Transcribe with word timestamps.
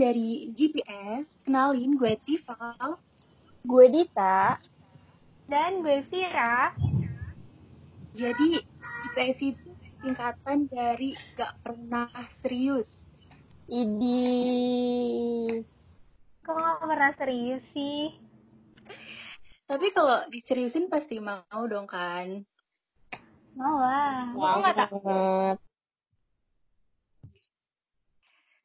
dari 0.00 0.48
GPS. 0.56 1.28
Kenalin, 1.44 2.00
gue 2.00 2.16
Tifa. 2.24 2.96
Gue 3.68 3.92
Dita. 3.92 4.56
Dan 5.44 5.84
gue 5.84 6.00
Vira. 6.08 6.72
Jadi, 8.16 8.64
GPS 9.04 9.38
itu 9.44 9.68
singkatan 10.00 10.72
dari 10.72 11.12
gak 11.36 11.52
pernah 11.60 12.08
serius. 12.40 12.88
Idi. 13.68 15.60
Kok 16.48 16.56
gak 16.56 16.88
pernah 16.88 17.12
serius 17.20 17.60
sih? 17.76 18.16
Tapi 19.68 19.86
kalau 19.94 20.24
diseriusin 20.32 20.88
pasti 20.88 21.20
mau 21.20 21.62
dong 21.68 21.86
kan? 21.86 22.42
Mau 23.54 23.76
lah. 23.78 24.32
Mau 24.34 24.58
nggak 24.58 24.74
tak? 24.74 24.90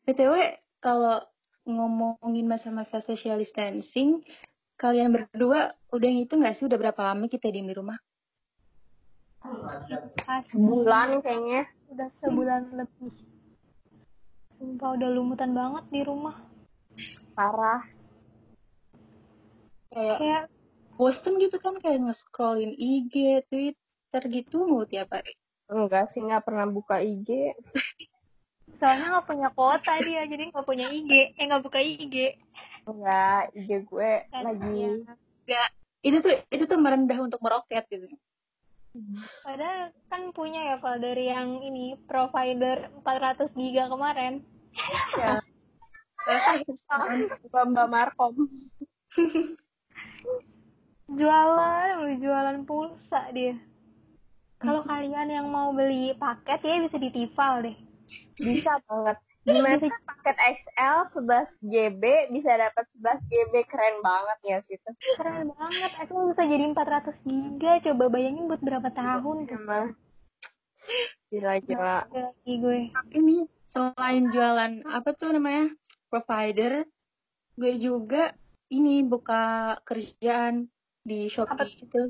BTW, 0.06 0.34
kalau 0.86 1.18
ngomongin 1.66 2.46
masa-masa 2.46 3.02
social 3.02 3.42
distancing, 3.42 4.22
kalian 4.78 5.18
berdua 5.18 5.74
udah 5.90 6.10
ngitung 6.14 6.46
gak 6.46 6.62
sih 6.62 6.70
udah 6.70 6.78
berapa 6.78 7.02
lama 7.02 7.26
kita 7.26 7.50
diem 7.50 7.66
di 7.66 7.74
rumah? 7.74 7.98
Pas 9.42 10.46
Sebulan 10.54 11.26
kayaknya. 11.26 11.66
udah 11.90 12.10
sebulan 12.22 12.62
lebih. 12.78 13.14
Sumpah 14.58 14.90
udah 14.94 15.10
lumutan 15.10 15.58
banget 15.58 15.86
di 15.90 16.02
rumah. 16.06 16.38
Parah. 17.34 17.82
Kayak 19.90 20.18
Kayak 20.22 20.44
bosen 20.98 21.34
gitu 21.42 21.58
kan 21.62 21.82
kayak 21.82 22.10
nge-scrollin 22.10 22.74
IG, 22.78 23.46
Twitter 23.50 24.24
gitu 24.30 24.70
mau 24.70 24.86
tiap 24.86 25.14
hari. 25.14 25.34
Enggak 25.66 26.14
sih, 26.14 26.22
nggak 26.22 26.46
pernah 26.46 26.70
buka 26.70 27.02
IG. 27.02 27.30
soalnya 28.80 29.08
nggak 29.18 29.28
punya 29.28 29.50
kuota 29.54 29.94
dia, 30.02 30.24
jadi 30.28 30.52
nggak 30.52 30.68
punya 30.68 30.88
IG. 30.92 31.12
Eh 31.36 31.44
nggak 31.48 31.64
buka 31.64 31.80
IG. 31.80 32.16
Enggak, 32.86 33.42
IG 33.58 33.70
gue 33.90 34.12
Kan, 34.30 34.44
lagi. 34.46 34.70
iya. 34.78 34.92
Gak, 35.46 35.70
itu 36.06 36.18
tuh 36.22 36.34
itu 36.54 36.64
tuh 36.70 36.78
merendah 36.78 37.18
untuk 37.22 37.42
meroket 37.42 37.86
gitu. 37.90 38.06
Padahal 39.44 39.92
kan 40.08 40.32
punya 40.32 40.74
ya 40.74 40.76
kalau 40.80 40.98
dari 41.02 41.28
yang 41.28 41.60
ini 41.60 42.00
provider 42.08 42.88
400 43.04 43.52
giga 43.58 43.92
kemarin. 43.92 44.46
Ya. 45.20 45.42
Mbak 47.52 47.64
Mbak 47.76 47.88
Markom. 47.92 48.34
Jualan, 51.06 52.18
jualan 52.18 52.60
pulsa 52.66 53.30
dia. 53.30 53.54
Kalau 54.58 54.82
kalian 54.88 55.30
yang 55.30 55.48
mau 55.52 55.70
beli 55.76 56.16
paket 56.18 56.64
ya 56.66 56.82
bisa 56.82 56.98
di 56.98 57.10
Tival 57.14 57.70
deh. 57.70 57.78
Bisa 58.38 58.80
banget. 58.88 59.18
Gimana 59.46 59.78
sih 59.78 59.94
paket 59.94 60.38
XL 60.42 60.98
11 61.22 61.70
GB 61.70 62.04
bisa 62.34 62.50
dapat 62.58 62.86
11 62.98 63.30
GB 63.30 63.54
keren 63.70 63.96
banget 64.02 64.40
ya 64.42 64.58
situ. 64.66 64.90
Keren 65.22 65.54
banget, 65.54 65.92
itu 66.02 66.14
bisa 66.34 66.44
jadi 66.50 66.64
400 66.74 67.28
giga. 67.30 67.72
Coba 67.86 68.04
bayangin 68.10 68.50
buat 68.50 68.62
berapa 68.66 68.90
tahun 68.90 69.38
tuh. 69.46 69.94
Gila 71.30 71.54
gila. 71.62 71.98
Lagi 72.10 72.54
gue. 72.58 72.80
Ini 73.14 73.38
selain 73.70 74.34
jualan 74.34 74.74
apa 74.90 75.10
tuh 75.14 75.38
namanya 75.38 75.70
provider, 76.10 76.88
gue 77.54 77.74
juga 77.78 78.34
ini 78.74 79.06
buka 79.06 79.78
kerjaan 79.86 80.66
di 81.06 81.30
Apa 81.30 81.70
Shopee 81.70 81.86
itu. 81.86 82.04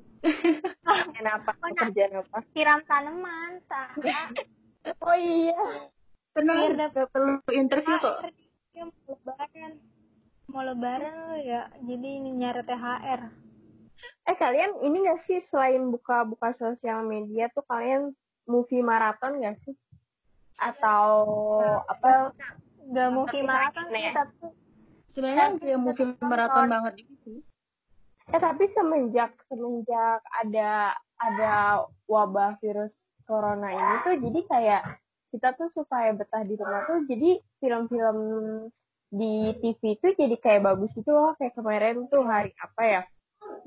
Kenapa? 1.19 1.51
Pekerjaan 1.59 2.23
apa? 2.23 2.37
Siram 2.55 2.79
tanaman. 2.87 3.59
Oh 4.85 5.17
iya. 5.17 5.89
Dapet 6.35 6.91
gak 6.93 7.09
perlu 7.09 7.39
interview 7.55 7.95
kok. 7.97 8.27
Mau 8.75 8.91
lebaran. 9.07 9.71
Mau 10.45 10.61
lebaran 10.61 11.15
lo 11.31 11.37
ya, 11.41 11.71
jadi 11.81 12.07
ini 12.21 12.29
nyari 12.37 12.61
THR. 12.67 13.21
Eh 14.29 14.35
kalian 14.37 14.83
ini 14.83 15.07
gak 15.07 15.23
sih 15.25 15.39
selain 15.49 15.89
buka-buka 15.89 16.53
sosial 16.53 17.07
media 17.07 17.49
tuh 17.55 17.63
kalian 17.65 18.13
movie 18.45 18.83
maraton 18.83 19.41
gak 19.41 19.57
sih? 19.63 19.73
Atau 20.59 21.07
apa? 21.87 22.35
Gak 22.93 23.09
mau 23.09 23.25
maraton 23.25 23.85
sih, 23.89 24.03
ya. 24.03 24.13
tapi 24.13 24.45
Sebenarnya 25.15 25.55
kayak 25.57 25.79
movie 25.79 26.11
maraton 26.19 26.67
banget 26.67 26.93
gitu 26.99 27.15
sih. 27.23 27.39
Eh 28.29 28.41
tapi 28.41 28.67
semenjak 28.75 29.31
semenjak 29.47 30.19
ada 30.43 30.91
ada 31.15 31.85
wabah 32.11 32.59
virus 32.59 32.91
corona 33.25 33.69
ini 33.73 33.95
tuh 34.05 34.15
jadi 34.21 34.39
kayak 34.47 34.81
kita 35.33 35.51
tuh 35.59 35.67
supaya 35.73 36.15
betah 36.15 36.45
di 36.47 36.55
rumah 36.55 36.87
tuh 36.87 37.03
jadi 37.09 37.41
film-film 37.59 38.17
di 39.11 39.51
TV 39.61 39.81
tuh 39.99 40.11
jadi 40.15 40.35
kayak 40.39 40.61
bagus 40.63 40.91
gitu 40.95 41.11
loh. 41.11 41.35
Kayak 41.37 41.53
kemarin 41.59 41.95
tuh 42.07 42.23
hari 42.23 42.51
apa 42.57 42.81
ya 42.83 43.01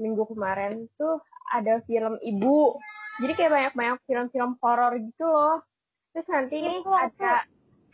minggu 0.00 0.24
kemarin 0.32 0.86
tuh 0.96 1.20
ada 1.52 1.82
film 1.84 2.16
ibu. 2.24 2.78
Jadi 3.18 3.32
kayak 3.34 3.52
banyak-banyak 3.52 3.98
film-film 4.06 4.50
horor 4.62 4.94
gitu 4.96 5.26
loh. 5.26 5.60
Terus 6.14 6.26
nanti 6.30 6.56
Itu 6.82 6.92
ada 6.94 7.44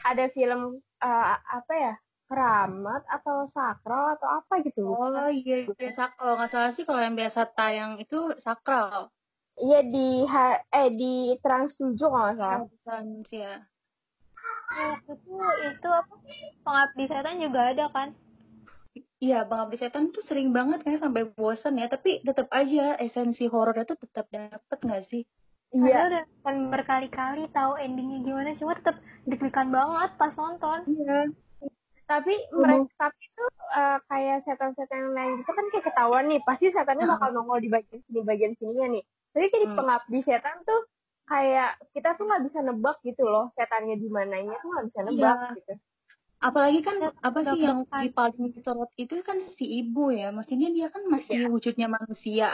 ada 0.05 0.25
film 0.37 0.79
eh, 0.81 1.37
apa 1.41 1.73
ya 1.75 1.95
keramat 2.25 3.03
atau 3.09 3.49
sakral 3.53 4.17
atau 4.17 4.29
apa 4.41 4.55
gitu. 4.65 4.97
Oh 4.97 5.29
iya, 5.29 5.69
iya. 5.69 5.91
Sak- 5.93 6.17
kalau 6.17 6.41
nggak 6.41 6.51
salah 6.51 6.71
sih 6.73 6.85
kalau 6.89 7.01
yang 7.05 7.17
biasa 7.17 7.41
tayang 7.53 8.01
itu 8.01 8.33
sakral. 8.41 9.13
Iya 9.55 9.81
di 9.87 10.09
ha- 10.27 10.63
eh 10.67 10.89
di 10.91 11.15
Trans 11.39 11.79
7 11.79 11.95
kalau 11.95 12.27
nggak 12.27 12.37
salah. 12.39 13.03
Sih 13.31 13.41
ya. 13.41 13.55
itu 15.07 15.35
itu 15.71 15.89
apa 15.89 16.15
pengabdi 16.67 17.05
setan 17.07 17.39
juga 17.39 17.61
ada 17.71 17.87
kan 17.95 18.09
Iya, 19.19 19.43
Bang 19.49 19.67
Abdi 19.67 19.81
Setan 19.81 20.15
tuh 20.15 20.23
sering 20.23 20.53
banget 20.55 20.85
kayak 20.85 21.03
sampai 21.03 21.27
bosan 21.27 21.81
ya, 21.81 21.91
tapi 21.91 22.23
tetap 22.23 22.47
aja 22.53 22.95
esensi 23.01 23.49
horornya 23.51 23.89
tuh 23.89 23.99
tetap 23.99 24.29
dapet 24.31 24.79
nggak 24.79 25.05
sih? 25.11 25.23
Padahal 25.73 25.91
Iya. 25.91 25.99
udah 26.07 26.25
kan 26.45 26.57
berkali-kali 26.71 27.43
tahu 27.51 27.73
endingnya 27.75 28.23
gimana 28.23 28.55
cuma 28.55 28.79
tetap 28.79 28.97
deg-degan 29.27 29.69
banget 29.73 30.11
pas 30.15 30.33
nonton 30.37 30.79
Iya. 30.87 31.21
Tapi 32.05 32.35
mereka 32.53 32.85
tapi 33.01 33.23
itu 33.25 33.45
eh, 33.75 33.99
kayak 34.07 34.39
setan-setan 34.45 34.99
yang 35.09 35.15
lain 35.17 35.33
gitu 35.41 35.51
kan 35.51 35.67
kayak 35.73 35.85
ketahuan 35.89 36.25
nih, 36.29 36.41
pasti 36.45 36.67
setannya 36.71 37.07
bakal 37.09 37.29
nongol 37.33 37.59
di 37.59 37.71
bagian 37.73 38.01
sini 38.05 38.21
bagian 38.23 38.53
sininya 38.61 38.87
nih. 38.95 39.05
Tapi 39.35 39.45
kayak 39.51 39.63
di 39.63 39.69
Hmm. 39.69 39.77
pengabdi 39.77 40.19
setan 40.23 40.57
tuh 40.63 40.81
kayak 41.27 41.71
kita 41.91 42.15
tuh 42.15 42.25
nggak 42.25 42.43
bisa 42.47 42.59
nebak 42.63 42.97
gitu 43.03 43.25
loh 43.27 43.51
setannya 43.59 43.97
di 43.99 44.07
mananya 44.07 44.55
tuh 44.63 44.69
nggak 44.71 44.87
bisa 44.93 45.01
nebak 45.03 45.37
Iya. 45.37 45.57
gitu. 45.59 45.73
Apalagi 46.39 46.81
kan 46.85 46.97
apa 47.19 47.39
sih 47.41 47.59
yang 47.65 47.79
Deg-degan. 47.83 48.03
di 48.05 48.09
paling 48.13 48.45
disorot 48.53 48.91
itu 49.01 49.15
kan 49.25 49.39
si 49.57 49.65
ibu 49.81 50.13
ya, 50.13 50.29
maksudnya 50.29 50.69
dia 50.69 50.93
kan 50.93 51.09
masih 51.09 51.49
wujudnya 51.49 51.89
manusia, 51.89 52.53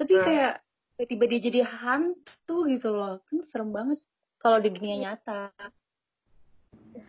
tapi 0.00 0.16
Hmm. 0.16 0.24
kayak 0.24 0.52
tiba-tiba 0.96 1.24
dia 1.28 1.40
jadi 1.44 1.60
hantu 1.68 2.56
gitu 2.64 2.88
loh, 2.90 3.20
kan 3.28 3.44
serem 3.52 3.70
banget 3.70 4.00
kalau 4.40 4.56
di 4.56 4.72
dunia 4.72 4.96
nyata. 5.04 5.52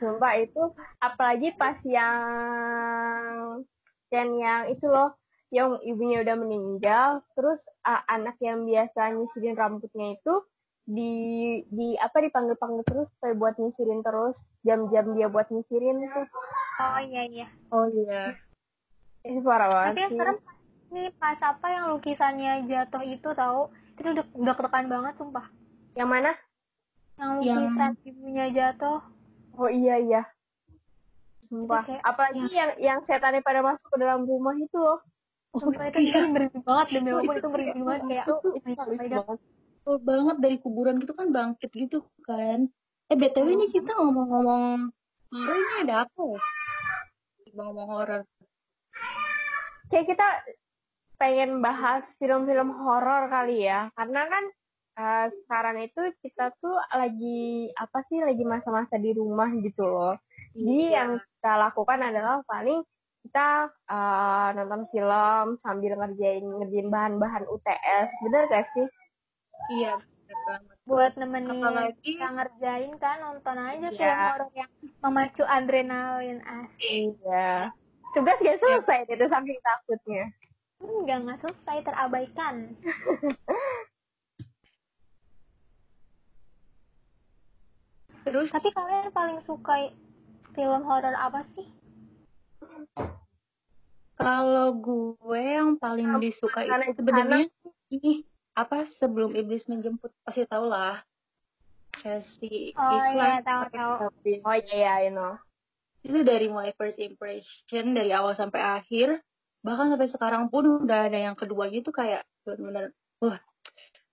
Sumpah 0.03 0.35
itu 0.35 0.61
apalagi 0.99 1.55
pas 1.55 1.79
yang 1.87 3.63
dan 4.11 4.27
yang 4.35 4.67
itu 4.67 4.83
loh 4.91 5.15
yang 5.51 5.77
ibunya 5.83 6.23
udah 6.23 6.35
meninggal 6.39 7.09
terus 7.35 7.59
uh, 7.83 7.99
anak 8.07 8.39
yang 8.39 8.63
biasa 8.63 9.11
nyisirin 9.11 9.59
rambutnya 9.59 10.15
itu 10.15 10.33
di 10.87 11.13
di 11.67 11.93
apa 11.99 12.23
dipanggil 12.23 12.55
panggil 12.55 12.81
terus 12.87 13.11
supaya 13.19 13.35
buat 13.35 13.55
nyisirin 13.59 14.01
terus 14.01 14.39
jam-jam 14.63 15.11
dia 15.13 15.27
buat 15.27 15.51
nyisirin 15.51 16.07
tuh 16.07 16.27
oh 16.81 16.99
iya 17.03 17.23
iya. 17.27 17.47
Oh 17.69 17.85
iya. 17.91 18.33
itu 19.21 19.37
parah 19.45 19.69
tapi 19.69 19.75
banget 19.75 19.95
yang 20.01 20.11
sih. 20.11 20.17
serem 20.17 20.37
nih 20.91 21.07
pas 21.15 21.39
apa 21.39 21.67
yang 21.71 21.85
lukisannya 21.93 22.51
jatuh 22.67 23.03
itu 23.05 23.29
tahu 23.31 23.69
itu 24.01 24.07
udah 24.17 24.25
udah 24.33 24.53
ketekan 24.57 24.85
banget 24.89 25.13
sumpah. 25.15 25.45
Yang 25.93 26.09
mana? 26.09 26.31
Yang 27.21 27.31
Yang- 27.45 27.61
lukisan 27.61 27.91
ibunya 28.01 28.45
jatuh. 28.49 28.99
Oh 29.55 29.69
iya 29.69 29.95
iya. 30.01 30.21
Sumpah. 31.45 31.85
Itu 31.85 32.01
apalagi 32.01 32.49
yang 32.49 32.71
yang 32.81 32.99
setannya 33.05 33.45
pada 33.45 33.61
masuk 33.61 33.87
ke 33.93 33.97
dalam 34.01 34.25
rumah 34.25 34.57
itu 34.57 34.73
loh 34.73 34.99
sumpah 35.59 35.85
itu 35.91 35.99
itu 36.07 36.19
merinding 36.31 36.63
banget 36.63 36.87
demi 36.95 37.09
Allah 37.11 37.35
itu 37.35 37.47
merinding 37.51 37.83
banget 37.83 38.01
kayak 38.07 38.25
itu 38.25 38.33
oh 38.33 38.41
God. 38.45 39.39
banget 39.81 40.01
banget 40.05 40.35
dari 40.39 40.57
kuburan 40.61 40.95
gitu 41.01 41.13
kan 41.17 41.27
bangkit 41.33 41.71
gitu 41.73 41.99
kan. 42.23 42.69
Eh 43.11 43.17
BTW 43.19 43.47
ini 43.51 43.67
kita 43.67 43.91
ngomong-ngomong 43.97 44.93
horor 45.27 45.57
ini 45.57 45.73
ada 45.83 46.07
apa 46.07 46.21
ya? 46.23 46.39
Ngomong 47.51 47.87
horor. 47.89 48.21
kayak 49.91 50.07
kita 50.07 50.27
pengen 51.19 51.59
bahas 51.59 52.07
film-film 52.15 52.71
horor 52.71 53.27
kali 53.27 53.67
ya 53.67 53.91
karena 53.93 54.23
kan 54.23 54.43
eh, 54.95 55.25
sekarang 55.43 55.83
itu 55.83 56.01
kita 56.23 56.55
tuh 56.63 56.79
lagi 56.95 57.67
apa 57.75 57.99
sih 58.07 58.23
lagi 58.23 58.47
masa-masa 58.47 58.95
di 58.95 59.11
rumah 59.11 59.51
gitu 59.59 59.83
loh 59.83 60.15
jadi 60.55 60.63
Iya. 60.63 60.91
yang 60.95 61.11
kita 61.19 61.53
lakukan 61.59 61.99
adalah 62.01 62.39
paling 62.47 62.79
kita 63.21 63.49
eh, 63.87 64.47
nonton 64.55 64.81
film 64.89 65.45
sambil 65.59 65.93
ngerjain 65.95 66.41
ngerjain 66.41 66.89
bahan-bahan 66.89 67.45
UTS 67.45 68.07
bener 68.21 68.43
gak 68.47 68.65
sih 68.73 68.87
Iya. 69.71 69.93
banget. 70.41 70.75
buat 70.83 71.13
nemenin 71.15 71.59
Apalagi- 71.59 72.01
kita 72.01 72.27
ngerjain 72.29 72.91
kan 72.97 73.17
nonton 73.19 73.57
aja 73.57 73.87
Iya. 73.87 73.93
film 73.93 74.17
horor 74.25 74.49
yang 74.53 74.71
memacu 74.99 75.43
adrenalin 75.45 76.39
asik 76.41 76.89
Iya. 77.19 77.69
Tugas 78.11 78.37
gak 78.37 78.59
selesai 78.59 79.07
itu 79.07 79.25
saking 79.25 79.59
takutnya. 79.61 80.23
enggak 80.81 81.17
nggak 81.21 81.39
selesai 81.39 81.77
terabaikan 81.85 82.55
Terus 88.21 88.47
tapi 88.53 88.69
kalian 88.71 89.09
paling 89.11 89.39
suka 89.43 89.89
film 90.53 90.81
horor 90.83 91.15
apa 91.15 91.41
sih 91.53 91.65
kalau 94.15 94.77
gue 94.77 95.41
yang 95.41 95.81
paling 95.81 96.21
disuka 96.21 96.61
Karena 96.61 96.85
itu 96.85 96.97
sebenarnya 97.01 97.47
ini 97.89 98.11
apa 98.53 98.85
sebelum 99.01 99.33
iblis 99.33 99.65
menjemput 99.65 100.13
pasti 100.21 100.45
tau 100.45 100.69
lah. 100.69 101.01
Chelsea 101.99 102.71
oh 102.77 102.91
iya 103.11 103.41
Islam. 103.41 103.43
tahu 103.43 103.63
tahu 103.73 103.93
Oh 104.47 104.55
iya, 104.55 104.75
iya, 104.75 104.93
you 105.09 105.13
know. 105.13 105.35
itu 106.01 106.25
dari 106.25 106.49
mulai 106.49 106.73
first 106.73 106.97
impression 106.97 107.93
dari 107.93 108.09
awal 108.13 108.33
sampai 108.33 108.61
akhir. 108.61 109.21
Bahkan 109.61 109.93
sampai 109.93 110.09
sekarang 110.09 110.49
pun 110.49 110.85
udah 110.85 111.09
ada 111.09 111.19
yang 111.19 111.37
keduanya 111.37 111.81
tuh 111.85 111.93
kayak 111.93 112.25
benar-benar 112.45 112.93
wah. 113.21 113.37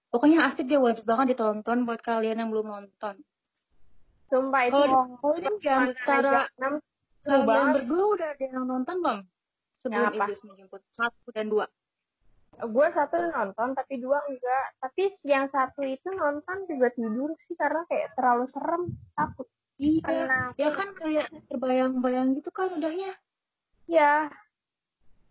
Pokoknya 0.09 0.49
asik 0.49 0.69
dia 0.69 0.81
wajib 0.81 1.05
banget 1.05 1.37
ditonton 1.37 1.85
buat 1.85 2.01
kalian 2.01 2.41
yang 2.41 2.49
belum 2.49 2.69
nonton. 2.69 3.21
Sumpah 4.29 4.69
itu. 4.69 4.77
Kalau- 4.77 5.21
kalau 5.21 5.37
itu 5.37 5.49
kalian 7.29 7.47
banget. 7.47 7.75
berdua 7.77 8.05
udah 8.17 8.29
ada 8.33 8.45
yang 8.49 8.65
nonton 8.65 8.97
belum 9.05 9.21
sebelum 9.79 10.09
apa? 10.09 10.17
iblis 10.25 10.41
menjemput 10.43 10.81
satu 10.97 11.29
dan 11.37 11.47
dua 11.53 11.67
Gue 12.59 12.91
satu 12.91 13.23
nonton, 13.23 13.71
tapi 13.79 14.03
dua 14.03 14.19
enggak. 14.27 14.67
Tapi 14.83 15.15
yang 15.23 15.47
satu 15.47 15.87
itu 15.87 16.11
nonton 16.11 16.67
juga 16.67 16.91
tidur 16.91 17.31
sih 17.47 17.55
karena 17.55 17.87
kayak 17.87 18.19
terlalu 18.19 18.51
serem, 18.51 18.83
takut. 19.15 19.47
iya 19.79 20.03
Kenapa? 20.03 20.59
ya 20.59 20.69
kan 20.75 20.89
kayak 20.99 21.27
terbayang-bayang 21.47 22.35
gitu 22.35 22.51
kan 22.51 22.75
udahnya 22.75 23.15
Ya. 23.87 24.27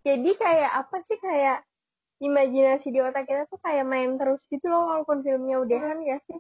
Jadi 0.08 0.40
kayak 0.40 0.72
apa 0.88 1.04
sih 1.04 1.20
kayak 1.20 1.68
imajinasi 2.24 2.88
di 2.90 3.00
otak 3.04 3.28
kita 3.28 3.44
tuh 3.52 3.60
kayak 3.60 3.84
main 3.84 4.16
terus 4.16 4.40
gitu 4.48 4.72
loh 4.72 4.88
walaupun 4.88 5.20
filmnya 5.20 5.60
udahan 5.60 6.00
ya 6.08 6.18
sih. 6.32 6.40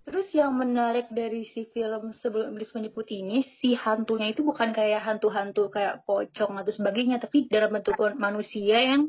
Terus 0.00 0.26
yang 0.32 0.56
menarik 0.56 1.12
dari 1.12 1.46
si 1.52 1.68
film 1.70 2.10
sebelum 2.18 2.56
iblis 2.56 2.72
menjemput 2.72 3.06
ini, 3.12 3.44
si 3.60 3.76
hantunya 3.76 4.32
itu 4.32 4.42
bukan 4.42 4.72
kayak 4.72 5.04
hantu-hantu 5.06 5.68
kayak 5.70 6.02
pocong 6.08 6.56
atau 6.56 6.72
sebagainya, 6.72 7.20
tapi 7.20 7.46
dalam 7.46 7.70
bentuk 7.76 7.94
manusia 8.16 8.80
yang 8.80 9.06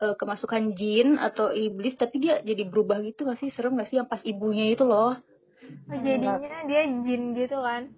eh, 0.00 0.14
kemasukan 0.16 0.72
jin 0.78 1.20
atau 1.20 1.52
iblis, 1.52 1.98
tapi 1.98 2.24
dia 2.24 2.40
jadi 2.40 2.64
berubah 2.64 3.04
gitu 3.04 3.28
gak 3.28 3.36
sih? 3.42 3.52
Serem 3.52 3.76
gak 3.76 3.92
sih 3.92 4.00
yang 4.00 4.08
pas 4.08 4.22
ibunya 4.24 4.72
itu 4.72 4.86
loh? 4.86 5.18
Oh, 5.90 5.98
jadinya 6.00 6.40
dia 6.64 6.82
jin 6.88 7.36
gitu 7.36 7.58
kan 7.60 7.92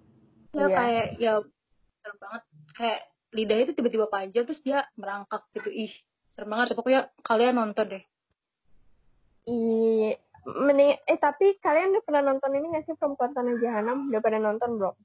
Ya 0.53 0.67
Iya. 0.67 0.77
kayak, 0.77 1.07
ya 1.17 1.33
serem 2.03 2.17
banget. 2.19 2.41
Kayak 2.75 2.99
lidahnya 3.33 3.63
itu 3.65 3.73
tiba-tiba 3.73 4.05
panjang, 4.11 4.43
terus 4.45 4.61
dia 4.61 4.85
merangkak 4.99 5.47
gitu. 5.57 5.69
Ih, 5.71 5.93
serem 6.35 6.49
banget. 6.51 6.77
Pokoknya 6.77 7.01
kalian 7.23 7.55
nonton 7.57 7.85
deh. 7.87 8.03
Iya. 9.47 10.19
Mending, 10.43 10.99
eh 11.07 11.19
tapi 11.19 11.55
kalian 11.63 11.95
udah 11.95 12.03
pernah 12.03 12.21
nonton 12.27 12.51
ini 12.51 12.75
gak 12.75 12.83
sih 12.83 12.95
Perempuan 12.99 13.31
Tanah 13.31 13.55
Jahanam? 13.63 14.11
Udah 14.11 14.19
pada 14.19 14.37
nonton 14.43 14.69
belum? 14.75 14.95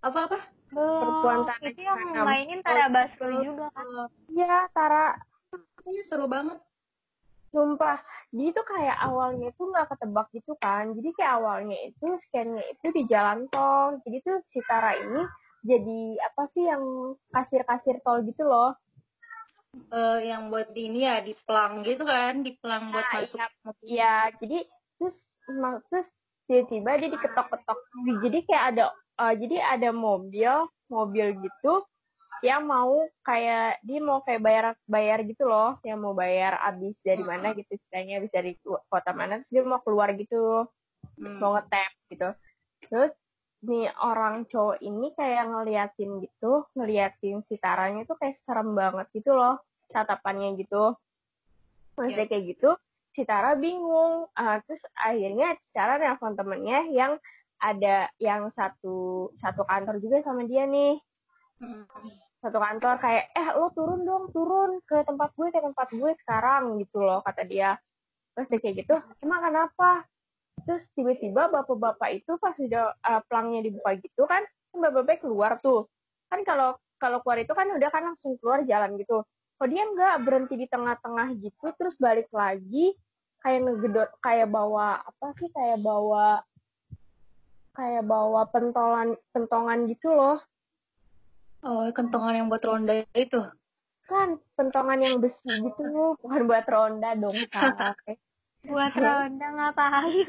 Apa-apa? 0.00 0.38
Perempuan 0.72 1.44
Tanah 1.44 1.68
itu 1.68 1.82
yang 1.84 2.00
Jahanam. 2.00 2.24
mainin 2.24 2.60
Tara 2.64 2.86
Basro 2.88 3.28
juga 3.44 3.66
kan 3.76 3.86
Iya, 4.32 4.56
Tara. 4.72 5.20
Pokoknya 5.52 6.02
seru 6.08 6.26
banget. 6.30 6.58
Sumpah, 7.50 7.98
dia 8.30 8.54
tuh 8.54 8.62
kayak 8.62 8.94
awalnya 9.02 9.50
itu 9.50 9.62
nggak 9.66 9.90
ketebak 9.90 10.30
gitu 10.30 10.54
kan. 10.62 10.94
Jadi 10.94 11.10
kayak 11.18 11.34
awalnya 11.42 11.78
itu 11.82 12.06
scan-nya 12.30 12.62
itu 12.70 12.86
di 12.94 13.02
jalan 13.10 13.50
tol. 13.50 13.98
Jadi 14.06 14.16
tuh 14.22 14.38
si 14.48 14.62
Tara 14.62 14.94
ini 14.94 15.26
jadi 15.66 16.00
apa 16.24 16.48
sih 16.54 16.64
yang 16.64 17.12
kasir-kasir 17.34 17.98
tol 18.06 18.22
gitu 18.22 18.46
loh. 18.46 18.78
Eh, 19.70 20.18
yang 20.26 20.50
buat 20.50 20.74
di 20.74 20.90
ini 20.90 21.06
ya, 21.06 21.22
di 21.22 21.30
pelang 21.46 21.86
gitu 21.86 22.02
kan, 22.02 22.42
di 22.42 22.58
pelang 22.58 22.90
buat 22.90 23.06
Nah, 23.06 23.14
masuk 23.22 23.38
iya. 23.38 23.46
mobil. 23.62 23.86
Iya, 23.86 24.16
jadi 24.42 24.58
terus 24.98 25.16
terus 25.86 26.08
tiba-tiba 26.50 26.90
dia 26.98 27.08
diketok-ketok. 27.14 27.78
Jadi 28.26 28.38
kayak 28.50 28.64
ada 28.74 28.84
eh, 28.94 29.34
jadi 29.38 29.56
ada 29.78 29.90
mobil, 29.94 30.52
mobil 30.90 31.26
gitu 31.38 31.86
yang 32.40 32.64
mau 32.64 33.04
kayak 33.20 33.84
dia 33.84 34.00
mau 34.00 34.24
kayak 34.24 34.40
bayar 34.40 34.64
bayar 34.88 35.18
gitu 35.28 35.44
loh, 35.44 35.76
yang 35.84 36.00
mau 36.00 36.16
bayar 36.16 36.56
abis 36.72 36.96
dari 37.04 37.20
mana 37.20 37.52
gitu 37.52 37.76
istilahnya 37.76 38.16
habis 38.16 38.32
dari 38.32 38.56
kota 38.64 39.12
mana 39.12 39.38
terus 39.44 39.52
dia 39.52 39.62
mau 39.62 39.78
keluar 39.84 40.10
gitu, 40.16 40.66
Hmm. 41.20 41.36
mau 41.36 41.52
ngetap 41.56 41.92
gitu. 42.08 42.28
Terus 42.88 43.12
nih 43.60 43.92
orang 44.00 44.48
cowok 44.48 44.80
ini 44.80 45.12
kayak 45.12 45.44
ngeliatin 45.52 46.20
gitu, 46.24 46.64
ngeliatin 46.72 47.44
si 47.44 47.60
Taranya 47.60 48.08
tuh 48.08 48.16
kayak 48.16 48.40
serem 48.48 48.72
banget 48.72 49.06
gitu 49.12 49.36
loh, 49.36 49.60
tatapannya 49.92 50.56
gitu. 50.56 50.96
Maksudnya 52.00 52.26
kayak 52.30 52.44
gitu, 52.56 52.70
si 53.12 53.22
Tara 53.28 53.52
bingung. 53.60 54.32
Ah, 54.32 54.64
terus 54.64 54.80
akhirnya 54.96 55.52
si 55.60 55.68
Tara 55.76 56.00
nelfon 56.00 56.32
temennya 56.32 56.88
yang 56.88 57.20
ada 57.60 58.08
yang 58.16 58.48
satu 58.56 59.28
satu 59.36 59.68
kantor 59.68 60.00
juga 60.00 60.24
sama 60.24 60.48
dia 60.48 60.64
nih. 60.64 60.96
Hmm. 61.60 61.84
Satu 62.40 62.56
kantor 62.56 62.96
kayak, 63.04 63.36
eh 63.36 63.48
lo 63.52 63.68
turun 63.76 64.00
dong, 64.08 64.32
turun 64.32 64.80
ke 64.88 65.04
tempat 65.04 65.28
gue, 65.36 65.52
ke 65.52 65.60
tempat 65.60 65.88
gue 65.92 66.10
sekarang 66.24 66.80
gitu 66.80 67.04
loh, 67.04 67.20
kata 67.20 67.44
dia. 67.44 67.76
Terus 68.32 68.48
dia 68.48 68.60
kayak 68.64 68.76
gitu, 68.80 68.96
emang 69.20 69.44
kenapa? 69.44 70.08
Terus 70.64 70.84
tiba-tiba 70.96 71.48
bapak-bapak 71.48 72.10
itu 72.14 72.32
pas 72.40 72.54
udah 72.56 72.94
uh, 73.00 73.20
pelangnya 73.26 73.68
dibuka 73.68 73.96
gitu 73.98 74.22
kan, 74.26 74.42
kan 74.44 74.78
bapak-bapak 74.78 75.24
keluar 75.24 75.52
tuh. 75.60 75.88
Kan 76.28 76.42
kalau 76.46 76.76
kalau 77.00 77.18
keluar 77.24 77.40
itu 77.40 77.52
kan 77.56 77.66
udah 77.72 77.88
kan 77.88 78.02
langsung 78.12 78.36
keluar 78.38 78.62
jalan 78.68 78.96
gitu. 79.00 79.24
Kok 79.60 79.68
dia 79.68 79.84
nggak 79.84 80.16
berhenti 80.24 80.54
di 80.56 80.66
tengah-tengah 80.68 81.36
gitu, 81.36 81.66
terus 81.76 81.96
balik 82.00 82.28
lagi 82.32 82.96
kayak 83.40 83.60
ngegedot, 83.64 84.10
kayak 84.20 84.48
bawa 84.48 85.00
apa 85.00 85.26
sih, 85.40 85.48
kayak 85.52 85.80
bawa 85.80 86.44
kayak 87.76 88.04
bawa 88.04 88.48
pentolan 88.52 89.16
pentongan 89.32 89.88
gitu 89.88 90.12
loh. 90.12 90.40
Oh, 91.60 91.84
kentongan 91.92 92.40
yang 92.40 92.46
buat 92.48 92.64
ronda 92.64 93.04
itu. 93.12 93.40
Kan 94.08 94.40
pentongan 94.56 95.00
yang 95.00 95.16
besi 95.20 95.44
gitu 95.44 95.82
loh, 95.84 96.16
bukan 96.24 96.48
buat 96.48 96.64
ronda 96.64 97.12
dong, 97.16 97.36
salah. 97.52 97.92
buat 98.66 98.92
ronda 98.92 99.48
ngapain 99.56 100.28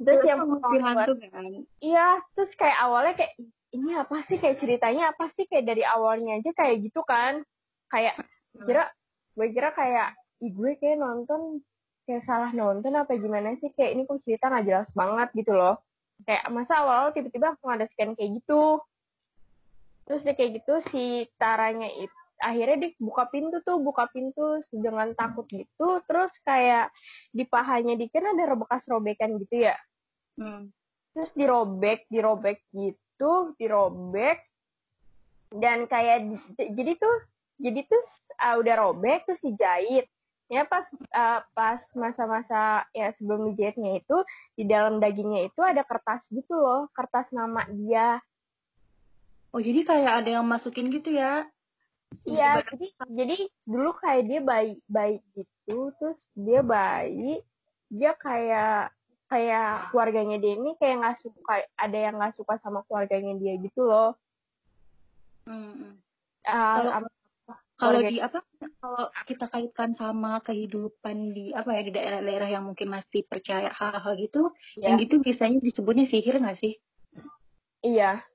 Terus 0.00 0.20
yang 0.24 0.40
hantu 0.48 1.12
kan. 1.28 1.52
Iya, 1.80 2.08
terus 2.32 2.52
kayak 2.56 2.78
awalnya 2.80 3.14
kayak 3.20 3.34
ini 3.76 3.92
apa 3.92 4.16
sih 4.28 4.40
kayak 4.40 4.56
ceritanya 4.62 5.12
apa 5.12 5.28
sih 5.36 5.44
kayak 5.44 5.66
dari 5.68 5.84
awalnya 5.84 6.40
aja 6.40 6.50
kayak 6.56 6.88
gitu 6.88 7.04
kan. 7.04 7.44
Kayak 7.92 8.16
kira 8.64 8.88
gue 9.36 9.46
kira 9.52 9.70
kayak 9.76 10.16
Ih, 10.44 10.52
gue 10.52 10.76
kayak 10.76 11.00
nonton 11.00 11.64
kayak 12.04 12.28
salah 12.28 12.52
nonton 12.52 12.92
apa 12.92 13.16
gimana 13.16 13.56
sih 13.56 13.72
kayak 13.72 13.96
ini 13.96 14.02
kok 14.04 14.20
cerita 14.20 14.52
nggak 14.52 14.66
jelas 14.68 14.88
banget 14.92 15.28
gitu 15.32 15.52
loh. 15.56 15.80
Kayak 16.28 16.48
masa 16.52 16.84
awal 16.84 17.12
tiba-tiba 17.12 17.56
langsung 17.56 17.72
ada 17.72 17.88
scan 17.88 18.12
kayak 18.12 18.40
gitu. 18.40 18.80
Terus 20.06 20.20
dia 20.22 20.36
kayak 20.36 20.60
gitu 20.60 20.74
si 20.92 21.24
Taranya 21.40 21.88
itu 21.88 22.20
akhirnya 22.42 22.76
dia 22.88 22.90
buka 23.00 23.28
pintu 23.32 23.56
tuh, 23.64 23.80
buka 23.80 24.08
pintu 24.12 24.60
dengan 24.72 25.12
takut 25.16 25.48
gitu, 25.48 26.00
terus 26.04 26.32
kayak 26.44 26.92
di 27.32 27.44
pahanya 27.48 27.96
dia 27.96 28.08
kan 28.12 28.32
ada 28.36 28.56
bekas 28.56 28.84
robekan 28.88 29.36
gitu 29.40 29.68
ya 29.68 29.76
Hmm. 30.36 30.68
terus 31.16 31.32
dirobek 31.32 32.04
dirobek 32.12 32.60
gitu 32.76 33.56
dirobek 33.56 34.36
dan 35.56 35.88
kayak 35.88 36.28
di- 36.28 36.72
jadi 36.76 36.92
tuh 37.00 37.16
jadi 37.56 37.80
tuh 37.88 38.02
ah, 38.36 38.60
udah 38.60 38.74
robek 38.84 39.24
terus 39.24 39.40
dijahit 39.40 40.04
ya 40.52 40.68
pas 40.68 40.84
ah, 41.16 41.40
pas 41.56 41.80
masa-masa 41.96 42.84
ya 42.92 43.16
sebelum 43.16 43.56
dijahitnya 43.56 43.96
itu 43.96 44.16
di 44.60 44.68
dalam 44.68 45.00
dagingnya 45.00 45.48
itu 45.48 45.60
ada 45.64 45.80
kertas 45.88 46.20
gitu 46.28 46.52
loh 46.52 46.92
kertas 46.92 47.32
nama 47.32 47.64
dia 47.72 48.20
Oh, 49.56 49.62
jadi 49.64 49.88
kayak 49.88 50.12
ada 50.20 50.30
yang 50.36 50.44
masukin 50.44 50.92
gitu 50.92 51.16
ya? 51.16 51.48
Iya 52.24 52.62
jadi 52.66 52.86
jadi 53.10 53.36
dulu 53.64 53.90
kayak 53.98 54.22
dia 54.26 54.40
bayi 54.40 54.72
bayi 54.86 55.16
gitu 55.34 55.90
terus 55.98 56.18
dia 56.34 56.60
bayi 56.62 57.42
dia 57.86 58.12
kayak 58.14 58.90
kayak 59.26 59.90
keluarganya 59.90 60.38
dia 60.38 60.54
ini 60.54 60.74
kayak 60.78 61.02
nggak 61.02 61.18
suka 61.18 61.54
ada 61.74 61.98
yang 61.98 62.14
nggak 62.18 62.34
suka 62.34 62.58
sama 62.62 62.82
keluarganya 62.86 63.34
dia 63.38 63.54
gitu 63.58 63.82
loh 63.84 64.14
Hmm. 65.46 66.02
Ah, 66.42 66.98
Kalau- 67.78 68.02
di 68.02 68.18
apa? 68.18 68.42
Kalau 68.82 69.04
kita 69.30 69.46
kaitkan 69.46 69.94
sama 69.94 70.42
kehidupan 70.42 71.30
di 71.38 71.54
apa 71.54 71.70
ya 71.70 71.82
di 71.86 71.92
daerah-daerah 71.94 72.48
yang 72.50 72.66
mungkin 72.66 72.90
masih 72.90 73.22
percaya 73.30 73.70
hal-hal 73.70 74.18
gitu, 74.18 74.50
Iya. 74.74 74.90
yang 74.90 74.98
gitu 75.06 75.22
biasanya 75.22 75.62
disebutnya 75.62 76.10
sihir 76.10 76.42
nggak 76.42 76.58
sih? 76.58 76.74
iya 77.84 78.26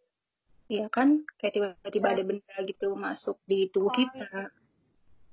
Iya 0.72 0.88
kan? 0.88 1.28
Kayak 1.36 1.54
tiba-tiba 1.84 2.08
Iya. 2.08 2.16
ada 2.16 2.24
benda 2.24 2.56
gitu 2.64 2.88
masuk 2.96 3.38
di 3.44 3.68
tubuh 3.68 3.92
Oh, 3.92 3.96
kita. 4.00 4.48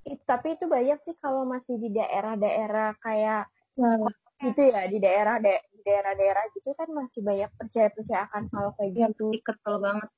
It- 0.03 0.25
tapi 0.27 0.59
itu 0.59 0.67
banyak 0.67 0.99
sih 1.07 1.15
kalau 1.23 1.47
masih 1.47 1.79
di 1.79 1.95
daerah-daerah 1.95 2.99
kayak 2.99 3.47
Nah, 3.79 4.11
gitu 4.43 4.59
ya 4.67 4.91
di 4.91 4.99
daerah 4.99 5.39
da- 5.39 5.63
di 5.71 5.79
daerah-daerah 5.87 6.43
gitu 6.51 6.75
kan 6.75 6.91
masih 6.91 7.23
banyak 7.23 7.51
percaya-percaya 7.55 8.27
akan 8.27 8.43
hal 8.51 8.67
kayak 8.75 8.91
ya 8.91 9.07
gitu. 9.15 9.31
tiket 9.31 9.57
kalau 9.63 9.79
banget. 9.79 10.11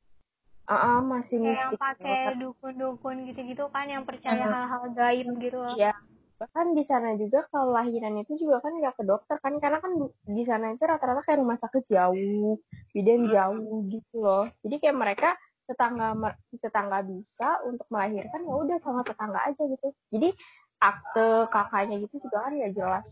Ah, 0.65 0.97
ah, 0.97 0.99
masih 1.03 1.37
kayak 1.37 1.59
yang 1.59 1.73
pakai 1.77 2.21
dukun-dukun 2.41 3.17
gitu-gitu 3.29 3.65
kan 3.69 3.85
yang 3.91 4.09
percaya 4.09 4.41
Hmm. 4.41 4.55
hal-hal 4.57 4.85
gaib 4.97 5.29
gitu 5.37 5.61
Iya. 5.77 5.93
Bahkan 6.41 6.73
di 6.73 6.89
sana 6.89 7.13
juga 7.21 7.45
kalau 7.53 7.77
lahiran 7.77 8.17
itu 8.17 8.41
juga 8.41 8.65
kan 8.65 8.73
nggak 8.73 8.97
ke 8.97 9.05
dokter 9.05 9.37
kan 9.45 9.61
karena 9.61 9.77
kan 9.77 9.93
di 10.25 10.43
sana 10.49 10.73
itu 10.73 10.81
rata-rata 10.89 11.21
kayak 11.29 11.45
rumah 11.45 11.61
sakit 11.61 11.85
jauh, 11.85 12.57
bidan 12.97 13.29
Hmm. 13.29 13.33
jauh 13.37 13.77
gitu 13.93 14.17
loh. 14.25 14.49
Jadi 14.65 14.77
kayak 14.81 14.97
mereka 14.97 15.29
tetangga 15.69 16.17
tetangga 16.49 17.05
bisa 17.05 17.61
untuk 17.69 17.85
melahirkan 17.93 18.41
ya 18.43 18.55
udah 18.57 18.79
sama 18.81 19.05
tetangga 19.05 19.53
aja 19.53 19.63
gitu. 19.69 19.89
Jadi 20.17 20.29
akte 20.81 21.29
kakaknya 21.53 22.01
gitu 22.09 22.25
juga 22.25 22.49
kan 22.49 22.53
nggak 22.57 22.73
jelas. 22.73 23.05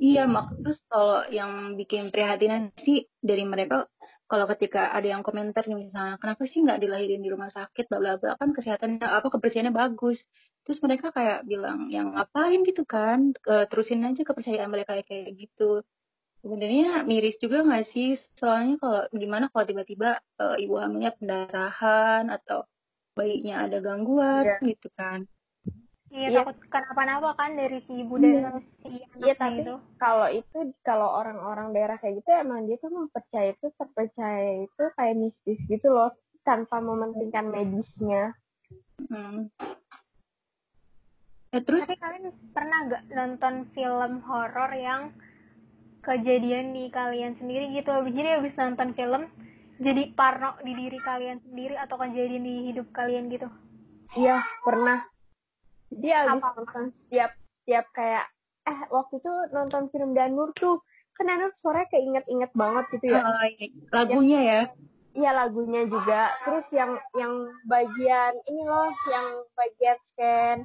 Iya, 0.00 0.24
mak 0.24 0.56
terus 0.56 0.80
kalau 0.88 1.28
yang 1.28 1.76
bikin 1.76 2.08
prihatinan 2.08 2.72
sih 2.80 3.04
dari 3.20 3.44
mereka 3.44 3.90
kalau 4.30 4.46
ketika 4.54 4.94
ada 4.96 5.08
yang 5.10 5.22
komentar 5.26 5.66
nih 5.66 5.78
misalnya 5.90 6.14
kenapa 6.22 6.42
sih 6.46 6.62
nggak 6.62 6.78
dilahirin 6.82 7.20
di 7.24 7.30
rumah 7.34 7.50
sakit? 7.50 7.90
Bla 7.90 7.98
bla 7.98 8.14
bla. 8.20 8.32
Kan 8.40 8.54
kesehatan 8.54 9.02
apa 9.02 9.26
kebersihannya 9.26 9.74
bagus. 9.74 10.18
Terus 10.64 10.78
mereka 10.86 11.10
kayak 11.10 11.42
bilang 11.50 11.90
yang 11.90 12.14
ngapain 12.14 12.62
gitu 12.62 12.86
kan? 12.86 13.34
Terusin 13.42 14.06
aja 14.06 14.22
kepercayaan 14.22 14.70
mereka 14.70 14.94
kayak 15.02 15.34
gitu. 15.34 15.82
Sebenarnya 16.40 17.02
miris 17.04 17.36
juga 17.42 17.66
nggak 17.66 17.84
sih? 17.92 18.16
Soalnya 18.38 18.78
kalau 18.80 19.00
gimana 19.12 19.44
kalau 19.52 19.64
tiba-tiba 19.66 20.22
eh, 20.40 20.56
ibu 20.64 20.74
hamilnya 20.80 21.12
pendarahan 21.18 22.24
atau 22.30 22.64
bayinya 23.18 23.66
ada 23.66 23.82
gangguan 23.82 24.46
Iya. 24.46 24.56
gitu 24.62 24.88
kan 24.94 25.26
iya 26.10 26.28
Iya. 26.30 26.38
takut 26.42 26.56
kenapa-napa 26.66 27.38
kan 27.38 27.54
dari 27.54 27.78
si 27.86 28.02
ibu 28.02 28.18
Iya. 28.18 28.50
dan 28.50 28.58
si 28.82 28.88
Iya 28.90 29.04
anaknya 29.14 29.34
tapi 29.38 29.58
itu 29.62 29.74
kalau 29.96 30.28
itu 30.28 30.58
kalau 30.82 31.08
orang-orang 31.22 31.70
daerah 31.70 31.96
kayak 31.96 32.18
gitu 32.18 32.30
emang 32.34 32.66
dia 32.66 32.76
tuh 32.82 32.90
mempercaya 32.90 33.54
itu 33.54 33.66
terpercaya 33.78 34.66
itu 34.66 34.82
kayak 34.98 35.16
mistis 35.16 35.58
gitu 35.70 35.88
loh 35.88 36.10
tanpa 36.42 36.80
mementingkan 36.80 37.52
medisnya. 37.52 38.34
Hmm. 39.06 39.52
Eh, 41.50 41.62
terus 41.62 41.82
tapi 41.82 41.98
kalian 41.98 42.30
pernah 42.54 42.78
gak 42.86 43.04
nonton 43.10 43.54
film 43.74 44.22
horor 44.22 44.70
yang 44.70 45.10
kejadian 46.00 46.72
di 46.72 46.88
kalian 46.88 47.34
sendiri 47.36 47.74
gitu 47.74 47.90
jadi 47.90 48.38
habis 48.38 48.54
nonton 48.54 48.94
film 48.94 49.26
jadi 49.82 50.14
parno 50.14 50.56
di 50.62 50.72
diri 50.78 50.98
kalian 51.02 51.42
sendiri 51.44 51.74
atau 51.74 51.98
kejadian 51.98 52.44
di 52.46 52.54
hidup 52.72 52.86
kalian 52.94 53.28
gitu 53.28 53.50
Iya 54.14 54.42
pernah. 54.62 55.02
Dia 55.90 56.26
Apa? 56.26 56.54
nonton 56.54 56.94
setiap 57.06 57.34
setiap 57.62 57.86
kayak 57.92 58.26
eh 58.66 58.80
waktu 58.88 59.18
itu 59.18 59.32
nonton 59.50 59.90
film 59.90 60.14
Danur 60.14 60.54
tuh 60.54 60.78
kan 61.18 61.26
Danur 61.26 61.50
suaranya 61.60 61.88
keinget-inget 61.90 62.52
banget 62.54 62.84
gitu 62.94 63.06
ya. 63.12 63.20
ini, 63.50 63.66
lagunya 63.90 64.40
ya 64.40 64.60
Iya 65.10 65.30
lagunya 65.34 65.82
juga. 65.90 66.30
Terus 66.46 66.66
yang 66.70 66.94
yang 67.18 67.34
bagian 67.66 68.32
ini 68.46 68.62
loh 68.62 68.94
yang 69.10 69.26
bagian 69.58 69.98
scan 70.14 70.58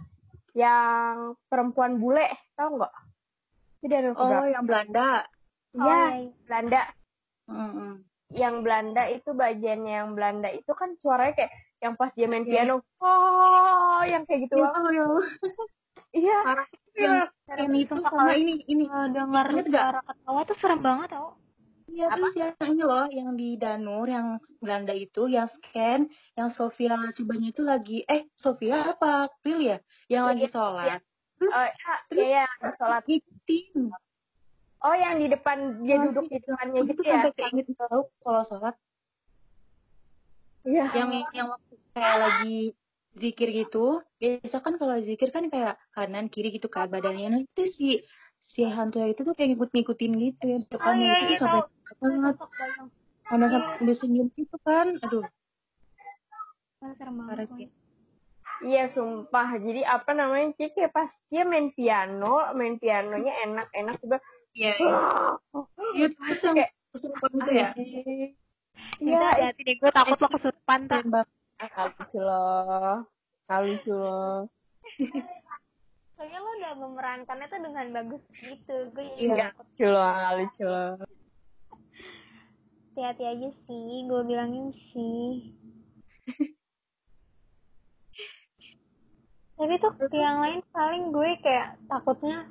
yang 0.54 1.34
perempuan 1.50 1.98
bule 1.98 2.30
tahu 2.54 2.78
nggak? 2.78 2.94
Itu 3.82 3.86
Danur 3.90 4.14
oh 4.14 4.22
keberapa? 4.22 4.48
yang 4.54 4.66
Belanda 4.70 5.10
Oh, 5.76 5.84
Iya, 5.84 6.00
iya. 6.24 6.32
Belanda. 6.48 6.82
Mm-mm. 7.52 7.92
Yang 8.32 8.56
Belanda 8.64 9.04
itu 9.12 9.30
bagiannya 9.36 9.94
yang 10.00 10.10
Belanda 10.16 10.50
itu 10.56 10.72
kan 10.72 10.96
suaranya 11.04 11.36
kayak 11.36 11.54
yang 11.86 11.94
pas 11.94 12.10
dia 12.12 12.26
main 12.26 12.42
Iya. 12.42 12.66
piano, 12.66 12.76
oh, 12.98 14.02
yang 14.04 14.26
kayak 14.26 14.50
gitu 14.50 14.58
Ya, 14.58 14.70
ya. 14.90 15.06
Iya. 16.12 16.40
Iya. 16.96 17.12
yang, 17.14 17.16
yang 17.60 17.72
itu 17.76 17.96
sama 18.00 18.34
ini 18.34 18.64
ini 18.66 18.88
Eh, 18.88 19.08
dengar 19.12 19.46
suara 19.52 20.02
ketawa 20.02 20.42
tuh 20.44 20.58
serem 20.58 20.80
banget 20.80 21.10
tau 21.12 21.38
Iya 21.86 22.08
terus 22.10 22.34
yang 22.34 22.52
ini 22.66 22.82
loh 22.82 23.06
yang 23.08 23.30
di 23.34 23.50
Danur 23.56 24.08
yang 24.08 24.28
Belanda 24.58 24.92
itu 24.92 25.28
yang 25.28 25.46
scan 25.46 26.08
yang 26.34 26.50
Sofia 26.52 26.98
cobanya 27.14 27.48
itu 27.48 27.62
lagi 27.62 28.02
eh 28.04 28.26
Sofia 28.34 28.90
apa 28.90 29.30
April 29.30 29.62
ya 29.62 29.78
yang 30.08 30.26
lagi 30.26 30.44
Iya, 30.44 30.52
sholat 30.52 31.00
terus 31.36 31.52
Oh, 31.52 31.62
iya, 31.62 31.94
iya, 32.10 32.24
iya, 32.26 32.46
di 32.50 32.70
sholat. 32.74 33.02
ngikutin 33.06 33.80
Oh, 34.82 34.94
yang 34.94 35.14
di 35.16 35.28
depan 35.28 35.58
dia 35.82 35.96
duduk 36.00 36.26
di 36.26 36.38
depannya 36.40 36.80
gitu 36.82 36.94
tuh 36.96 37.04
ya. 37.04 37.12
sampai 37.22 37.32
keinget 37.36 37.68
tahu 37.76 38.02
kalau 38.20 38.42
sholat 38.46 38.76
Iya. 40.64 40.86
yang 40.96 41.10
yang 41.32 41.48
kayak 41.96 42.18
lagi 42.20 42.76
zikir 43.16 43.48
gitu 43.56 44.04
biasa 44.20 44.60
kan 44.60 44.76
kalau 44.76 45.00
zikir 45.00 45.32
kan 45.32 45.48
kayak 45.48 45.80
kanan 45.96 46.28
kiri 46.28 46.52
gitu 46.52 46.68
kan 46.68 46.92
badannya. 46.92 47.28
Nah 47.32 47.42
itu 47.48 47.64
si 47.72 47.88
si 48.44 48.68
hantu 48.68 49.00
itu 49.08 49.24
tuh 49.24 49.32
kayak 49.32 49.56
ngikut-ngikutin 49.56 50.14
gitu 50.20 50.44
ya 50.44 50.58
oh 50.60 50.68
depannya 50.68 51.06
iya 51.08 51.16
itu 51.16 51.26
iya 51.32 51.38
sampai 51.40 51.62
banget. 52.04 52.36
Karena 53.26 53.46
sampai 53.50 53.96
senyum 53.96 54.28
gitu 54.36 54.58
kan 54.68 55.00
aduh. 55.00 55.24
Ah, 56.84 56.94
parah 57.02 57.48
sih. 57.56 57.72
Iya, 58.64 58.88
sumpah. 58.96 59.58
Jadi 59.60 59.82
apa 59.84 60.16
namanya? 60.16 60.56
Jadi 60.56 60.72
kayak 60.80 60.94
pas 60.96 61.12
dia 61.28 61.44
main 61.44 61.76
piano, 61.76 62.56
main 62.56 62.80
pianonya 62.80 63.34
enak-enak 63.44 63.96
juga. 64.00 64.18
iya 64.56 64.72
iya. 64.80 66.08
Terus 66.08 66.42
yang 66.46 66.56
Kayak, 66.56 66.72
kesurupan 66.96 67.30
gitu 67.36 67.52
ya? 67.52 67.68
Itu 67.76 69.12
Iya, 69.12 69.20
hati-hati 69.20 69.62
deh 69.66 69.76
gue 69.76 69.92
takut 69.92 70.18
lo 70.22 70.28
kesurupan 70.30 70.80
tak 70.88 71.04
halus 71.60 72.12
loh. 72.14 72.96
Halus 73.48 73.84
loh. 73.88 74.48
soalnya 76.16 76.40
lo 76.40 76.50
udah 76.56 76.74
memerankannya 76.80 77.46
tuh 77.52 77.60
dengan 77.60 77.86
bagus 77.92 78.24
gitu 78.40 78.76
gue 78.96 79.04
Iya. 79.20 79.52
Culo, 79.76 80.00
halus 80.00 80.52
culo. 80.56 81.04
hati-hati 82.96 83.24
aja 83.28 83.50
sih 83.68 84.08
gue 84.08 84.22
bilangin 84.24 84.72
sih 84.96 85.52
tapi 89.60 89.76
tuh 89.84 89.92
yang 90.16 90.40
lain 90.40 90.64
paling 90.72 91.12
gue 91.12 91.36
kayak 91.44 91.76
takutnya 91.92 92.48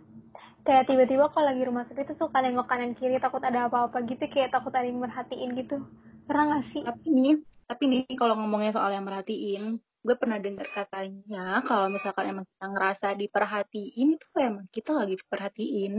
kayak 0.68 0.84
tiba-tiba 0.84 1.32
kalau 1.32 1.48
lagi 1.48 1.64
rumah 1.64 1.88
sakit 1.88 2.12
tuh 2.12 2.28
suka 2.28 2.44
nengok 2.44 2.68
kanan 2.68 2.92
kiri 2.92 3.16
takut 3.16 3.40
ada 3.40 3.72
apa-apa 3.72 4.04
gitu 4.04 4.20
kayak 4.28 4.52
takut 4.52 4.72
ada 4.76 4.84
yang 4.84 5.00
merhatiin 5.00 5.56
gitu 5.56 5.80
pernah 6.28 6.60
gak 6.60 6.68
sih 6.76 6.84
tapi 6.84 7.08
nih 7.08 7.36
tapi 7.64 7.82
nih 7.90 8.02
kalau 8.14 8.34
ngomongnya 8.38 8.72
soal 8.76 8.90
yang 8.92 9.04
merhatiin 9.04 9.80
gue 10.04 10.16
pernah 10.20 10.36
dengar 10.36 10.68
katanya 10.68 11.64
kalau 11.64 11.88
misalkan 11.88 12.24
emang 12.36 12.44
kita 12.44 12.66
ngerasa 12.68 13.06
diperhatiin 13.16 14.08
itu 14.20 14.26
emang 14.36 14.66
kita 14.68 14.90
lagi 14.92 15.14
diperhatiin 15.16 15.94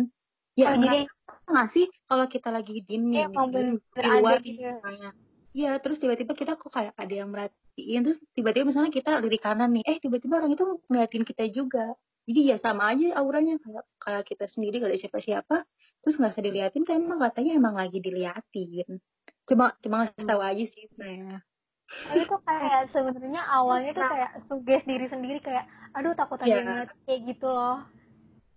ya 0.54 0.66
oh 0.72 0.78
jadi 0.78 0.98
ngerasa 1.10 1.50
nggak 1.50 1.70
sih 1.74 1.86
kalau 2.06 2.26
kita 2.30 2.50
lagi 2.54 2.74
diem 2.86 3.04
nih 3.10 3.18
Iya, 3.18 3.26
emang 3.30 3.48
di, 3.50 3.62
luar 3.98 4.38
gitu 4.42 4.62
ya. 4.62 4.74
misalnya 4.78 5.10
Iya, 5.56 5.80
terus 5.80 6.04
tiba-tiba 6.04 6.36
kita 6.36 6.60
kok 6.60 6.68
kayak 6.68 6.92
ada 7.00 7.16
yang 7.16 7.32
merhatiin, 7.32 8.04
terus 8.04 8.20
tiba-tiba 8.36 8.68
misalnya 8.68 8.92
kita 8.92 9.24
lirik 9.24 9.40
kanan 9.40 9.72
nih, 9.72 9.88
eh 9.88 9.98
tiba-tiba 10.04 10.44
orang 10.44 10.52
itu 10.52 10.84
ngeliatin 10.92 11.24
kita 11.24 11.48
juga. 11.48 11.96
Jadi 12.28 12.40
ya 12.52 12.60
sama 12.60 12.92
aja 12.92 13.16
auranya 13.16 13.56
kayak 13.64 13.84
kayak 14.04 14.24
kita 14.28 14.46
sendiri 14.52 14.84
gak 14.84 14.92
ada 14.92 15.00
siapa-siapa, 15.00 15.56
terus 16.04 16.20
nggak 16.20 16.36
usah 16.36 16.44
diliatin, 16.44 16.84
kan 16.84 17.00
emang 17.00 17.24
katanya 17.24 17.52
emang 17.56 17.76
lagi 17.80 18.04
diliatin. 18.04 19.00
Cuma 19.48 19.72
cuma 19.80 19.96
ngasih 20.04 20.28
tahu 20.28 20.42
aja 20.44 20.64
sih 20.68 20.84
sebenarnya. 20.92 21.40
Tapi 21.86 22.22
tuh 22.26 22.42
kayak 22.42 22.90
sebenarnya 22.90 23.42
awalnya 23.46 23.92
tuh 23.94 24.06
kayak 24.10 24.32
suges 24.50 24.84
diri 24.84 25.06
sendiri 25.06 25.38
kayak 25.40 25.66
aduh 25.94 26.18
takut 26.18 26.42
ada 26.42 26.50
Iya. 26.50 26.58
yang 26.60 26.68
ngeliat 26.68 26.92
kayak 27.06 27.22
gitu 27.30 27.48
loh 27.48 27.78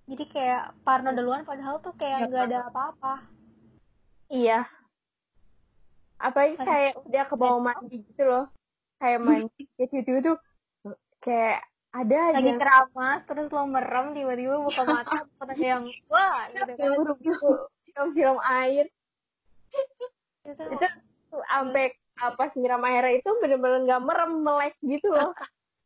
jadi 0.09 0.25
kayak 0.33 0.63
parno 0.83 1.11
duluan 1.13 1.45
padahal 1.45 1.79
tuh 1.85 1.93
kayak 2.01 2.25
Iya, 2.25 2.29
nggak 2.29 2.45
ada 2.49 2.59
apa-apa 2.73 3.15
Iya. 4.29 4.61
Apalagi 6.21 6.61
kayak 6.61 7.01
udah 7.01 7.25
ke 7.25 7.35
bawah 7.39 7.61
mandi 7.65 8.05
gitu 8.05 8.29
loh. 8.29 8.45
Kayak 9.01 9.25
mandi. 9.25 9.65
Ya 9.81 9.87
tiba-tiba 9.89 10.19
tuh 10.21 10.37
kayak 11.25 11.65
ada 11.97 12.17
aja 12.29 12.37
lagi 12.37 12.53
yang 12.53 12.61
keramas 12.61 13.25
terus 13.25 13.49
lo 13.49 13.65
merem 13.65 14.13
tiba-tiba 14.13 14.61
buka 14.61 14.83
mata 14.93 15.25
ada 15.25 15.55
yang 15.57 15.89
wah 16.13 16.45
gitu 16.53 16.73
kan. 16.77 16.93
Film-film 17.89 18.39
air. 18.45 18.85
itu 20.45 20.65
tuh 20.77 20.93
sampai 21.49 21.97
apa 22.19 22.51
nyiram 22.59 22.83
airnya 22.83 23.23
itu 23.23 23.31
bener-bener 23.39 23.81
nggak 23.87 24.03
merem 24.05 24.33
melek 24.43 24.75
gitu 24.83 25.09
loh. 25.11 25.33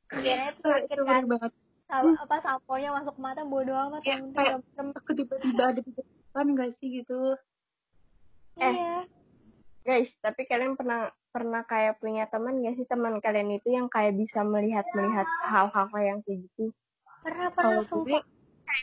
kira 0.09 0.53
Itu, 0.57 0.61
terakhir 0.65 0.99
kan 1.05 1.25
banget. 1.29 1.53
Apa 1.93 2.37
masuk 2.97 3.17
mata 3.21 3.45
bodo 3.45 3.73
amat 3.77 4.01
Ya, 4.05 4.17
kayak 4.33 4.65
aku 4.97 5.11
tiba-tiba 5.13 5.77
ada 5.77 5.81
di 5.81 5.93
depan 5.93 6.57
gak 6.57 6.73
sih 6.81 7.05
gitu. 7.05 7.37
Eh. 8.57 8.73
iya 8.73 9.05
Guys, 9.83 10.09
tapi 10.23 10.47
kalian 10.47 10.79
pernah 10.79 11.11
pernah 11.35 11.67
kayak 11.69 12.01
punya 12.01 12.25
teman 12.33 12.65
gak 12.65 12.81
sih 12.81 12.87
teman 12.89 13.21
kalian 13.21 13.57
itu 13.57 13.69
yang 13.73 13.93
kayak 13.93 14.17
bisa 14.17 14.41
melihat 14.41 14.89
melihat 14.97 15.29
hal-hal 15.45 15.89
yang 16.01 16.21
kayak 16.25 16.49
gitu? 16.49 16.73
pernah 17.23 17.49
pernah 17.55 17.83
sumpah 17.87 18.23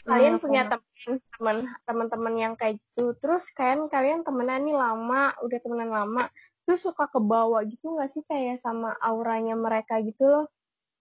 kalian 0.08 0.40
punya 0.40 0.64
teman 0.72 1.18
teman 1.36 1.58
teman-teman 1.84 2.36
yang 2.40 2.54
kayak 2.56 2.80
gitu 2.80 3.12
terus 3.20 3.44
kan 3.58 3.84
kalian 3.92 4.24
temenan 4.24 4.64
nih 4.64 4.78
lama 4.78 5.36
udah 5.44 5.60
temenan 5.60 5.92
lama 5.92 6.24
terus 6.70 6.86
suka 6.86 7.10
ke 7.10 7.18
bawah 7.18 7.66
gitu 7.66 7.98
nggak 7.98 8.14
sih 8.14 8.22
kayak 8.30 8.62
sama 8.62 8.94
auranya 9.02 9.58
mereka 9.58 9.98
gitu 10.06 10.22
loh 10.22 10.46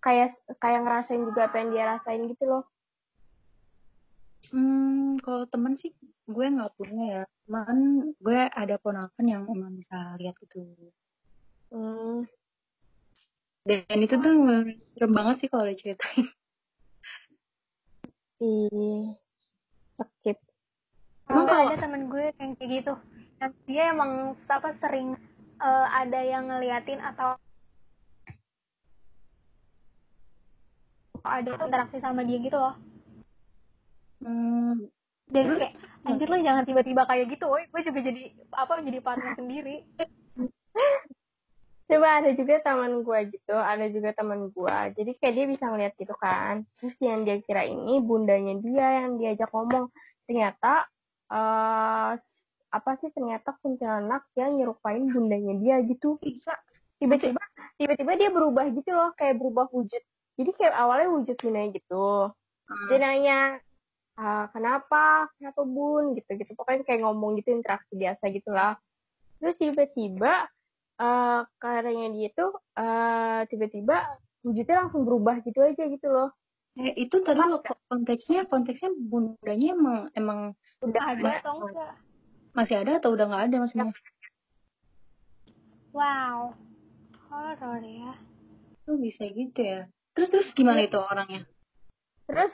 kayak 0.01 0.33
kayak 0.57 0.81
ngerasain 0.81 1.21
juga 1.21 1.45
apa 1.45 1.61
yang 1.61 1.71
dia 1.71 1.85
rasain 1.87 2.25
gitu 2.25 2.45
loh 2.49 2.65
Hmm, 4.49 5.21
kalau 5.21 5.45
temen 5.45 5.77
sih 5.77 5.93
gue 6.25 6.47
nggak 6.49 6.73
punya 6.73 7.05
ya. 7.05 7.23
Cuman 7.45 7.77
gue 8.17 8.41
ada 8.49 8.81
ponakan 8.81 9.27
yang 9.29 9.45
emang 9.45 9.77
bisa 9.77 10.17
lihat 10.17 10.41
gitu. 10.41 10.65
hmm. 11.69 12.25
Dan 13.69 13.99
itu 14.01 14.15
tuh 14.17 14.33
serem 14.97 15.13
banget 15.13 15.45
sih 15.45 15.49
kalau 15.53 15.69
diceritain. 15.69 16.33
Ih, 18.41 19.19
skip 20.17 20.39
Emang 21.29 21.45
Emang 21.45 21.47
kalau- 21.51 21.69
ada 21.69 21.77
temen 21.85 22.03
gue 22.09 22.25
yang 22.41 22.51
kayak 22.57 22.71
gitu. 22.73 22.95
Dan 23.37 23.51
dia 23.69 23.83
emang 23.93 24.11
apa 24.49 24.71
sering 24.81 25.19
eh, 25.59 25.87
ada 25.93 26.21
yang 26.23 26.47
ngeliatin 26.47 27.03
atau 27.03 27.37
ada 31.29 31.51
interaksi 31.61 31.99
sama 32.01 32.25
dia 32.25 32.39
gitu 32.41 32.57
loh. 32.57 32.75
Hmm, 34.19 34.89
Dan 35.29 35.55
kayak 35.55 35.75
anjir 36.09 36.27
lo 36.27 36.41
jangan 36.41 36.65
tiba-tiba 36.65 37.05
kayak 37.05 37.29
gitu, 37.31 37.47
woy. 37.53 37.69
Gue 37.69 37.83
juga 37.85 38.01
jadi 38.01 38.33
apa 38.57 38.81
jadi 38.81 38.99
partner 39.05 39.37
sendiri. 39.37 39.85
Coba 41.89 42.21
ada 42.21 42.31
juga 42.37 42.61
teman 42.61 43.01
gue 43.01 43.21
gitu, 43.33 43.57
ada 43.57 43.89
juga 43.89 44.13
teman 44.13 44.53
gue. 44.53 44.79
Jadi 44.93 45.11
kayak 45.17 45.35
dia 45.35 45.47
bisa 45.49 45.65
ngeliat 45.73 45.95
gitu 45.97 46.13
kan. 46.21 46.69
Terus 46.77 46.97
yang 47.01 47.25
dia 47.25 47.41
kira 47.41 47.65
ini 47.65 47.97
bundanya 48.05 48.61
dia 48.61 49.05
yang 49.05 49.17
diajak 49.17 49.49
ngomong. 49.53 49.89
Ternyata 50.29 50.85
eh 51.29 52.13
apa 52.69 53.01
sih 53.01 53.09
ternyata 53.13 53.57
kuntilanak 53.65 54.29
yang 54.37 54.57
nyerupain 54.61 55.09
bundanya 55.09 55.55
dia 55.59 55.77
gitu. 55.85 56.21
bisa. 56.21 56.53
Tiba-tiba 56.99 57.41
tiba-tiba 57.79 58.13
dia 58.19 58.31
berubah 58.35 58.67
gitu 58.75 58.91
loh, 58.91 59.15
kayak 59.15 59.39
berubah 59.39 59.71
wujud. 59.71 60.03
Jadi 60.39 60.51
kayak 60.55 60.75
awalnya 60.77 61.09
wujud 61.15 61.37
gitu. 61.73 62.07
Dia 62.89 62.97
Hmm. 62.99 63.03
nanya 63.03 63.39
"Ah, 64.19 64.51
kenapa 64.51 65.31
kenapa 65.39 65.63
bun 65.63 66.19
gitu 66.19 66.35
gitu 66.35 66.51
pokoknya 66.59 66.83
kayak 66.83 67.07
ngomong 67.07 67.39
gitu 67.39 67.55
interaksi 67.55 67.95
biasa 67.95 68.35
gitulah 68.35 68.75
terus 69.39 69.55
tiba-tiba 69.63 70.51
karyanya 71.63 72.11
dia 72.11 72.29
tuh 72.35 72.51
eh 72.75 73.47
tiba-tiba 73.47 74.19
wujudnya 74.43 74.83
langsung 74.83 75.07
berubah 75.07 75.39
gitu 75.47 75.63
aja 75.63 75.87
gitu 75.87 76.11
loh 76.11 76.35
Eh, 76.79 76.95
itu 76.95 77.23
tadi 77.23 77.39
konteksnya 77.91 78.47
konteksnya 78.51 78.91
bundanya 78.95 79.69
emang 79.75 79.99
emang 80.15 80.41
udah 80.83 81.03
Ada 81.15 81.19
ada 81.23 81.31
atau 81.43 81.55
enggak? 81.63 81.93
Masih 82.57 82.85
ada 82.85 83.03
atau 83.03 83.13
udah 83.17 83.27
nggak 83.29 83.45
ada 83.49 83.57
maksudnya? 83.61 83.87
Wow. 85.93 86.55
Horor 87.29 87.83
ya. 87.85 88.13
Tuh 88.89 88.97
bisa 88.97 89.29
gitu 89.29 89.61
ya. 89.61 89.89
Terus 90.17 90.29
terus 90.33 90.49
gimana 90.57 90.85
itu 90.85 90.97
orangnya? 90.97 91.45
terus 92.29 92.53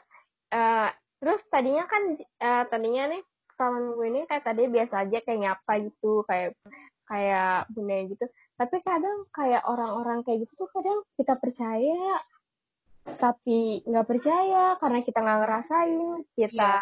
eh 0.55 0.89
terus 1.19 1.43
tadinya 1.51 1.85
kan 1.91 2.03
eh, 2.23 2.65
tadinya 2.71 3.11
nih 3.11 3.23
kawan 3.59 3.99
gue 3.99 4.07
ini 4.07 4.21
kayak 4.31 4.47
tadi 4.47 4.71
biasa 4.71 4.95
aja 5.07 5.19
kayak 5.27 5.41
nyapa 5.43 5.73
gitu 5.83 6.23
kayak 6.31 6.55
kayak 7.11 7.67
bunda 7.75 7.97
gitu 8.07 8.25
tapi 8.55 8.77
kadang 8.87 9.27
kayak 9.35 9.67
orang-orang 9.67 10.23
kayak 10.23 10.47
gitu 10.47 10.65
tuh 10.65 10.71
kadang 10.71 11.03
kita 11.19 11.35
percaya 11.43 12.23
tapi 13.05 13.85
nggak 13.85 14.09
percaya 14.09 14.79
karena 14.81 14.99
kita 15.05 15.19
nggak 15.21 15.41
ngerasain 15.45 16.23
kita 16.39 16.73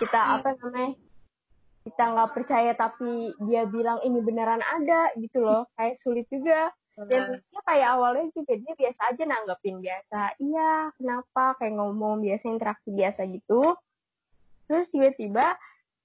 kita 0.00 0.20
apa 0.38 0.48
namanya 0.62 0.94
kita 1.82 2.02
nggak 2.14 2.32
percaya 2.34 2.72
tapi 2.78 3.34
dia 3.46 3.66
bilang 3.66 3.98
ini 4.06 4.22
beneran 4.22 4.62
ada 4.62 5.10
gitu 5.18 5.42
loh. 5.42 5.66
Kayak 5.74 5.98
sulit 6.02 6.26
juga. 6.30 6.70
Dan 6.92 7.40
dia 7.40 7.60
kayak 7.64 7.88
awalnya 7.96 8.28
juga 8.36 8.52
dia 8.52 8.72
biasa 8.76 9.00
aja 9.16 9.22
nanggepin 9.24 9.80
biasa. 9.80 10.20
Iya 10.38 10.92
kenapa? 11.00 11.56
Kayak 11.56 11.74
ngomong 11.80 12.20
biasa 12.20 12.44
interaksi 12.52 12.90
biasa 12.92 13.20
gitu. 13.32 13.74
Terus 14.68 14.86
tiba-tiba 14.92 15.56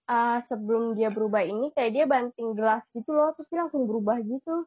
uh, 0.07 0.39
sebelum 0.47 0.95
dia 0.95 1.11
berubah 1.11 1.43
ini 1.43 1.75
kayak 1.75 1.91
dia 1.91 2.05
banting 2.07 2.55
gelas 2.55 2.81
gitu 2.95 3.13
loh. 3.13 3.35
Terus 3.35 3.47
dia 3.51 3.59
langsung 3.67 3.83
berubah 3.85 4.17
gitu. 4.23 4.63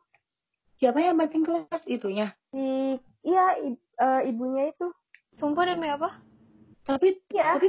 Siapa 0.77 1.01
yang 1.01 1.17
banting 1.21 1.45
kelas 1.45 1.85
itunya? 1.85 2.33
si 2.53 2.97
iya 3.25 3.57
i- 3.61 3.85
uh, 4.01 4.21
ibunya 4.25 4.73
itu. 4.73 4.93
Sumpah 5.41 5.65
demi 5.73 5.89
apa? 5.89 6.21
Tapi 6.81 7.23
Iya. 7.31 7.55
tapi 7.57 7.67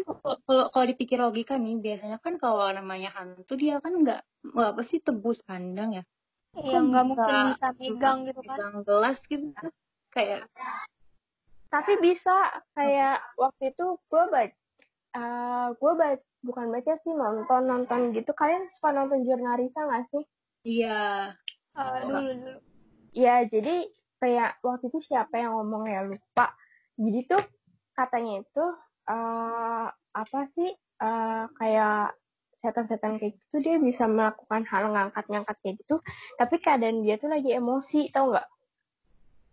kalau 0.48 0.66
kalau 0.72 0.86
dipikir 0.88 1.20
logika 1.20 1.60
nih 1.60 1.78
biasanya 1.78 2.18
kan 2.24 2.40
kalau 2.42 2.66
namanya 2.72 3.12
hantu 3.14 3.54
dia 3.60 3.78
kan 3.84 4.02
nggak 4.02 4.22
apa 4.56 4.82
sih 4.88 5.04
tebus 5.04 5.44
pandang 5.46 6.02
ya. 6.02 6.04
Iya 6.58 6.80
nggak 6.80 7.04
mungkin 7.06 7.36
bisa 7.56 7.68
megang 7.80 8.18
gitu 8.28 8.42
kan? 8.44 8.58
Megang 8.58 8.76
gelas 8.88 9.18
gitu 9.28 9.46
kayak 10.12 10.48
tapi 11.72 11.96
bisa 12.04 12.52
kayak 12.76 13.24
waktu 13.40 13.72
itu 13.72 13.96
gue 14.12 14.24
baca 14.28 14.56
uh, 15.16 15.72
gue 15.72 15.92
baca 15.96 16.20
bukan 16.44 16.68
baca 16.68 17.00
sih 17.00 17.16
nonton 17.16 17.64
nonton 17.64 18.12
gitu 18.12 18.36
kalian 18.36 18.68
suka 18.76 18.92
nonton 18.92 19.24
jurnalisa 19.24 19.80
nggak 19.88 20.04
sih 20.12 20.24
iya 20.68 21.32
Eh, 21.72 22.04
dulu 22.04 22.20
dulu. 22.20 22.60
Ya, 23.16 23.48
jadi 23.48 23.88
kayak 24.20 24.60
waktu 24.64 24.92
itu 24.92 25.00
siapa 25.08 25.40
yang 25.40 25.56
ngomong 25.56 25.88
ya 25.88 26.04
lupa. 26.04 26.52
Jadi 27.00 27.20
tuh 27.28 27.44
katanya 27.96 28.44
itu 28.44 28.66
eh 29.10 29.88
apa 29.92 30.40
sih 30.54 30.72
eh 31.02 31.44
kayak 31.58 32.14
setan-setan 32.62 33.18
kayak 33.18 33.34
gitu 33.42 33.56
dia 33.66 33.82
bisa 33.82 34.06
melakukan 34.06 34.62
hal 34.70 34.94
ngangkat-ngangkat 34.94 35.58
kayak 35.66 35.76
gitu, 35.82 35.98
tapi 36.38 36.62
keadaan 36.62 37.02
dia 37.02 37.18
tuh 37.18 37.34
lagi 37.34 37.50
emosi, 37.58 38.14
tau 38.14 38.30
nggak? 38.30 38.48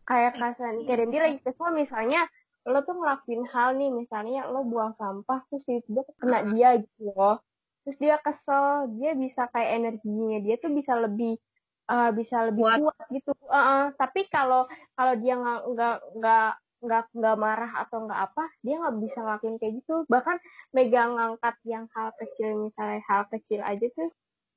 Kayak 0.05 0.33
keadaan 0.37 0.77
keadaan 0.85 1.11
dia 1.13 1.23
lagi 1.25 1.39
kesel 1.41 1.73
misalnya 1.73 2.29
lo 2.69 2.85
tuh 2.85 3.01
ngelakuin 3.01 3.49
hal 3.49 3.81
nih 3.81 3.89
misalnya 3.89 4.45
lo 4.53 4.61
buang 4.69 4.93
sampah 5.01 5.41
terus 5.49 5.65
tiba-tiba 5.65 6.05
kena 6.21 6.39
dia 6.53 6.69
gitu 6.77 7.17
loh 7.17 7.41
terus 7.81 7.97
dia 7.97 8.21
kesel 8.21 8.93
dia 9.01 9.17
bisa 9.17 9.49
kayak 9.49 9.81
energinya 9.81 10.37
dia 10.45 10.61
tuh 10.61 10.69
bisa 10.77 10.93
lebih 11.01 11.41
eh, 11.89 12.11
bisa 12.13 12.53
lebih 12.53 12.69
Kuat. 12.69 12.79
kuat, 12.85 13.07
gitu 13.09 13.33
Heeh, 13.49 13.85
tapi 13.97 14.29
kalau 14.29 14.69
kalau 14.93 15.15
dia 15.17 15.35
nggak 15.41 15.61
nggak 15.73 15.97
nggak 16.21 16.51
nggak 16.79 17.11
nggak 17.11 17.37
marah 17.37 17.73
atau 17.83 18.07
nggak 18.07 18.21
apa 18.31 18.45
dia 18.63 18.79
nggak 18.79 18.97
bisa 19.03 19.19
ngelakuin 19.21 19.57
kayak 19.59 19.75
gitu 19.83 19.95
bahkan 20.07 20.39
megang 20.71 21.19
ngangkat 21.19 21.57
yang 21.67 21.91
hal 21.91 22.15
kecil 22.17 22.71
misalnya 22.71 23.03
hal 23.11 23.23
kecil 23.29 23.61
aja 23.67 23.87
tuh 23.93 24.11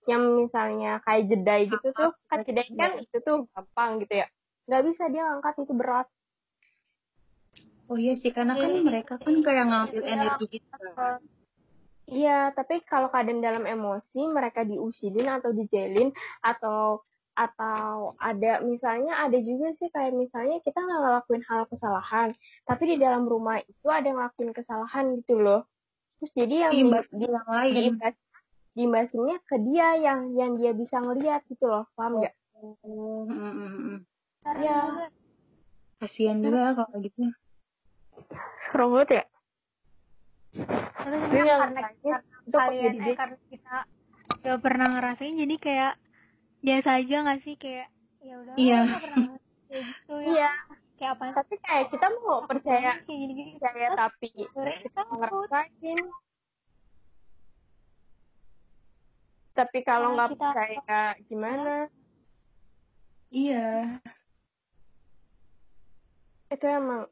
yang 0.10 0.24
misalnya 0.38 1.02
kayak 1.06 1.30
jedai 1.30 1.70
gitu 1.70 1.88
tuh 1.94 2.12
kan 2.30 2.42
jedai 2.46 2.70
kan 2.74 2.92
itu 2.98 3.18
tuh 3.22 3.46
gampang 3.54 4.02
gitu 4.02 4.22
ya 4.22 4.28
nggak 4.70 4.84
bisa 4.90 5.04
dia 5.10 5.22
ngangkat 5.26 5.54
itu 5.66 5.74
berat 5.74 6.08
oh 7.90 7.98
iya 8.00 8.14
sih 8.18 8.32
karena 8.32 8.56
kan 8.56 8.72
Iya. 8.72 8.82
mereka 8.88 9.14
kan 9.20 9.36
kayak 9.44 9.66
ngambil 9.68 10.02
Iya. 10.02 10.12
energi 10.16 10.46
gitu 10.48 10.70
kan. 10.96 11.20
Iya, 12.12 12.52
tapi 12.52 12.84
kalau 12.84 13.08
keadaan 13.08 13.40
dalam 13.40 13.64
emosi 13.64 14.28
mereka 14.28 14.68
diusilin 14.68 15.32
atau 15.32 15.56
dijelin 15.56 16.12
atau 16.44 17.00
atau 17.42 18.14
ada 18.22 18.62
misalnya 18.62 19.18
ada 19.26 19.38
juga 19.42 19.74
sih 19.82 19.90
kayak 19.90 20.14
misalnya 20.14 20.62
kita 20.62 20.78
nggak 20.78 21.02
ngelakuin 21.02 21.44
hal 21.50 21.66
kesalahan, 21.66 22.30
tapi 22.70 22.84
di 22.94 22.96
dalam 23.02 23.26
rumah 23.26 23.58
itu 23.66 23.88
ada 23.90 24.06
yang 24.06 24.22
ngelakuin 24.22 24.54
kesalahan 24.54 25.18
gitu 25.18 25.42
loh. 25.42 25.66
Terus 26.22 26.32
jadi 26.38 26.56
yang 26.70 26.74
di, 26.74 26.82
Imbas 26.86 27.06
di, 27.10 27.26
yang 27.26 27.48
lain 27.50 27.74
diimbas 27.74 28.16
diimbasinnya 28.72 29.38
ke 29.50 29.58
dia 29.68 29.88
yang 30.00 30.32
yang 30.38 30.56
dia 30.56 30.72
bisa 30.72 31.02
ngelihat 31.02 31.42
gitu 31.50 31.66
loh, 31.66 31.90
paham 31.98 32.22
nggak? 32.22 32.36
oh, 32.62 33.26
mm, 33.26 33.34
mm, 33.34 33.72
mm. 33.74 34.00
Serem 34.42 34.62
Iya. 34.62 34.78
banget. 34.78 35.12
kasihan 36.02 36.38
juga 36.42 36.62
kalau 36.78 36.98
gitu 37.02 37.20
Serem 38.70 38.88
banget 38.94 39.10
ya? 39.12 39.24
Tapi 41.02 41.16
nggak 41.18 41.58
karena, 41.58 41.82
kalian 42.52 42.94
eh, 43.02 43.16
karena 43.18 43.38
kita 43.50 43.76
gak 44.42 44.60
pernah 44.64 44.88
ngerasain 44.98 45.36
jadi 45.38 45.56
kayak 45.60 45.94
biasa 46.62 46.90
aja 47.02 47.16
gak 47.26 47.42
sih? 47.42 47.56
Kayak 47.58 47.88
ya 48.22 48.34
udah 48.38 48.54
Iya. 48.56 48.80
gitu 49.72 50.14
ya. 50.22 50.30
Iya, 50.30 50.52
kayak 50.96 51.12
apa? 51.18 51.24
Tapi 51.42 51.56
kayak 51.60 51.86
kita 51.90 52.06
mau 52.22 52.46
percaya 52.46 52.92
kayak 53.02 53.18
gini 53.20 53.34
gini 53.34 53.52
percaya 53.58 53.88
tapi 53.98 54.30
kita 54.84 55.02
ngerasain. 55.10 56.00
Tapi 59.52 59.80
kalau 59.84 60.16
Nah, 60.16 60.16
nggak 60.16 60.30
kita- 60.32 60.54
percaya 60.56 61.00
gimana? 61.28 61.76
iya. 63.30 64.00
Itu 66.48 66.66
emang 66.68 67.08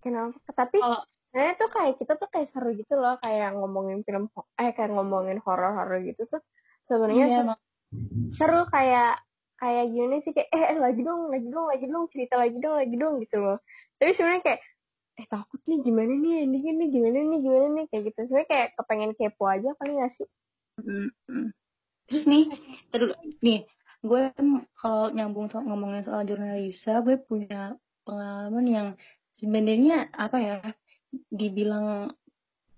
kenapa? 0.00 0.36
Tapi 0.52 0.76
kalau 0.80 1.00
sebenarnya 1.04 1.54
tuh 1.56 1.68
kayak 1.68 1.94
kita 1.96 2.12
tuh 2.16 2.28
kayak 2.28 2.48
seru 2.48 2.70
gitu 2.72 2.94
loh, 2.96 3.16
kayak 3.20 3.56
ngomongin 3.56 4.00
film 4.04 4.28
eh 4.56 4.72
kayak 4.72 4.92
ngomongin 4.92 5.40
horor-horor 5.44 6.00
gitu 6.00 6.24
tuh. 6.28 6.40
Sebenarnya 6.88 7.26
iya 7.28 7.40
seru, 8.36 8.62
kayak 8.70 9.20
kayak 9.56 9.84
gimana 9.88 10.14
sih 10.20 10.32
kayak 10.36 10.48
eh, 10.52 10.64
eh, 10.74 10.78
lagi 10.78 11.00
dong, 11.00 11.32
lagi 11.32 11.48
dong, 11.48 11.66
lagi 11.72 11.86
dong, 11.88 12.04
cerita 12.12 12.34
lagi 12.36 12.56
dong, 12.60 12.76
lagi 12.76 12.96
dong 12.96 13.14
gitu 13.24 13.36
loh. 13.40 13.58
Tapi 13.96 14.10
sebenarnya 14.14 14.42
kayak 14.44 14.60
eh 15.16 15.26
takut 15.32 15.60
nih 15.64 15.80
gimana 15.80 16.12
nih 16.12 16.44
endingnya 16.44 16.72
nih 16.76 16.88
gimana 16.92 17.18
nih 17.24 17.38
gimana 17.40 17.66
nih 17.72 17.84
kayak 17.88 18.02
gitu 18.12 18.18
sebenarnya 18.28 18.48
kayak 18.52 18.68
kepengen 18.76 19.12
kepo 19.16 19.44
aja 19.48 19.72
kali 19.80 19.96
nggak 19.96 20.12
sih 20.12 20.28
Mm, 20.76 21.08
mm. 21.08 21.48
Terus 22.06 22.24
nih, 22.28 22.44
terus 22.92 23.16
nih, 23.40 23.64
gue 24.04 24.20
kan 24.36 24.46
kalau 24.76 25.08
nyambung 25.10 25.48
so 25.48 25.58
ngomongin 25.64 26.04
soal 26.04 26.22
jurnalisa, 26.28 27.00
gue 27.02 27.16
punya 27.16 27.74
pengalaman 28.06 28.66
yang 28.68 28.88
sebenarnya 29.40 30.12
apa 30.12 30.36
ya 30.38 30.56
dibilang 31.32 32.12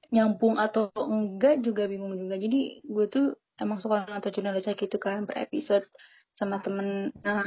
nyambung 0.08 0.56
atau 0.56 0.88
enggak 0.94 1.60
juga 1.60 1.84
bingung 1.84 2.16
juga 2.16 2.40
jadi 2.40 2.80
gue 2.80 3.06
tuh 3.12 3.26
emang 3.58 3.78
suka 3.82 4.06
nonton 4.06 4.32
jurnalisa 4.32 4.74
gitu 4.78 4.96
kan 4.96 5.26
per 5.28 5.44
episode 5.44 5.84
sama 6.38 6.62
temen. 6.62 7.10
Nah 7.22 7.46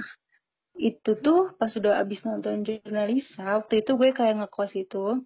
itu 0.76 1.18
tuh 1.20 1.56
pas 1.60 1.72
sudah 1.72 2.00
abis 2.00 2.24
nonton 2.24 2.64
jurnalisa 2.64 3.60
waktu 3.64 3.84
itu 3.84 3.92
gue 4.00 4.10
kayak 4.16 4.40
ngekos 4.40 4.72
itu 4.80 5.20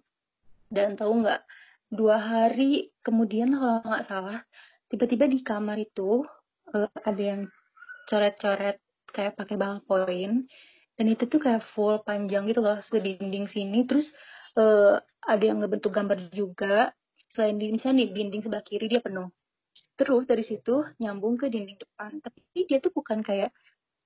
dan 0.74 0.98
tahu 0.98 1.22
nggak 1.22 1.46
dua 1.86 2.18
hari 2.18 2.90
kemudian 3.06 3.54
kalau 3.54 3.78
nggak 3.86 4.06
salah 4.10 4.42
tiba-tiba 4.90 5.30
di 5.30 5.38
kamar 5.46 5.78
itu 5.78 6.26
uh, 6.74 6.90
ada 7.02 7.22
yang 7.22 7.42
coret-coret 8.06 8.78
kayak 9.10 9.34
pakai 9.38 9.56
ballpoint. 9.58 10.46
Dan 10.96 11.06
itu 11.12 11.28
tuh 11.28 11.40
kayak 11.42 11.60
full 11.76 12.00
panjang 12.00 12.48
gitu 12.48 12.64
loh 12.64 12.80
ke 12.80 12.98
dinding 13.00 13.52
sini. 13.52 13.84
Terus 13.84 14.08
uh, 14.56 14.96
ada 15.24 15.44
yang 15.44 15.60
ngebentuk 15.60 15.92
gambar 15.92 16.32
juga. 16.32 16.92
Selain 17.36 17.60
di 17.60 17.68
misalnya 17.68 18.08
di 18.08 18.16
dinding 18.16 18.40
sebelah 18.48 18.64
kiri 18.64 18.88
dia 18.88 19.04
penuh 19.04 19.28
terus 19.96 20.28
dari 20.28 20.44
situ 20.44 20.84
nyambung 21.00 21.40
ke 21.40 21.48
dinding 21.48 21.80
depan. 21.80 22.20
Tapi 22.20 22.68
dia 22.68 22.78
tuh 22.78 22.92
bukan 22.92 23.24
kayak 23.24 23.50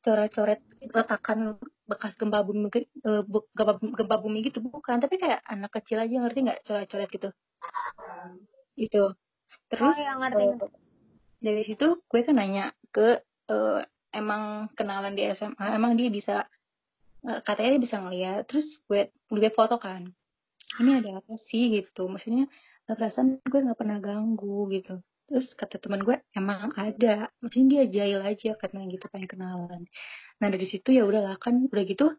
coret-coret 0.01 0.65
retakan 0.81 1.61
bekas 1.85 2.17
gempa 2.17 2.41
bumi 2.41 2.73
uh, 3.05 3.23
gempa, 3.27 3.75
gempa 3.83 4.17
bumi 4.23 4.39
gitu 4.47 4.63
bukan. 4.65 5.03
Tapi 5.03 5.19
kayak 5.21 5.43
anak 5.45 5.75
kecil 5.77 6.01
aja 6.01 6.15
ngerti 6.23 6.39
nggak 6.47 6.61
coret-coret 6.65 7.11
gitu? 7.11 7.29
Itu 8.79 9.03
terus 9.71 9.95
oh, 9.95 9.99
ya, 9.99 10.15
ngerti. 10.17 10.45
Uh, 10.57 10.71
dari 11.41 11.63
situ 11.67 11.87
gue 12.07 12.21
kan 12.23 12.37
nanya 12.39 12.73
ke 12.95 13.21
uh, 13.51 13.81
emang 14.15 14.73
kenalan 14.77 15.17
di 15.17 15.25
SMA 15.33 15.67
emang 15.75 15.97
dia 15.97 16.09
bisa 16.13 16.47
uh, 17.27 17.41
katanya 17.45 17.77
dia 17.77 17.83
bisa 17.83 17.97
ngeliat. 18.01 18.47
Terus 18.49 18.67
gue 18.87 19.11
gue 19.11 19.51
foto 19.53 19.77
kan. 19.77 20.07
Ini 20.79 21.03
ada 21.03 21.19
apa 21.19 21.35
sih 21.51 21.83
gitu? 21.83 22.07
Maksudnya 22.07 22.47
perasaan 22.87 23.43
gue 23.43 23.61
nggak 23.61 23.79
pernah 23.79 23.99
ganggu 23.99 24.71
gitu 24.71 25.03
terus 25.31 25.55
kata 25.55 25.79
teman 25.79 26.03
gue 26.03 26.19
emang 26.35 26.75
ada. 26.75 27.31
Maksudnya 27.39 27.87
dia 27.87 28.03
jahil 28.03 28.21
aja 28.27 28.59
karena 28.59 28.83
gitu 28.91 29.07
pengen 29.07 29.31
kenalan. 29.31 29.83
Nah 30.43 30.49
dari 30.51 30.67
situ 30.67 30.91
ya 30.91 31.07
udahlah 31.07 31.39
kan 31.39 31.71
udah 31.71 31.85
gitu 31.87 32.19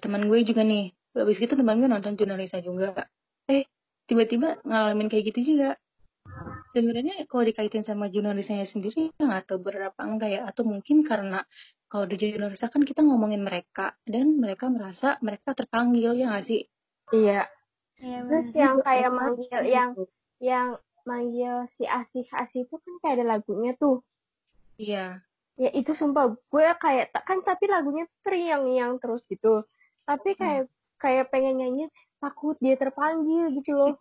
teman 0.00 0.26
gue 0.32 0.38
juga 0.48 0.64
nih. 0.64 0.96
Habis 1.12 1.36
gitu 1.36 1.54
teman 1.60 1.76
gue 1.78 1.92
nonton 1.92 2.16
jurnalisa 2.16 2.64
juga. 2.64 3.04
Eh 3.46 3.68
tiba-tiba 4.08 4.64
ngalamin 4.64 5.12
kayak 5.12 5.30
gitu 5.30 5.54
juga. 5.54 5.76
Sebenarnya 6.72 7.28
kalau 7.28 7.44
dikaitin 7.44 7.84
sama 7.84 8.08
jurnalisnya 8.08 8.64
sendiri 8.64 9.12
nggak 9.20 9.52
tahu 9.52 9.60
berapa 9.60 10.00
enggak 10.00 10.30
ya. 10.32 10.40
Atau 10.48 10.64
mungkin 10.64 11.04
karena 11.04 11.44
kalau 11.92 12.08
di 12.08 12.16
jurnalisa 12.16 12.72
kan 12.72 12.80
kita 12.88 13.04
ngomongin 13.04 13.44
mereka 13.44 13.92
dan 14.08 14.40
mereka 14.40 14.72
merasa 14.72 15.20
mereka 15.20 15.52
terpanggil 15.52 16.16
ya 16.16 16.32
nggak 16.32 16.46
sih? 16.48 16.64
Iya. 17.12 17.44
Ya, 18.02 18.18
Terus 18.24 18.50
yang 18.56 18.80
kayak 18.80 19.10
manggil 19.12 19.60
yang 19.68 19.90
yang 20.42 20.80
manggil 21.08 21.66
si 21.76 21.84
Asih 21.84 22.26
Asih 22.30 22.66
itu 22.66 22.74
kan 22.78 22.94
kayak 23.02 23.14
ada 23.20 23.38
lagunya 23.38 23.72
tuh. 23.78 24.02
Iya. 24.78 25.20
Ya 25.60 25.70
itu 25.76 25.92
sumpah 25.92 26.32
gue 26.32 26.66
kayak 26.80 27.12
kan 27.26 27.44
tapi 27.44 27.68
lagunya 27.68 28.08
teriang 28.24 28.66
yang 28.72 28.96
terus 29.02 29.22
gitu. 29.28 29.66
Tapi 30.08 30.34
hmm. 30.34 30.38
kayak 30.38 30.62
hmm. 30.66 30.72
kayak 30.98 31.24
pengen 31.30 31.58
nyanyi 31.60 31.86
takut 32.22 32.54
dia 32.62 32.78
terpanggil 32.78 33.50
gitu 33.50 33.74
loh. 33.74 33.94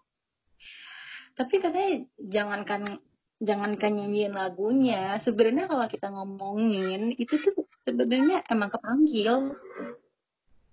tapi 1.31 1.57
katanya 1.57 2.05
jangankan 2.21 3.01
jangankan 3.41 3.97
nyanyiin 3.97 4.37
lagunya 4.37 5.17
sebenarnya 5.25 5.65
kalau 5.65 5.87
kita 5.89 6.07
ngomongin 6.13 7.17
itu 7.17 7.33
tuh 7.41 7.65
sebenarnya 7.87 8.45
emang 8.45 8.69
kepanggil 8.69 9.57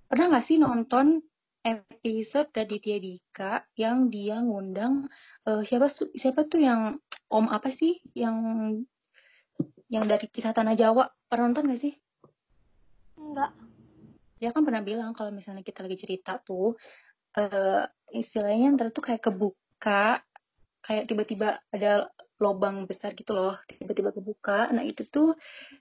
pernah 0.04 0.26
nggak 0.34 0.44
sih 0.44 0.60
nonton 0.60 1.24
episode 1.64 2.48
Raditya 2.54 2.98
Dika 3.02 3.52
yang 3.74 4.08
dia 4.08 4.38
ngundang 4.40 5.10
uh, 5.44 5.62
siapa 5.66 5.90
siapa 6.16 6.46
tuh 6.46 6.62
yang 6.62 6.96
om 7.28 7.46
apa 7.50 7.74
sih 7.74 7.98
yang 8.14 8.36
yang 9.88 10.04
dari 10.04 10.28
kisah 10.28 10.52
tanah 10.52 10.76
Jawa 10.76 11.08
pernah 11.26 11.48
nonton 11.48 11.72
gak 11.72 11.82
sih? 11.82 11.94
Enggak. 13.16 13.52
Dia 14.38 14.54
kan 14.54 14.62
pernah 14.62 14.84
bilang 14.84 15.10
kalau 15.16 15.34
misalnya 15.34 15.64
kita 15.66 15.82
lagi 15.82 15.98
cerita 15.98 16.38
tuh 16.38 16.76
uh, 17.36 17.82
istilahnya 18.12 18.76
ntar 18.76 18.94
tuh 18.94 19.04
kayak 19.04 19.24
kebuka 19.24 20.22
kayak 20.84 21.04
tiba-tiba 21.10 21.60
ada 21.74 22.08
lobang 22.38 22.86
besar 22.86 23.12
gitu 23.18 23.34
loh 23.34 23.58
tiba-tiba 23.66 24.14
kebuka 24.14 24.70
nah 24.70 24.86
itu 24.86 25.04
tuh 25.10 25.34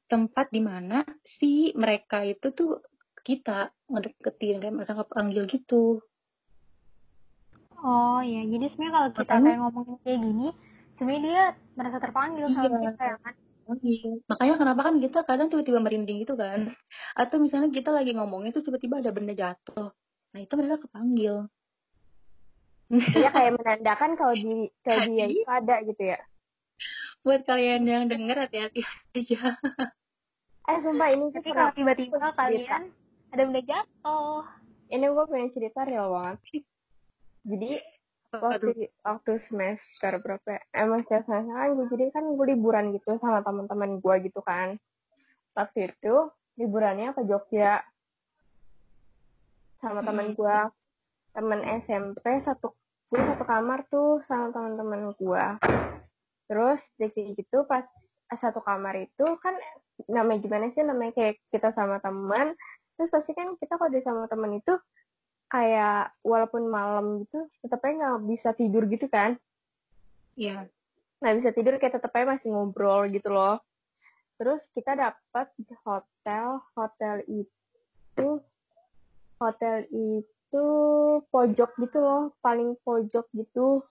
tempat 0.09 0.49
di 0.49 0.59
mana 0.59 1.05
si 1.37 1.71
mereka 1.77 2.25
itu 2.25 2.49
tuh 2.51 2.81
kita 3.27 3.75
ngedeketin 3.91 4.63
kayak 4.63 4.75
masa 4.79 5.03
panggil 5.03 5.43
gitu 5.51 5.99
oh 7.83 8.19
ya 8.23 8.41
jadi 8.47 8.65
sebenarnya 8.71 8.93
kalau 8.95 9.09
kita 9.11 9.21
Makanya, 9.27 9.43
kayak 9.43 9.59
ngomongin 9.59 9.95
kayak 10.07 10.19
gini 10.23 10.47
sebenarnya 10.95 11.21
dia 11.27 11.43
merasa 11.75 11.97
terpanggil 11.99 12.45
iya. 12.47 12.55
sama 12.55 12.77
kita 12.87 13.03
ya 13.03 13.17
kan 13.19 13.35
iya. 13.83 14.11
Makanya 14.31 14.55
kenapa 14.55 14.81
kan 14.87 14.95
kita 15.03 15.19
kadang 15.27 15.51
tiba-tiba 15.51 15.83
merinding 15.83 16.23
gitu 16.23 16.39
kan. 16.39 16.71
Atau 17.19 17.43
misalnya 17.43 17.67
kita 17.67 17.91
lagi 17.91 18.15
ngomongin 18.15 18.55
itu 18.55 18.63
tiba-tiba 18.63 19.03
ada 19.03 19.11
benda 19.11 19.35
jatuh. 19.35 19.91
Nah 20.31 20.39
itu 20.39 20.53
mereka 20.55 20.87
kepanggil. 20.87 21.51
Iya 22.87 23.29
kayak 23.35 23.51
menandakan 23.59 24.15
kalau 24.15 24.33
di 24.39 24.71
kalau 24.79 25.03
dia 25.11 25.25
itu 25.27 25.43
ada 25.51 25.75
gitu 25.83 26.03
ya. 26.15 26.19
Buat 27.27 27.43
kalian 27.43 27.83
yang 27.83 28.03
denger 28.07 28.47
hati-hati 28.47 28.87
aja. 29.11 29.59
Eh 30.67 30.77
sumpah 30.83 31.07
ini 31.11 31.27
Tapi 31.31 31.49
kalau 31.51 31.71
tiba-tiba 31.75 32.31
kalian 32.35 32.91
ada 33.37 33.53
benda 33.53 33.61
jatuh. 33.61 34.41
Ini 34.89 35.05
gue 35.13 35.25
pengen 35.29 35.53
cerita 35.53 35.85
real 35.85 36.09
banget. 36.09 36.65
Jadi 37.45 37.71
waktu 38.33 38.89
waktu 39.05 39.31
semester 39.45 40.11
berapa 40.25 40.57
ya? 40.57 40.61
emang 40.73 41.05
setiap 41.05 41.29
semester 41.29 41.53
kan 41.53 41.69
gue 41.77 41.85
jadi 41.93 42.05
kan 42.09 42.25
gue 42.33 42.45
liburan 42.49 42.97
gitu 42.97 43.21
sama 43.21 43.45
teman-teman 43.45 44.01
gue 44.01 44.15
gitu 44.25 44.41
kan. 44.41 44.81
Waktu 45.53 45.93
itu 45.93 46.33
liburannya 46.57 47.13
ke 47.13 47.29
Jogja. 47.29 47.85
Sama 49.85 50.01
teman 50.01 50.33
hmm. 50.33 50.37
gue 50.41 50.57
temen 51.37 51.61
SMP 51.85 52.41
satu 52.41 52.73
gue 53.13 53.21
satu 53.21 53.45
kamar 53.45 53.85
tuh 53.93 54.25
sama 54.25 54.49
teman-teman 54.49 55.13
gue 55.13 55.45
terus 56.49 56.81
jadi 56.97 57.37
gitu 57.37 57.69
pas 57.69 57.85
satu 58.33 58.65
kamar 58.65 58.97
itu 58.97 59.29
kan 59.45 59.53
namanya 60.09 60.41
gimana 60.41 60.65
sih? 60.73 60.81
Namanya 60.81 61.13
kayak 61.13 61.37
kita 61.53 61.69
sama 61.77 62.01
teman 62.01 62.57
terus 62.97 63.13
pasti 63.13 63.31
kan 63.37 63.53
kita 63.61 63.77
kalau 63.77 63.93
di 63.93 64.01
sama 64.01 64.25
temen 64.25 64.57
itu 64.57 64.73
kayak 65.47 66.11
walaupun 66.25 66.67
malam 66.67 67.23
gitu 67.23 67.47
tetap 67.63 67.79
aja 67.87 67.93
nggak 67.95 68.19
bisa 68.27 68.49
tidur 68.57 68.83
gitu 68.89 69.07
kan? 69.07 69.39
Iya. 70.35 70.67
Yeah. 70.67 70.75
nggak 71.17 71.35
bisa 71.41 71.49
tidur 71.57 71.73
kayak 71.81 71.97
tetap 71.97 72.13
aja 72.13 72.37
masih 72.37 72.53
ngobrol 72.53 73.09
gitu 73.09 73.33
loh. 73.33 73.57
Terus 74.37 74.61
kita 74.77 74.93
dapat 74.93 75.49
di 75.57 75.73
hotel 75.81 76.61
hotel 76.77 77.25
itu 77.25 78.27
hotel 79.41 79.75
itu 79.89 80.65
pojok 81.33 81.71
gitu 81.81 81.97
loh 81.97 82.23
paling 82.45 82.77
pojok 82.85 83.25
gitu. 83.33 83.81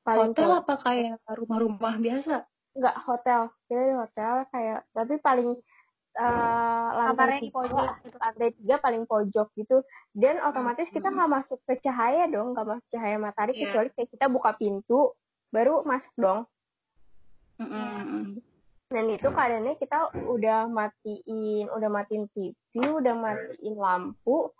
Paling 0.00 0.32
hotel 0.32 0.48
pojok. 0.48 0.60
apa 0.64 0.74
kayak 0.80 1.20
rumah-rumah 1.28 1.94
biasa? 2.00 2.34
Enggak 2.72 2.96
hotel. 3.04 3.40
Kita 3.68 3.82
di 3.84 3.94
hotel 4.00 4.34
kayak 4.48 4.80
tapi 4.96 5.14
paling 5.20 5.60
uh, 6.16 6.88
lantai 7.12 7.44
tiga, 7.44 7.54
pojok, 7.54 7.86
gitu. 8.04 8.16
lantai 8.18 8.50
tiga 8.56 8.74
paling 8.80 9.04
pojok 9.04 9.48
gitu 9.56 9.76
dan 10.16 10.40
otomatis 10.42 10.88
kita 10.90 11.12
nggak 11.12 11.30
masuk 11.30 11.58
ke 11.68 11.78
cahaya 11.84 12.26
dong 12.26 12.56
nggak 12.56 12.66
masuk 12.66 12.88
cahaya 12.92 13.16
matahari 13.20 13.52
yeah. 13.54 13.70
kecuali 13.70 13.88
kayak 13.94 14.10
kita 14.10 14.26
buka 14.32 14.50
pintu 14.56 15.12
baru 15.52 15.84
masuk 15.84 16.14
dong 16.16 16.40
mm 17.60 17.68
-hmm. 17.68 18.22
dan 18.90 19.04
itu 19.12 19.28
keadaannya 19.28 19.74
kita 19.78 19.98
udah 20.14 20.60
matiin 20.68 21.66
udah 21.70 21.90
matiin 21.92 22.24
TV 22.32 22.72
udah 22.80 23.14
matiin 23.14 23.76
lampu 23.76 24.50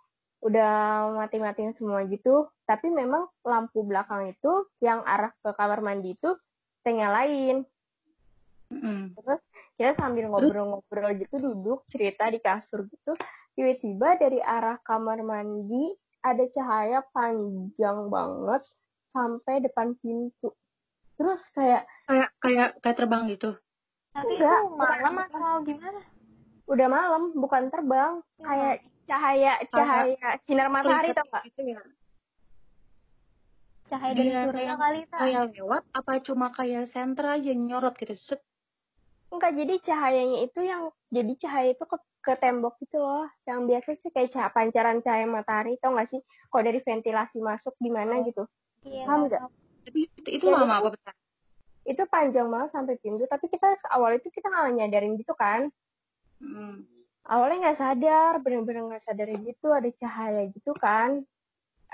udah 0.45 1.11
mati-matiin 1.17 1.75
semua 1.81 2.05
gitu 2.07 2.47
tapi 2.69 2.93
memang 2.93 3.27
lampu 3.43 3.83
belakang 3.83 4.31
itu 4.31 4.69
yang 4.85 5.01
arah 5.03 5.33
ke 5.41 5.51
kamar 5.57 5.81
mandi 5.81 6.15
itu 6.15 6.37
lain 6.87 7.67
Mm. 8.71 9.15
Terus 9.15 9.41
ya 9.77 9.93
sambil 9.97 10.33
ngobrol-ngobrol 10.33 11.13
gitu 11.21 11.37
duduk 11.37 11.85
cerita 11.89 12.29
di 12.33 12.41
kasur 12.41 12.89
gitu. 12.89 13.13
Tiba-tiba 13.57 14.21
dari 14.21 14.41
arah 14.41 14.81
kamar 14.85 15.21
mandi 15.25 15.93
ada 16.21 16.45
cahaya 16.53 17.01
panjang 17.13 18.09
banget 18.13 18.63
sampai 19.13 19.55
depan 19.65 19.97
pintu. 20.01 20.53
Terus 21.17 21.41
kayak 21.57 21.89
kayak 22.05 22.29
kayak 22.41 22.69
kayak 22.85 22.97
terbang 22.97 23.23
gitu. 23.33 23.57
Tapi 24.13 24.33
Enggak, 24.37 24.61
malam 24.77 25.15
atau 25.29 25.61
gimana? 25.65 26.01
Udah 26.67 26.89
malam, 26.89 27.23
bukan 27.37 27.69
terbang. 27.69 28.21
Ya. 28.21 28.45
Kayak 28.45 28.75
cahaya 29.07 29.53
cahaya 29.71 30.29
sinar 30.45 30.69
matahari 30.73 31.15
tau 31.15 31.29
gak? 31.31 31.45
Gitu 31.53 31.61
ya. 31.77 31.81
Cahaya 33.87 34.13
dari 34.19 34.33
surya 34.35 34.75
kali 34.75 35.01
tak? 35.07 35.21
Kayak 35.21 35.45
lewat 35.55 35.83
apa 35.95 36.13
cuma 36.27 36.47
kayak 36.53 36.91
senter 36.91 37.27
aja 37.39 37.53
nyorot 37.55 37.95
gitu 37.97 38.17
set 38.19 38.43
enggak 39.37 39.55
jadi 39.55 39.75
cahayanya 39.85 40.39
itu 40.49 40.61
yang 40.65 40.89
jadi 41.13 41.33
cahaya 41.39 41.69
itu 41.77 41.85
ke 41.85 41.97
ke 42.27 42.33
tembok 42.43 42.75
gitu 42.83 42.99
loh. 42.99 43.31
Yang 43.47 43.61
biasa 43.71 43.89
sih 44.03 44.11
kayak 44.11 44.31
cahaya 44.35 44.51
pancaran 44.51 44.99
cahaya 45.05 45.27
matahari 45.31 45.79
tau 45.79 45.95
gak 45.95 46.11
sih? 46.11 46.21
Kalau 46.51 46.63
dari 46.67 46.81
ventilasi 46.83 47.39
masuk 47.39 47.79
gimana 47.79 48.27
gitu. 48.27 48.49
Iya. 48.83 49.05
paham 49.07 49.31
Tapi 49.87 50.11
itu, 50.11 50.29
itu 50.43 50.45
Jadi 50.51 50.55
lama 50.59 50.83
apa 50.83 50.91
bentar? 50.91 51.15
itu 51.87 52.03
panjang 52.11 52.51
banget 52.51 52.75
sampai 52.75 52.99
pintu 52.99 53.31
tapi 53.31 53.47
kita 53.47 53.79
awal 53.95 54.19
itu 54.19 54.27
kita 54.35 54.51
nggak 54.51 54.75
nyadarin 54.75 55.15
gitu 55.15 55.39
kan. 55.39 55.71
Hmm. 56.43 56.85
awalnya 57.27 57.73
nggak 57.73 57.81
sadar 57.81 58.33
bener-bener 58.45 58.87
nggak 58.87 59.07
sadar 59.07 59.31
gitu 59.31 59.71
ada 59.71 59.87
cahaya 60.03 60.51
gitu 60.51 60.75
kan. 60.75 61.23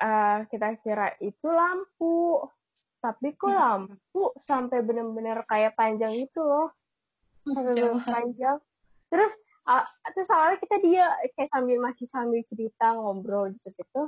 Eh 0.01 0.39
kita 0.49 0.81
kira 0.81 1.13
itu 1.21 1.45
lampu. 1.45 2.41
Tapi 3.05 3.37
kok 3.37 3.53
lampu 3.53 4.33
sampai 4.49 4.81
bener-bener 4.81 5.45
kayak 5.45 5.77
panjang 5.77 6.17
itu 6.17 6.41
loh 6.41 6.73
sampai 7.45 7.63
bener 7.75 7.85
Jauh. 7.93 8.01
panjang 8.07 8.59
terus 9.13 9.33
ah, 9.67 9.85
terus 10.15 10.29
awalnya 10.31 10.59
kita 10.63 10.77
dia 10.83 11.05
kayak 11.37 11.51
sambil 11.51 11.77
masih 11.79 12.07
sambil 12.11 12.41
cerita 12.51 12.87
ngobrol 12.97 13.51
gitu 13.55 13.69
gitu 13.75 14.03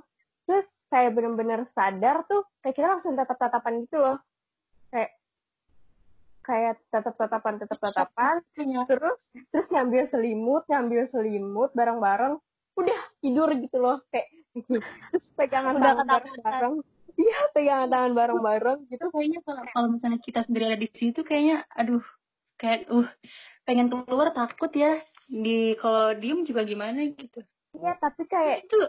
terus 0.45 0.67
kayak 0.95 1.11
bener-bener 1.19 1.67
sadar 1.75 2.23
tuh 2.31 2.47
kayak 2.63 2.75
kita 2.79 2.87
langsung 2.87 3.19
tatap-tatapan 3.19 3.83
gitu 3.83 3.99
loh. 3.99 4.19
Kayak 4.95 5.11
kayak 6.45 6.75
tatap-tatapan 6.93 7.55
tatap-tatapan 7.65 8.35
terus 8.87 9.19
terus 9.49 9.67
ngambil 9.73 10.05
selimut 10.13 10.63
ngambil 10.69 11.09
selimut 11.09 11.73
bareng-bareng 11.73 12.37
udah 12.77 13.01
tidur 13.25 13.49
gitu 13.57 13.81
loh 13.81 13.99
kayak 14.13 14.29
terus 15.11 15.27
pegangan 15.35 15.81
Udah 15.81 15.99
tangan 15.99 16.07
bareng-bareng. 16.07 16.75
Iya 17.15 17.39
pegangan 17.55 17.89
tangan 17.91 18.13
bareng-bareng 18.15 18.79
gitu. 18.91 19.03
Itu 19.03 19.07
kayaknya 19.11 19.41
kalau, 19.43 19.63
kalau 19.73 19.89
misalnya 19.99 20.21
kita 20.23 20.41
sendiri 20.47 20.65
ada 20.71 20.79
di 20.79 20.91
situ 20.95 21.21
kayaknya 21.27 21.67
aduh 21.75 22.05
kayak 22.65 22.89
uh 22.89 23.09
pengen 23.69 23.93
keluar 23.93 24.33
takut 24.33 24.73
ya 24.73 24.97
di 25.29 25.77
kalau 25.77 26.17
diem 26.17 26.49
juga 26.49 26.65
gimana 26.65 27.05
gitu. 27.13 27.45
Iya 27.77 27.93
tapi 28.01 28.25
kayak 28.25 28.65
itu 28.65 28.81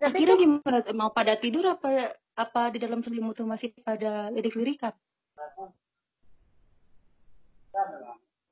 tapi 0.00 0.24
akhirnya 0.24 0.36
tuh 0.36 0.40
gimana 0.40 0.78
mau 0.96 1.12
pada 1.12 1.36
tidur 1.36 1.64
apa 1.76 2.16
apa 2.32 2.72
di 2.72 2.78
dalam 2.80 3.04
selimut 3.04 3.36
tuh 3.36 3.44
masih 3.44 3.68
pada 3.84 4.32
lirik-lirikan 4.32 4.96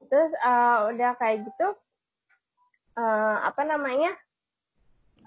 terus 0.09 0.33
eh, 0.37 0.77
udah 0.93 1.11
kayak 1.17 1.49
gitu 1.49 1.69
eh, 3.01 3.37
apa 3.49 3.63
namanya 3.65 4.13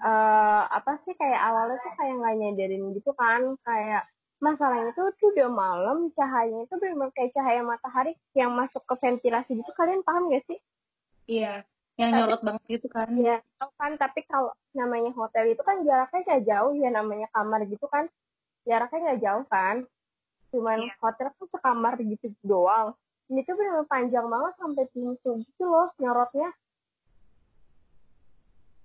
eh 0.02 0.62
apa 0.66 0.98
sih 1.06 1.14
kayak 1.14 1.38
awalnya 1.42 1.78
tuh 1.78 1.92
kayak 1.94 2.14
nggak 2.18 2.36
nyadarin 2.38 2.84
gitu 2.94 3.10
kan 3.14 3.54
kayak 3.62 4.02
masalahnya 4.42 4.90
tuh 4.92 5.14
tuh 5.16 5.30
udah 5.30 5.46
malam 5.48 6.10
cahayanya 6.18 6.66
itu 6.66 6.74
benar 6.76 7.14
kayak 7.14 7.30
cahaya 7.30 7.62
matahari 7.62 8.12
yang 8.34 8.50
masuk 8.50 8.82
ke 8.82 8.94
ventilasi 8.98 9.54
gitu 9.54 9.70
kalian 9.78 10.02
paham 10.02 10.26
gak 10.28 10.42
sih 10.50 10.58
iya 11.30 11.62
yang 11.94 12.10
Tapi- 12.10 12.18
nyorot 12.24 12.40
banget 12.42 12.62
gitu 12.72 12.88
kan 12.88 13.04
Iya, 13.12 13.36
kan. 13.76 13.92
Tapi 14.00 14.24
kalau 14.24 14.50
namanya 14.72 15.12
hotel 15.12 15.52
itu 15.52 15.60
kan 15.60 15.84
jaraknya 15.84 16.24
kayak 16.24 16.44
jauh 16.48 16.72
ya 16.72 16.88
namanya 16.88 17.28
kamar 17.36 17.68
gitu 17.68 17.84
kan. 17.84 18.08
Jaraknya 18.64 18.98
nggak 19.12 19.20
jauh 19.20 19.44
kan. 19.44 19.76
Cuman 20.56 20.88
Iya. 20.88 20.96
hotel 21.04 21.28
kan 21.36 21.46
sekamar 21.52 22.00
gitu 22.00 22.32
doang. 22.40 22.96
Ini 23.28 23.44
tuh 23.44 23.54
bener 23.60 23.84
panjang 23.84 24.24
banget 24.24 24.56
sampai 24.56 24.88
pintu 24.88 25.30
gitu 25.44 25.64
loh 25.68 25.92
nyorotnya. 26.00 26.48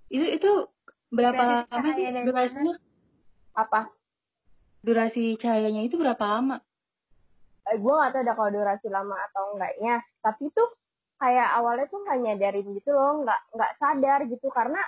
itu 0.08 0.24
itu 0.40 0.52
berapa 1.08 1.68
lama 1.68 1.90
sih 1.96 2.12
durasinya 2.24 2.74
Apa? 3.56 3.88
Durasi 4.86 5.36
cahayanya 5.42 5.86
itu 5.86 5.98
berapa 6.00 6.22
lama 6.22 6.58
Eh, 7.68 7.76
gue 7.76 7.92
gak 7.92 8.16
tau 8.16 8.24
ada 8.24 8.32
kalau 8.32 8.52
durasi 8.56 8.88
lama 8.88 9.16
atau 9.28 9.52
enggaknya. 9.52 10.00
Tapi 10.24 10.48
tuh 10.56 10.72
kayak 11.20 11.52
awalnya 11.60 11.84
tuh 11.92 12.00
nggak 12.00 12.20
nyadarin 12.24 12.68
gitu 12.80 12.96
loh. 12.96 13.28
Nggak 13.28 13.40
nggak 13.52 13.72
sadar 13.76 14.20
gitu. 14.24 14.48
Karena 14.48 14.80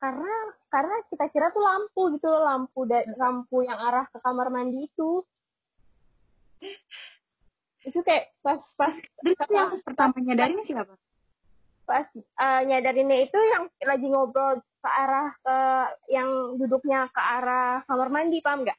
karena 0.00 0.32
karena 0.72 0.96
kita 1.12 1.28
kira 1.28 1.52
tuh 1.52 1.60
lampu 1.60 2.16
gitu 2.16 2.32
loh 2.32 2.42
lampu 2.48 2.88
da- 2.88 3.04
lampu 3.20 3.60
yang 3.60 3.76
arah 3.76 4.08
ke 4.08 4.16
kamar 4.24 4.48
mandi 4.48 4.88
itu 4.88 5.20
itu 7.84 8.00
kayak 8.00 8.32
pas 8.40 8.64
pas 8.80 8.96
terus 8.96 9.36
itu 9.36 9.52
yang 9.52 9.76
pertama 9.84 10.16
nyadarin 10.24 10.64
siapa 10.64 10.96
pas 11.84 12.08
eh, 12.16 12.60
nyadarinnya 12.64 13.28
itu 13.28 13.36
yang 13.36 13.68
lagi 13.84 14.06
ngobrol 14.08 14.64
ke 14.80 14.88
arah 14.88 15.28
ke 15.38 15.56
yang 16.08 16.28
duduknya 16.56 17.06
ke 17.12 17.20
arah 17.20 17.84
kamar 17.84 18.08
mandi 18.08 18.40
paham 18.40 18.64
nggak? 18.64 18.78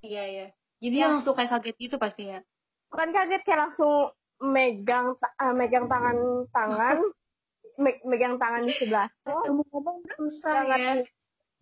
Iya 0.00 0.22
iya. 0.24 0.46
Jadi 0.78 0.96
Ya. 0.96 1.02
yang 1.04 1.12
langsung 1.20 1.34
kayak 1.34 1.50
kaget 1.52 1.76
gitu 1.76 1.96
pasti 1.98 2.30
ya? 2.30 2.40
Bukan 2.88 3.10
kaget 3.10 3.42
kayak 3.42 3.60
langsung 3.66 4.14
megang 4.38 5.16
eh, 5.18 5.54
megang 5.54 5.86
tangan 5.86 6.16
tangan 6.48 6.96
me- 7.82 8.02
megang 8.04 8.38
tangan 8.38 8.62
di 8.64 8.72
sebelah. 8.76 9.08
Ngomong 9.26 10.06
susah 10.16 10.64
nggak 10.64 10.78
ya 10.78 10.92
ngerti 10.94 11.12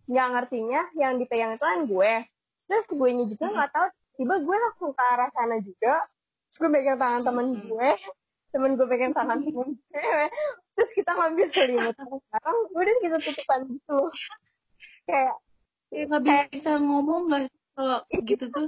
ngertinya 0.05 0.81
yang 0.93 1.17
dipegang 1.17 1.57
itu 1.57 1.65
kan 1.65 1.81
gue. 1.83 2.13
Terus 2.65 2.85
gue 2.87 3.09
nya 3.11 3.25
juga 3.25 3.45
nggak 3.49 3.71
tahu 3.73 3.87
tiba 4.15 4.35
gue 4.37 4.55
langsung 4.55 4.91
ke 4.93 5.03
arah 5.03 5.29
sana 5.33 5.57
juga. 5.59 5.95
Terus 6.53 6.57
gue 6.61 6.69
pegang 6.71 6.97
tangan 7.01 7.21
temen 7.25 7.45
Hmm. 7.51 7.65
gue 7.67 7.89
temen 8.53 8.71
gue 8.79 8.87
pegang 8.87 9.11
tangan 9.11 9.43
temen 9.43 9.69
gue 9.75 10.25
terus 10.75 10.91
kita 10.93 11.11
ngambil 11.15 11.47
selimut 11.55 11.95
sekarang 11.95 12.57
udah 12.75 12.95
kita 13.01 13.17
tutupan 13.23 13.59
gitu 13.71 13.99
kayak 15.07 15.35
Ya, 15.93 16.03
nggak 16.09 16.51
bisa 16.51 16.81
ngomong 16.81 17.29
nggak 17.29 17.47
kalau 17.71 18.03
gitu 18.09 18.45
tuh? 18.51 18.67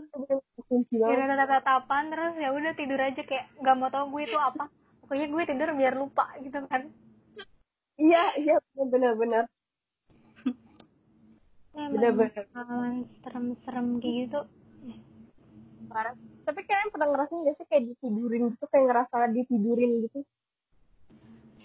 Kayak 0.88 1.28
udah 1.34 1.48
tatapan 1.50 2.04
terus 2.08 2.34
ya 2.40 2.50
udah 2.56 2.72
tidur 2.72 3.00
aja 3.04 3.22
kayak 3.24 3.52
nggak 3.60 3.76
mau 3.76 3.90
tahu 3.92 4.16
gue 4.16 4.32
itu 4.32 4.38
apa. 4.38 4.72
Pokoknya 5.04 5.28
gue 5.32 5.44
tidur 5.44 5.70
biar 5.76 5.94
lupa 6.00 6.32
gitu 6.40 6.56
kan. 6.72 6.88
Iya 7.98 8.24
iya 8.38 8.56
bener 8.78 9.18
ya, 11.76 12.12
pengalaman 12.48 13.06
serem-serem 13.22 13.88
kayak 14.00 14.16
gitu. 14.24 14.40
Parah. 15.92 16.16
Tapi 16.48 16.60
kalian 16.64 16.90
pernah 16.96 17.08
ngerasain 17.12 17.44
gak 17.44 17.56
sih 17.60 17.66
kayak 17.68 17.84
ditidurin 17.92 18.44
gitu 18.56 18.66
kayak 18.72 18.86
ngerasa 18.88 19.16
ditidurin 19.36 19.92
gitu 20.08 20.24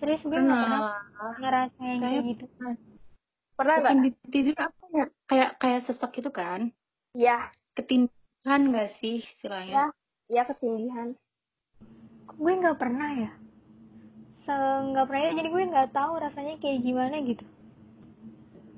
serius 0.02 0.22
gue 0.26 0.34
nggak 0.34 0.58
pernah. 0.58 0.80
ngerasain 1.38 1.70
kayak 1.78 2.00
Kayak- 2.02 2.26
gitu 2.26 2.44
pernah 3.54 3.74
nggak? 3.78 3.94
tidur 4.26 4.56
apa 4.58 4.84
ya? 4.90 5.06
Kayak 5.30 5.50
kayak 5.56 5.80
sesak 5.86 6.10
gitu 6.10 6.28
kan? 6.28 6.74
Iya. 7.14 7.54
Ketindihan 7.72 8.60
nggak 8.66 8.98
sih 8.98 9.22
istilahnya? 9.22 9.70
Iya. 9.70 9.86
Iya 10.26 10.42
ketindihan. 10.50 11.08
Kok 12.26 12.36
gue 12.36 12.52
nggak 12.58 12.78
pernah 12.80 13.08
ya. 13.14 13.30
Se 14.42 14.54
nggak 14.90 15.06
pernah 15.06 15.22
ya. 15.22 15.32
Jadi 15.38 15.48
gue 15.48 15.62
nggak 15.70 15.90
tahu 15.94 16.12
rasanya 16.18 16.54
kayak 16.58 16.82
gimana 16.82 17.16
gitu. 17.22 17.44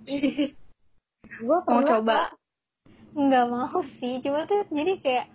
Gue 1.40 1.58
mau 1.64 1.80
coba? 1.80 2.30
Nggak 3.16 3.46
mau 3.48 3.80
sih. 3.96 4.20
Cuma 4.20 4.44
tuh 4.44 4.68
jadi 4.68 5.00
kayak 5.00 5.26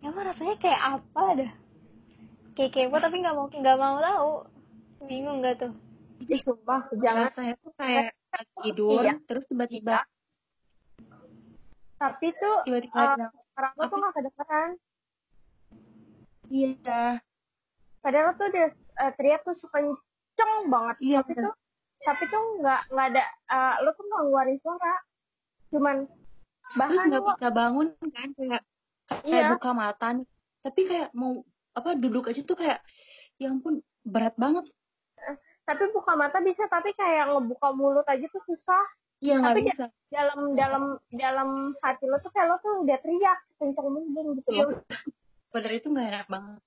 emang 0.00 0.24
rasanya 0.24 0.54
kayak 0.56 0.80
apa 0.94 1.24
dah? 1.34 1.52
Kayak 2.54 2.70
kepo 2.70 2.96
tapi 2.96 3.16
nggak 3.18 3.34
mau 3.34 3.46
nggak 3.50 3.76
mau 3.76 3.96
tahu 3.98 4.30
bingung 5.04 5.38
nggak 5.40 5.54
tuh? 5.60 5.72
Ih, 6.18 6.40
sumpah 6.42 6.90
jangan. 6.98 7.30
Rasanya 7.30 7.54
tuh 7.62 7.72
kayak 7.78 8.10
tidur 8.60 9.00
Iya. 9.00 9.14
terus 9.24 9.44
tiba-tiba 9.46 10.02
tapi 11.98 12.30
tuh 12.30 12.62
tiba-tiba 12.62 13.18
orang 13.58 13.72
lo 13.74 13.84
tuh 13.84 13.98
Apa? 13.98 14.04
gak 14.06 14.14
kedengeran. 14.14 14.70
Iya. 16.48 17.02
Padahal 17.98 18.30
tuh 18.38 18.48
dia 18.54 18.70
eh, 18.70 19.12
teriak 19.18 19.42
tuh 19.42 19.54
kenceng 19.68 20.52
banget. 20.70 20.96
Iya, 21.02 21.18
tapi 21.22 21.32
bener. 21.34 21.44
tuh 21.50 21.54
tapi 21.98 22.24
tuh 22.30 22.42
nggak 22.62 22.80
nggak 22.94 23.06
ada 23.10 23.24
eh, 23.50 23.74
lo 23.82 23.90
tuh 23.92 24.04
nggak 24.06 24.20
ngeluarin 24.22 24.58
suara. 24.62 24.94
Cuman 25.74 25.96
terus 26.06 26.78
bahkan 26.78 27.04
nggak 27.10 27.18
lo 27.20 27.28
bisa 27.34 27.48
bangun 27.50 27.86
kan 28.14 28.28
kayak 28.32 28.62
kayak 29.08 29.26
Iya. 29.26 29.50
buka 29.58 29.70
mata 29.74 30.06
nih. 30.14 30.26
Tapi 30.62 30.80
kayak 30.86 31.08
mau 31.14 31.42
apa 31.74 31.88
duduk 31.94 32.30
aja 32.30 32.40
tuh 32.42 32.54
kayak 32.54 32.78
ya 33.38 33.50
ampun 33.50 33.82
berat 34.02 34.34
banget 34.34 34.66
tapi 35.68 35.84
buka 35.92 36.16
mata 36.16 36.40
bisa 36.40 36.64
tapi 36.72 36.96
kayak 36.96 37.28
ngebuka 37.28 37.68
mulut 37.76 38.06
aja 38.08 38.24
tuh 38.32 38.40
susah. 38.48 38.84
Iya 39.18 39.34
nggak 39.42 39.56
bisa. 39.60 39.84
dalam 40.08 40.56
dalam 40.56 40.84
dalam 41.10 41.50
hati 41.84 42.08
lo 42.08 42.16
tuh 42.22 42.30
kayak 42.32 42.48
lo 42.48 42.56
tuh 42.64 42.86
udah 42.86 42.96
teriak 43.02 43.38
kenceng 43.60 43.88
mungkin 43.90 44.40
gitu 44.40 44.48
Iya, 44.54 44.64
loh. 44.64 44.80
Bener 45.52 45.72
itu 45.76 45.86
nggak 45.90 46.08
enak 46.08 46.26
banget. 46.30 46.60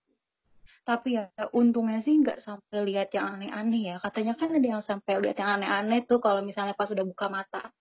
Tapi 0.82 1.10
ya 1.18 1.24
untungnya 1.56 2.04
sih 2.06 2.20
nggak 2.22 2.44
sampai 2.44 2.78
lihat 2.86 3.10
yang 3.16 3.40
aneh-aneh 3.40 3.82
ya. 3.90 3.96
Katanya 3.98 4.38
kan 4.38 4.54
ada 4.54 4.68
yang 4.78 4.84
sampai 4.84 5.14
lihat 5.24 5.38
yang 5.42 5.58
aneh-aneh 5.58 6.06
tuh 6.06 6.20
kalau 6.22 6.46
misalnya 6.46 6.76
pas 6.78 6.92
udah 6.92 7.06
buka 7.08 7.26
mata. 7.32 7.72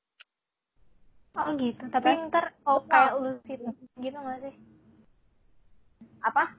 Oh 1.36 1.52
gitu. 1.58 1.84
Tapi 1.90 2.08
ntar 2.30 2.56
oh 2.64 2.80
kayak 2.86 3.20
lucid 3.20 3.60
gitu 4.00 4.16
nggak 4.16 4.38
sih? 4.48 4.54
Apa 6.24 6.56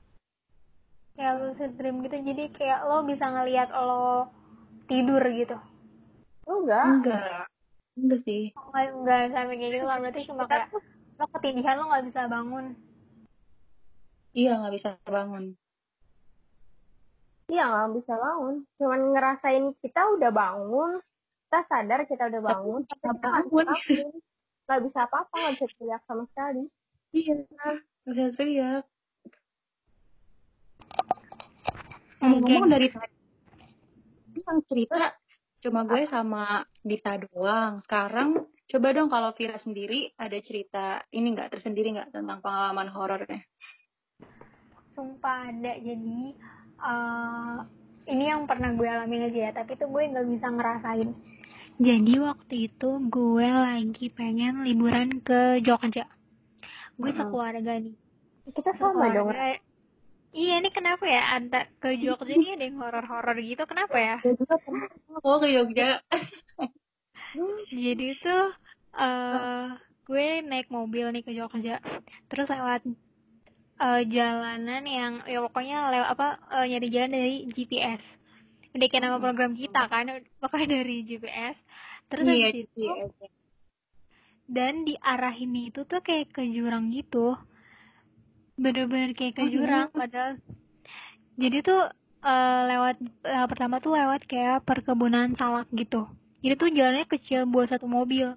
kayak 1.21 1.37
lucid 1.37 1.71
dream 1.77 2.01
gitu. 2.01 2.17
Jadi 2.17 2.43
kayak 2.57 2.89
lo 2.89 3.05
bisa 3.05 3.29
ngelihat 3.29 3.69
lo 3.69 4.25
tidur 4.89 5.21
gitu. 5.29 5.53
Enggak? 6.49 6.85
Enggak. 6.89 7.45
Enggak 7.93 8.19
sih. 8.25 8.49
Oh, 8.57 8.73
nggak 8.73 8.87
nggak 9.05 9.21
sampai 9.37 9.55
kayak 9.61 9.71
gitu. 9.77 9.85
Kan 9.85 9.99
berarti 10.01 10.21
cuma 10.25 10.43
kayak 10.49 10.67
lo 11.21 11.25
ketindihan 11.37 11.77
lo 11.77 11.85
nggak 11.93 12.05
bisa 12.09 12.21
bangun. 12.25 12.65
Iya 14.33 14.51
nggak 14.57 14.73
bisa 14.73 14.89
bangun. 15.05 15.45
Iya 17.53 17.63
nggak 17.69 17.91
bisa 18.01 18.13
bangun. 18.17 18.55
Cuman 18.81 19.01
ngerasain 19.13 19.65
kita 19.85 20.01
udah 20.17 20.31
bangun. 20.33 20.91
Kita 21.45 21.59
sadar 21.69 21.99
kita 22.09 22.23
udah 22.33 22.41
bangun. 22.41 22.81
Tapi 22.89 22.97
kita 22.97 23.11
bangun. 23.21 23.67
nggak 24.65 24.81
bisa 24.87 24.99
apa-apa 25.05 25.35
nggak 25.37 25.53
bisa 25.61 25.67
teriak 25.77 26.01
sama 26.09 26.23
sekali. 26.33 26.63
Iya 27.13 27.45
nggak 27.45 28.13
bisa 28.17 28.31
teriak 28.33 28.85
Mungkin. 32.21 32.61
ngomong 32.61 32.69
dari 32.69 32.87
tadi. 32.93 33.15
Yang 34.37 34.59
cerita 34.69 35.17
cuma 35.61 35.81
gue 35.85 36.05
sama 36.09 36.65
Dita 36.81 37.17
doang. 37.17 37.81
Sekarang 37.85 38.45
coba 38.69 38.87
dong 38.95 39.09
kalau 39.11 39.33
Vira 39.35 39.57
sendiri 39.61 40.13
ada 40.17 40.37
cerita 40.41 41.01
ini 41.11 41.33
nggak? 41.33 41.51
Tersendiri 41.57 41.93
nggak 41.97 42.13
tentang 42.13 42.39
pengalaman 42.41 42.89
horornya? 42.93 43.41
Sumpah 44.93 45.49
ada. 45.49 45.73
Jadi 45.81 46.33
eh, 46.81 47.57
ini 48.09 48.23
yang 48.29 48.45
pernah 48.49 48.73
gue 48.73 48.87
alamin 48.87 49.29
aja 49.29 49.39
ya. 49.49 49.51
Tapi 49.53 49.77
tuh 49.77 49.89
gue 49.89 50.01
nggak 50.09 50.27
bisa 50.29 50.47
ngerasain. 50.49 51.09
Jadi 51.81 52.13
waktu 52.21 52.55
itu 52.69 52.89
gue 53.09 53.47
lagi 53.49 54.13
pengen 54.13 54.61
liburan 54.61 55.17
ke 55.25 55.65
Jogja. 55.65 56.05
Gue 57.01 57.09
Hmm. 57.09 57.19
sekeluarga 57.25 57.73
nih. 57.81 57.97
Kita 58.53 58.73
sama 58.77 59.09
dong 59.13 59.33
iya 60.31 60.53
ini 60.63 60.69
kenapa 60.71 61.05
ya? 61.07 61.39
Ada 61.39 61.67
ke 61.79 61.95
Jogja 61.99 62.33
nih 62.35 62.55
ada 62.55 62.63
yang 62.67 62.77
horor-horor 62.79 63.37
gitu 63.43 63.63
kenapa 63.67 63.97
ya? 63.99 64.17
Pernah 64.23 64.89
oh 65.23 65.37
ke 65.39 65.47
Jogja. 65.51 65.99
Jadi 67.71 68.07
tuh 68.19 68.45
eh 68.99 69.67
gue 70.07 70.27
naik 70.43 70.67
mobil 70.67 71.07
nih 71.11 71.23
ke 71.23 71.31
Jogja. 71.35 71.79
Terus 72.27 72.47
lewat 72.47 72.81
eh, 73.81 74.01
jalanan 74.07 74.83
yang 74.85 75.13
ya 75.25 75.39
pokoknya 75.43 75.91
lewat 75.91 76.09
apa 76.15 76.27
eh, 76.61 76.65
nyari 76.69 76.87
jalan 76.91 77.11
dari 77.11 77.35
GPS 77.51 78.01
udah 78.71 78.87
kayak 78.87 79.03
nama 79.03 79.19
program 79.19 79.51
kita 79.51 79.83
kan 79.91 80.23
pokoknya 80.39 80.79
dari 80.79 81.03
GPS 81.03 81.57
terus 82.07 82.23
iya 82.23 82.47
habis 82.51 82.67
itu 82.71 82.87
GPS 82.87 83.11
dan 84.51 84.83
diarahin 84.83 85.51
itu 85.55 85.83
tuh 85.87 85.99
kayak 86.03 86.31
ke 86.31 86.43
jurang 86.51 86.91
gitu 86.91 87.35
bener-bener 88.59 89.11
kayak 89.15 89.33
ke 89.37 89.43
Oh, 89.43 89.51
jurang 89.51 89.89
padahal. 89.91 90.39
Jadi 91.39 91.57
tuh 91.63 91.81
eh, 92.21 92.61
lewat 92.69 92.95
eh, 93.25 93.47
pertama 93.47 93.79
tuh 93.79 93.95
lewat 93.97 94.27
kayak 94.27 94.63
perkebunan 94.67 95.33
salak 95.39 95.67
gitu. 95.73 96.05
Jadi 96.41 96.53
tuh 96.57 96.69
jalannya 96.73 97.05
kecil 97.05 97.45
buat 97.47 97.69
satu 97.69 97.85
mobil. 97.85 98.33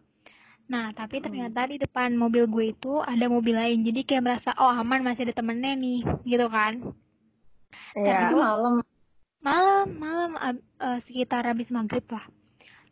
Nah 0.64 0.92
tapi 0.96 1.20
ternyata 1.20 1.68
di 1.68 1.76
depan 1.76 2.16
mobil 2.16 2.48
gue 2.48 2.72
itu 2.72 3.00
ada 3.04 3.28
mobil 3.28 3.52
lain. 3.56 3.84
Jadi 3.84 4.00
kayak 4.04 4.24
merasa 4.24 4.50
oh 4.56 4.72
aman 4.72 5.04
masih 5.04 5.28
ada 5.28 5.36
temennya 5.36 5.76
nih 5.76 6.00
gitu 6.24 6.46
kan. 6.48 6.80
Iya. 7.94 8.32
itu 8.32 8.36
malam. 8.40 8.74
Malam 9.44 9.88
malam 10.00 10.32
ab- 10.40 10.64
eh, 10.80 10.98
sekitar 11.04 11.44
habis 11.44 11.68
maghrib 11.68 12.04
lah. 12.08 12.24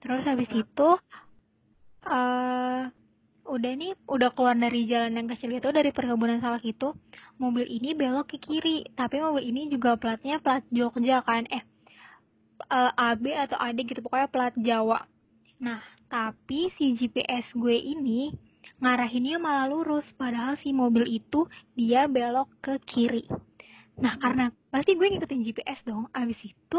Terus 0.04 0.22
habis 0.26 0.50
itu 0.52 0.88
eh 2.02 2.80
udah 3.42 3.72
nih 3.74 3.92
udah 4.06 4.30
keluar 4.32 4.54
dari 4.54 4.86
jalan 4.86 5.18
yang 5.18 5.28
kecil 5.30 5.50
itu 5.52 5.68
dari 5.74 5.90
perkebunan 5.90 6.38
salak 6.38 6.62
itu 6.62 6.94
mobil 7.36 7.66
ini 7.66 7.92
belok 7.92 8.34
ke 8.34 8.38
kiri. 8.38 8.86
Tapi 8.94 9.18
mobil 9.18 9.50
ini 9.50 9.68
juga 9.70 9.98
platnya 9.98 10.38
plat 10.38 10.62
Jogja 10.70 11.20
kan 11.26 11.46
eh 11.50 11.64
eh, 12.70 12.92
AB 12.94 13.24
atau 13.34 13.58
AD 13.58 13.78
gitu 13.82 14.00
pokoknya 14.04 14.28
plat 14.30 14.54
Jawa. 14.54 15.04
Nah 15.58 15.82
tapi 16.12 16.68
si 16.76 16.92
GPS 16.94 17.48
gue 17.56 17.72
ini 17.72 18.30
ngarahinnya 18.82 19.38
malah 19.38 19.70
lurus 19.70 20.04
padahal 20.18 20.58
si 20.60 20.74
mobil 20.74 21.06
itu 21.08 21.46
dia 21.78 22.10
belok 22.10 22.50
ke 22.60 22.74
kiri. 22.84 23.24
Nah, 24.02 24.16
karena 24.18 24.48
pasti 24.72 24.96
gue 24.96 25.06
ngikutin 25.06 25.44
GPS 25.46 25.78
dong. 25.84 26.10
Abis 26.16 26.40
itu 26.42 26.78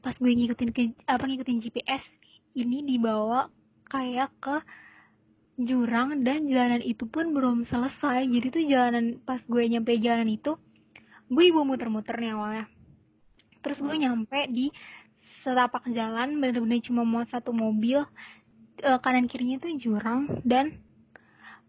pas 0.00 0.14
gue 0.16 0.32
ngikutin 0.32 0.70
ke 0.72 0.82
apa 1.04 1.24
ngikutin 1.28 1.60
GPS 1.60 2.02
ini 2.56 2.80
dibawa 2.86 3.52
kayak 3.92 4.32
ke 4.40 4.56
jurang 5.58 6.24
dan 6.24 6.48
jalanan 6.48 6.82
itu 6.82 7.04
pun 7.08 7.32
belum 7.36 7.68
selesai. 7.68 8.24
Jadi 8.28 8.46
tuh 8.52 8.64
jalanan 8.66 9.04
pas 9.22 9.40
gue 9.44 9.62
nyampe 9.68 9.92
jalan 10.00 10.28
itu 10.28 10.56
gue 11.32 11.44
ibu 11.48 11.60
muter-muter 11.64 12.16
nih 12.18 12.32
awalnya. 12.36 12.64
Terus 13.62 13.78
gue 13.78 13.96
nyampe 13.96 14.38
di 14.50 14.68
setapak 15.42 15.86
jalan 15.90 16.38
bener-bener 16.38 16.78
cuma 16.86 17.02
mau 17.02 17.22
satu 17.28 17.50
mobil 17.54 18.02
eh, 18.82 18.98
kanan 19.02 19.26
kirinya 19.30 19.62
tuh 19.62 19.70
jurang 19.78 20.40
dan 20.46 20.78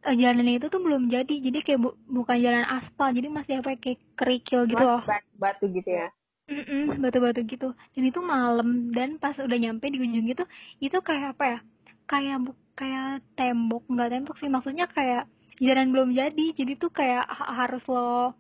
eh, 0.04 0.16
jalannya 0.16 0.60
itu 0.60 0.68
tuh 0.74 0.82
belum 0.82 1.10
jadi. 1.12 1.36
Jadi 1.40 1.60
kayak 1.64 1.80
bu- 1.84 1.98
bukan 2.08 2.38
jalan 2.40 2.66
aspal 2.66 3.12
jadi 3.14 3.28
masih 3.30 3.54
apa 3.62 3.78
kayak 3.78 4.00
kerikil 4.20 4.66
gitu 4.68 4.84
loh. 4.84 5.04
batu 5.38 5.66
gitu 5.70 5.90
ya? 5.90 6.08
Mm-mm, 6.44 7.00
batu-batu 7.00 7.40
gitu. 7.48 7.72
Dan 7.96 8.04
itu 8.04 8.20
malam 8.20 8.92
dan 8.92 9.16
pas 9.16 9.36
udah 9.40 9.58
nyampe 9.60 9.88
di 9.88 9.98
ujung 10.04 10.28
itu 10.28 10.44
itu 10.84 10.98
kayak 11.00 11.36
apa 11.38 11.44
ya? 11.48 11.60
Kayak 12.04 12.36
bu 12.44 12.52
kayak 12.80 13.22
tembok. 13.38 13.84
Nggak 13.92 14.10
tembok 14.14 14.36
sih 14.42 14.50
maksudnya 14.52 14.86
kayak 14.90 15.24
jalan 15.62 15.88
belum 15.94 16.10
jadi. 16.14 16.46
Jadi 16.60 16.72
tuh 16.82 16.92
kayak 16.94 17.24
ha- 17.30 17.54
harus 17.66 17.84
lo 17.88 18.34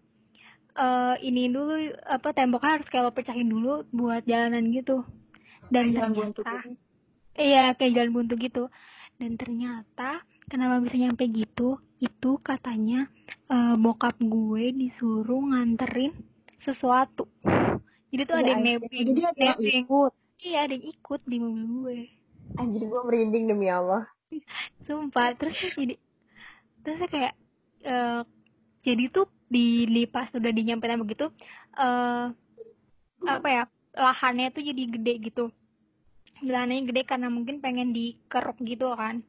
eh 0.73 1.15
ini 1.21 1.53
dulu 1.53 1.73
apa 2.09 2.33
temboknya 2.33 2.81
harus 2.81 2.87
kayak 2.89 3.05
lo 3.05 3.13
pecahin 3.13 3.49
dulu 3.49 3.85
buat 3.93 4.25
jalanan 4.25 4.73
gitu. 4.73 5.05
Dan 5.73 5.93
Jalan 5.93 6.11
ternyata 6.13 6.41
gitu. 6.41 6.41
iya 7.37 7.63
kayak 7.77 7.93
jalan 7.97 8.11
buntu 8.13 8.33
gitu. 8.41 8.63
Dan 9.21 9.37
ternyata 9.37 10.21
kenapa 10.49 10.81
bisa 10.81 10.95
nyampe 10.97 11.23
gitu? 11.29 11.77
Itu 12.01 12.41
katanya 12.41 13.07
eh, 13.49 13.75
bokap 13.77 14.17
gue 14.19 14.73
disuruh 14.73 15.41
nganterin 15.53 16.13
sesuatu. 16.65 17.29
Jadi 18.13 18.21
tuh 18.29 18.35
Iya, 18.37 18.41
ada 18.41 18.49
yang 18.53 18.61
nebeng 18.65 18.93
jadi 18.93 19.21
ada 19.33 19.41
yang 19.41 19.59
ikut. 19.85 20.11
Iya 20.43 20.57
ada 20.67 20.73
yang 20.77 20.85
ikut 20.93 21.21
di 21.25 21.37
mobil 21.41 21.65
gue. 21.81 21.99
Anjir 22.61 22.81
gue 22.85 23.01
merinding 23.07 23.45
demi 23.49 23.67
Allah 23.69 24.05
sumpah 24.87 25.35
terus 25.35 25.57
jadi 25.75 25.95
terus 26.83 26.99
kayak 27.11 27.33
eh, 27.83 28.21
jadi 28.83 29.03
tuh 29.11 29.27
di, 29.47 29.85
di 29.85 30.03
pas 30.09 30.27
udah 30.33 30.51
dinyampein 30.51 30.99
begitu 30.99 31.29
eh 31.77 32.27
apa 33.23 33.47
ya 33.47 33.63
lahannya 33.93 34.49
tuh 34.51 34.63
jadi 34.65 34.83
gede 34.89 35.13
gitu. 35.31 35.45
Jalannya 36.43 36.89
gede 36.89 37.01
karena 37.07 37.31
mungkin 37.31 37.63
pengen 37.63 37.95
dikeruk 37.95 38.59
gitu 38.65 38.91
kan. 38.97 39.23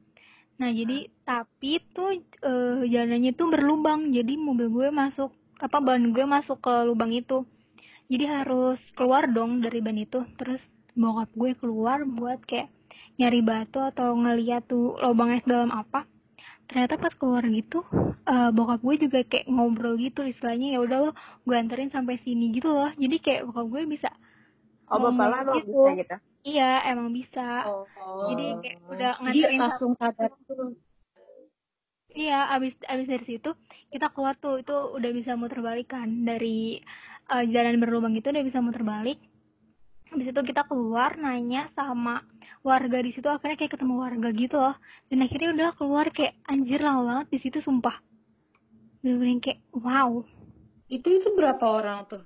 Nah 0.59 0.71
jadi 0.73 1.11
tapi 1.23 1.79
tuh 1.95 2.19
eh, 2.43 2.83
jalannya 2.89 3.33
tuh 3.37 3.53
berlubang 3.53 4.11
jadi 4.11 4.35
mobil 4.35 4.73
gue 4.73 4.89
masuk 4.91 5.31
apa 5.63 5.79
ban 5.79 6.03
gue 6.11 6.25
masuk 6.27 6.59
ke 6.59 6.75
lubang 6.89 7.15
itu. 7.15 7.47
Jadi 8.11 8.25
harus 8.29 8.81
keluar 8.99 9.29
dong 9.31 9.63
dari 9.63 9.79
ban 9.85 9.97
itu. 9.97 10.25
Terus 10.41 10.61
bokap 10.97 11.31
gue 11.37 11.53
keluar 11.61 12.03
buat 12.03 12.43
kayak 12.49 12.71
nyari 13.15 13.41
batu 13.47 13.79
atau 13.79 14.15
ngeliat 14.19 14.67
tuh 14.67 14.99
lubangnya 14.99 15.41
dalam 15.47 15.71
apa 15.71 16.03
ternyata 16.65 16.97
pas 16.97 17.13
keluar 17.15 17.45
gitu 17.45 17.85
eh, 18.25 18.51
bokap 18.51 18.81
gue 18.81 18.97
juga 19.07 19.21
kayak 19.29 19.47
ngobrol 19.47 20.01
gitu 20.01 20.25
istilahnya 20.25 20.75
ya 20.75 20.79
udah 20.81 20.99
lo 21.09 21.11
gue 21.45 21.55
anterin 21.55 21.93
sampai 21.93 22.17
sini 22.25 22.51
gitu 22.57 22.73
loh. 22.73 22.91
Jadi 22.97 23.17
kayak 23.21 23.53
bokap 23.53 23.67
gue 23.69 23.83
bisa 23.87 24.11
oh 24.89 24.99
bapak 24.99 25.13
ngomong 25.13 25.31
lah 25.31 25.43
gitu. 25.61 25.83
bisa 25.85 25.91
gitu? 26.01 26.17
Iya 26.45 26.71
emang 26.93 27.09
bisa. 27.13 27.49
Oh, 27.69 27.85
jadi 28.33 28.47
kayak 28.61 28.79
udah 28.89 29.13
nganterin 29.21 29.61
langsung 29.61 29.93
sadar 29.97 30.31
tuh 30.49 30.77
Iya, 32.15 32.47
abis 32.55 32.79
abis 32.87 33.07
dari 33.11 33.27
situ 33.27 33.51
kita 33.91 34.15
keluar 34.15 34.39
tuh 34.39 34.63
itu 34.63 34.71
udah 34.71 35.11
bisa 35.11 35.35
muter 35.35 35.59
balik 35.59 35.91
kan 35.91 36.07
dari 36.23 36.79
eh, 37.27 37.45
jalan 37.51 37.83
berlubang 37.83 38.15
itu 38.15 38.31
udah 38.31 38.45
bisa 38.47 38.63
muter 38.63 38.87
balik. 38.87 39.19
Habis 40.15 40.31
itu 40.31 40.41
kita 40.47 40.63
keluar 40.71 41.19
nanya 41.19 41.75
sama 41.75 42.23
warga 42.65 42.99
di 43.07 43.11
situ 43.15 43.29
akhirnya 43.29 43.57
kayak 43.61 43.73
ketemu 43.77 43.95
warga 44.05 44.29
gitu 44.43 44.57
loh. 44.57 44.77
Dan 45.09 45.19
akhirnya 45.25 45.49
udah 45.55 45.69
keluar 45.79 46.07
kayak 46.17 46.35
anjir 46.51 46.81
lama 46.81 47.03
banget 47.09 47.27
di 47.35 47.39
situ 47.45 47.59
sumpah. 47.67 47.97
Bener-bener 49.05 49.39
kayak 49.45 49.61
wow. 49.77 50.11
itu 50.97 51.09
itu 51.19 51.29
berapa 51.39 51.65
orang 51.79 51.99
tuh 52.11 52.23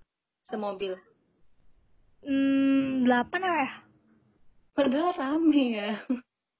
semobil 0.50 0.94
Hmm, 2.26 3.06
delapan 3.06 3.40
apa 3.46 3.58
ya? 3.64 3.70
padahal 4.76 5.10
rame 5.20 5.62
ya 5.78 5.90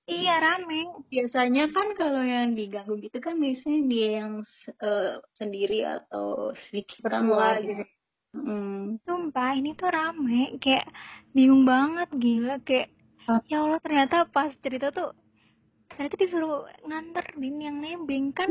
Iya 0.08 0.32
rame. 0.40 0.80
biasanya 1.12 1.62
kan 1.74 1.88
kalau 2.00 2.22
yang 2.24 2.56
diganggu 2.58 2.94
gitu 3.04 3.18
kan 3.20 3.34
biasanya 3.44 3.80
dia 3.92 4.08
yang 4.24 4.32
eh, 4.80 5.20
sendiri 5.38 5.78
atau 5.84 6.56
sedikit 6.66 7.04
lah 7.12 7.60
gitu. 7.60 7.84
gitu. 7.84 7.84
Hmm. 8.32 8.96
Sumpah 9.04 9.50
ini 9.58 9.70
tuh 9.76 9.90
rame 9.92 10.56
kayak 10.64 10.86
bingung 11.36 11.64
banget 11.68 12.08
gila 12.16 12.56
kayak. 12.64 12.88
Ya 13.46 13.58
Allah 13.60 13.80
ternyata 13.80 14.24
pas 14.26 14.50
cerita 14.58 14.88
tuh 14.88 15.12
ternyata 15.88 16.14
disuruh 16.16 16.56
nganterin 16.82 17.56
yang 17.58 17.76
nebeng 17.78 18.30
kan 18.30 18.50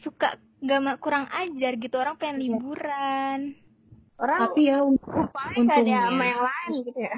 suka 0.00 0.36
gak 0.60 1.00
kurang 1.00 1.24
ajar 1.30 1.72
gitu 1.74 1.96
orang 1.96 2.16
pengen 2.16 2.36
Iya. 2.36 2.44
liburan. 2.52 3.38
Orang 4.14 4.38
Tapi 4.46 4.60
ya 4.68 4.84
un- 4.84 5.00
paling 5.00 5.64
gak 5.64 5.80
ada 5.80 5.80
untungnya. 5.80 6.00
sama 6.04 6.24
yang 6.26 6.42
lain 6.44 6.70
gitu 6.84 7.00
ya. 7.00 7.16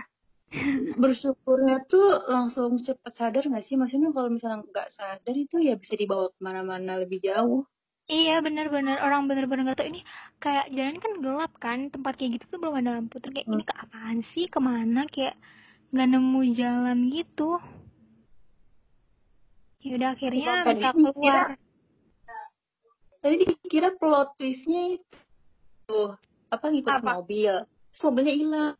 Bersyukurnya 1.02 1.76
tuh 1.86 2.06
langsung 2.28 2.78
cepet 2.78 3.12
sadar 3.12 3.42
nggak 3.42 3.64
sih? 3.64 3.74
Maksudnya 3.74 4.12
kalau 4.12 4.30
misalnya 4.30 4.62
nggak 4.62 4.88
sadar 4.92 5.34
itu 5.34 5.56
ya 5.58 5.74
bisa 5.74 5.96
dibawa 5.96 6.30
ke 6.30 6.38
mana-mana 6.38 6.96
lebih 6.96 7.18
jauh. 7.20 7.66
iya 8.04 8.42
bener-bener 8.42 8.98
orang 8.98 9.24
bener-bener 9.26 9.62
nggak 9.64 9.78
tahu. 9.78 9.88
Ini 9.88 10.00
kayak 10.38 10.66
jalan 10.70 10.96
kan 10.98 11.12
gelap 11.18 11.52
kan? 11.56 11.78
Tempat 11.88 12.12
kayak 12.14 12.30
gitu 12.36 12.44
tuh 12.46 12.58
belum 12.60 12.74
ada 12.78 12.90
lampu. 12.94 13.16
Terus 13.18 13.32
kayak 13.32 13.48
ini 13.48 13.64
ke 13.64 13.74
apaan 13.74 14.18
sih? 14.30 14.46
Ke 14.46 14.58
mana? 14.60 15.06
Kayak 15.08 15.34
nggak 15.92 16.08
nemu 16.08 16.40
jalan 16.56 16.98
gitu 17.12 17.60
ya 19.82 19.92
udah 19.98 20.10
akhirnya 20.16 20.52
dikira- 20.64 20.94
keluar 20.96 21.46
Tadi 23.22 23.36
dikira 23.38 23.94
plot 24.02 24.34
twistnya 24.34 24.98
itu 24.98 26.00
apa 26.50 26.64
ngikut 26.74 26.90
Apa? 26.90 27.22
mobil. 27.22 27.54
Terus 27.92 28.02
mobilnya 28.02 28.34
hilang. 28.34 28.74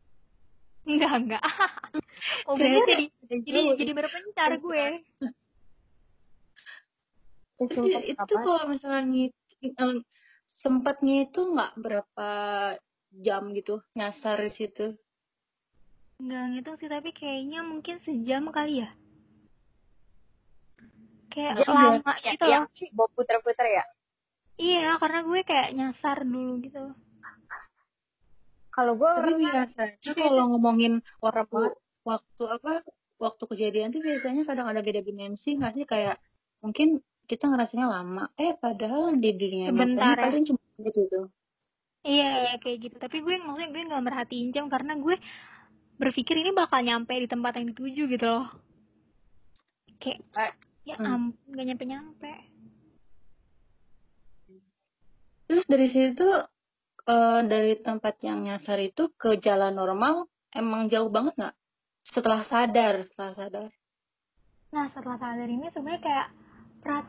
enggak 0.83 1.13
enggak 1.15 1.43
mobilnya 2.43 2.81
jadi 2.91 3.05
jadi 3.39 3.61
jadi 3.79 3.91
berpencar 3.95 4.51
gue 4.59 4.83
itu 8.03 8.35
apa? 8.35 8.43
kalau 8.43 8.63
misalnya 8.67 9.01
ngit, 9.07 9.33
eh, 9.63 9.97
sempatnya 10.59 11.15
itu 11.29 11.39
nggak 11.39 11.71
berapa 11.79 12.29
jam 13.23 13.53
gitu 13.55 13.79
nyasar 13.95 14.43
di 14.43 14.51
situ. 14.57 14.97
Enggak 16.23 16.43
ngitung 16.55 16.77
sih, 16.79 16.87
tapi 16.87 17.09
kayaknya 17.11 17.59
mungkin 17.67 17.95
sejam 18.07 18.47
kali 18.47 18.79
ya. 18.79 18.89
Kayak 21.35 21.53
Iya, 21.59 21.65
lama 21.67 22.13
Ya, 22.23 22.31
gitu 22.31 22.45
yang 22.47 22.63
loh. 22.63 22.95
bawa 22.95 23.09
puter-puter 23.11 23.67
ya. 23.67 23.83
Iya, 24.55 24.95
karena 25.01 25.19
gue 25.27 25.39
kayak 25.43 25.69
nyasar 25.75 26.17
dulu 26.23 26.51
gitu. 26.63 26.83
Kalau 28.71 28.93
gue 28.97 29.09
Tapi 29.19 29.31
biasanya 29.43 30.11
kalau 30.17 30.43
ngomongin 30.49 30.93
waktu 31.19 31.51
banget. 31.51 31.73
waktu 32.07 32.43
apa 32.55 32.71
waktu 33.21 33.43
kejadian 33.51 33.89
tuh 33.93 34.01
biasanya 34.01 34.41
kadang 34.49 34.67
ada 34.71 34.81
beda 34.81 35.01
dimensi 35.05 35.49
nggak 35.59 35.73
sih 35.77 35.85
kayak 35.85 36.15
mungkin 36.63 36.99
kita 37.29 37.43
ngerasanya 37.47 37.87
lama 37.87 38.23
eh 38.35 38.51
padahal 38.59 39.15
di 39.19 39.29
dunia 39.35 39.67
Sebentar 39.69 40.15
nyatanya 40.15 40.15
ya. 40.17 40.23
paling 40.25 40.43
cuma 40.47 40.61
gitu 40.87 41.29
Iya, 42.03 42.27
iya 42.43 42.53
kayak 42.59 42.77
gitu. 42.83 42.95
Tapi 42.99 43.17
gue 43.23 43.35
maksudnya 43.39 43.69
gue 43.71 43.81
nggak 43.89 44.03
merhatiin 44.03 44.47
jam 44.51 44.65
karena 44.67 44.93
gue 44.99 45.15
berpikir 46.01 46.35
ini 46.39 46.51
bakal 46.51 46.81
nyampe 46.83 47.13
di 47.15 47.27
tempat 47.29 47.57
yang 47.59 47.67
dituju 47.73 48.03
gitu 48.09 48.25
loh. 48.25 48.47
Kayak 50.01 50.19
Eh, 50.35 50.53
ya 50.83 50.95
hmm. 50.99 51.07
ampun 51.07 51.47
nggak 51.53 51.67
nyampe-nyampe. 51.73 52.33
terus 55.47 55.65
dari 55.69 55.87
situ 55.91 56.27
eh, 57.07 57.39
dari 57.45 57.73
tempat 57.83 58.15
yang 58.23 58.43
nyasar 58.47 58.79
itu 58.81 59.11
ke 59.15 59.37
jalan 59.43 59.75
normal 59.75 60.27
emang 60.55 60.87
jauh 60.89 61.11
banget 61.11 61.33
nggak 61.39 61.55
setelah 62.09 62.41
sadar 62.47 63.03
setelah 63.07 63.33
sadar 63.37 63.69
Nah, 64.73 64.89
setelah 64.89 65.21
sadar 65.21 65.45
ini 65.45 65.69
sebenarnya 65.69 66.01
kayak 66.01 66.27
perat 66.81 67.05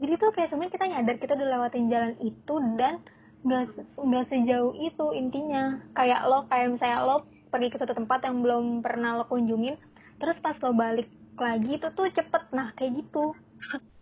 jadi 0.00 0.12
tuh 0.16 0.30
kayak 0.32 0.48
sebenarnya 0.50 0.74
kita 0.74 0.86
nyadar 0.88 1.16
kita 1.20 1.32
udah 1.36 1.48
lewatin 1.52 1.86
jalan 1.92 2.14
itu 2.24 2.54
dan 2.80 2.94
nggak 3.42 3.64
nggak 3.98 4.24
sejauh 4.32 4.72
itu 4.78 5.06
intinya 5.12 5.78
kayak 5.92 6.24
lo 6.26 6.46
kayak 6.48 6.72
misalnya 6.72 7.00
lo 7.04 7.16
pergi 7.52 7.68
ke 7.68 7.76
satu 7.76 7.92
tempat 7.92 8.24
yang 8.24 8.40
belum 8.40 8.80
pernah 8.80 9.20
lo 9.20 9.28
kunjungin 9.28 9.76
terus 10.16 10.40
pas 10.40 10.56
lo 10.64 10.72
balik 10.72 11.06
lagi 11.36 11.76
itu 11.76 11.88
tuh 11.92 12.08
cepet. 12.08 12.42
Nah 12.56 12.72
kayak 12.74 13.04
gitu. 13.04 13.36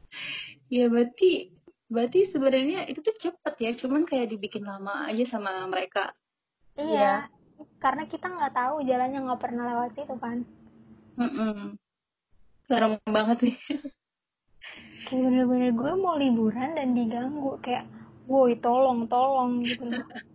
Ya 0.70 0.86
berarti 0.86 1.51
berarti 1.90 2.30
sebenarnya 2.30 2.86
itu 2.86 3.03
tuh 3.03 3.11
cepet 3.18 3.55
ya 3.59 3.70
cuman 3.74 4.07
kayak 4.07 4.30
dibikin 4.30 4.62
lama 4.62 5.11
aja 5.11 5.26
sama 5.26 5.66
mereka. 5.66 6.14
Iya 6.78 7.26
karena 7.82 8.07
kita 8.07 8.30
nggak 8.30 8.55
tahu 8.55 8.86
jalannya 8.86 9.18
nggak 9.18 9.42
pernah 9.42 9.64
lewat 9.66 9.90
situ 9.98 10.14
kan. 10.22 10.46
Mm-mm. 11.18 11.74
serem 12.70 13.03
banget 13.03 13.51
nih 13.51 13.57
kayak 15.11 15.26
bener-bener 15.26 15.74
gue 15.74 15.92
mau 15.98 16.14
liburan 16.14 16.70
dan 16.78 16.94
diganggu 16.94 17.59
kayak 17.66 17.82
woi 18.30 18.55
tolong 18.62 19.11
tolong 19.11 19.66
gitu 19.66 19.90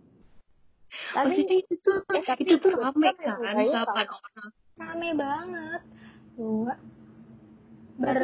Tapi 1.14 1.28
Maksudnya 1.28 1.56
itu 1.60 1.74
tuh 1.80 1.96
eh, 2.12 2.22
tapi 2.24 2.42
itu 2.44 2.54
tuh 2.60 2.70
itu 2.72 2.80
rame 2.80 3.08
kan 3.16 3.16
delapan 3.54 4.06
orang 4.10 4.50
rame 4.76 5.08
banget 5.16 5.82
dua 6.36 6.74
ber 7.96 8.18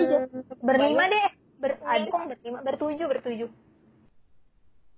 berlima 0.61 1.05
deh 1.09 1.27
ber 1.57 1.73
ada- 1.81 2.11
kok 2.13 2.23
berlima 2.37 2.59
bertujuh 2.61 3.07
bertujuh 3.09 3.51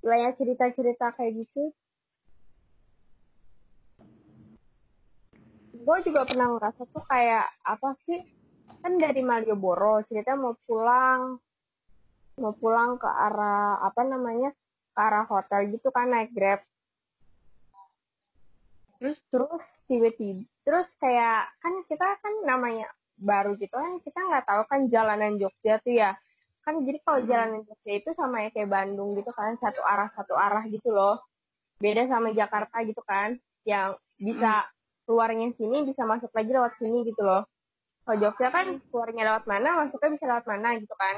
banyak 0.05 0.37
cerita-cerita 0.37 1.17
kayak 1.17 1.33
gitu. 1.49 1.73
Gue 5.75 5.97
juga 6.05 6.29
pernah 6.29 6.53
ngerasa 6.55 6.85
tuh 6.93 7.05
kayak 7.09 7.49
apa 7.65 7.97
sih? 8.05 8.21
Kan 8.85 9.01
dari 9.01 9.25
Malioboro 9.25 10.05
cerita 10.05 10.37
mau 10.37 10.53
pulang, 10.69 11.41
mau 12.37 12.53
pulang 12.53 13.01
ke 13.01 13.09
arah 13.09 13.81
apa 13.81 14.05
namanya? 14.05 14.53
ke 14.95 15.01
arah 15.03 15.27
hotel 15.27 15.75
gitu 15.75 15.91
kan 15.91 16.07
naik 16.07 16.31
grab. 16.31 16.63
Terus 18.99 19.19
Terus 19.31 19.65
tiba-tiba, 19.91 20.43
terus 20.65 20.89
kayak 20.99 21.51
kan 21.61 21.75
kita 21.87 22.07
kan 22.23 22.35
namanya 22.47 22.89
baru 23.15 23.55
gitu 23.59 23.75
kan 23.75 24.03
kita 24.03 24.19
nggak 24.19 24.47
tahu 24.47 24.63
kan 24.67 24.81
jalanan 24.91 25.39
Jogja 25.39 25.79
tuh 25.83 25.95
ya. 25.95 26.19
Kan 26.65 26.83
jadi 26.83 26.99
kalau 27.05 27.21
jalanan 27.29 27.63
Jogja 27.69 27.93
itu 28.01 28.11
sama 28.17 28.47
ya 28.47 28.51
kayak 28.51 28.71
Bandung 28.71 29.15
gitu 29.15 29.31
kan 29.35 29.55
satu 29.61 29.85
arah 29.85 30.11
satu 30.17 30.35
arah 30.35 30.65
gitu 30.67 30.91
loh. 30.91 31.23
Beda 31.79 32.07
sama 32.11 32.31
Jakarta 32.35 32.83
gitu 32.87 33.03
kan 33.05 33.39
yang 33.67 33.99
bisa 34.19 34.69
keluarnya 35.05 35.53
sini 35.57 35.85
bisa 35.85 36.05
masuk 36.09 36.33
lagi 36.33 36.51
lewat 36.53 36.75
sini 36.81 37.05
gitu 37.07 37.23
loh. 37.23 37.45
Kalau 38.05 38.17
Jogja 38.21 38.53
kan 38.53 38.81
keluarnya 38.93 39.23
lewat 39.33 39.45
mana, 39.49 39.85
masuknya 39.85 40.11
bisa 40.13 40.25
lewat 40.29 40.45
mana 40.45 40.77
gitu 40.77 40.95
kan. 40.97 41.17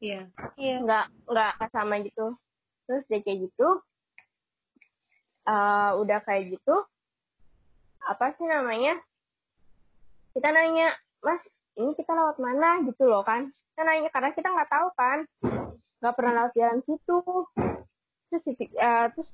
iya 0.00 0.22
iya 0.56 0.76
Nggak 0.80 1.04
nggak 1.26 1.70
sama 1.74 1.98
gitu. 2.00 2.34
Terus 2.86 3.02
dia 3.10 3.20
kayak 3.22 3.50
gitu. 3.50 3.68
Eh 5.46 5.90
udah 5.96 6.18
kayak 6.24 6.56
gitu. 6.58 6.76
Apa 8.04 8.32
sih 8.36 8.44
namanya? 8.44 8.98
Kita 10.34 10.48
nanya, 10.50 10.94
Mas, 11.20 11.42
ini 11.76 11.92
kita 11.94 12.12
lewat 12.14 12.36
mana 12.40 12.80
gitu 12.86 13.06
loh 13.06 13.22
kan? 13.22 13.50
Kita 13.72 13.82
nanya 13.86 14.10
karena 14.10 14.30
kita 14.34 14.48
nggak 14.50 14.70
tahu 14.70 14.88
kan, 14.94 15.18
nggak 16.00 16.14
pernah 16.16 16.32
lewat 16.42 16.52
jalan 16.56 16.80
situ. 16.86 17.18
Terus 18.30 18.42
eh, 18.46 19.06
terus 19.14 19.28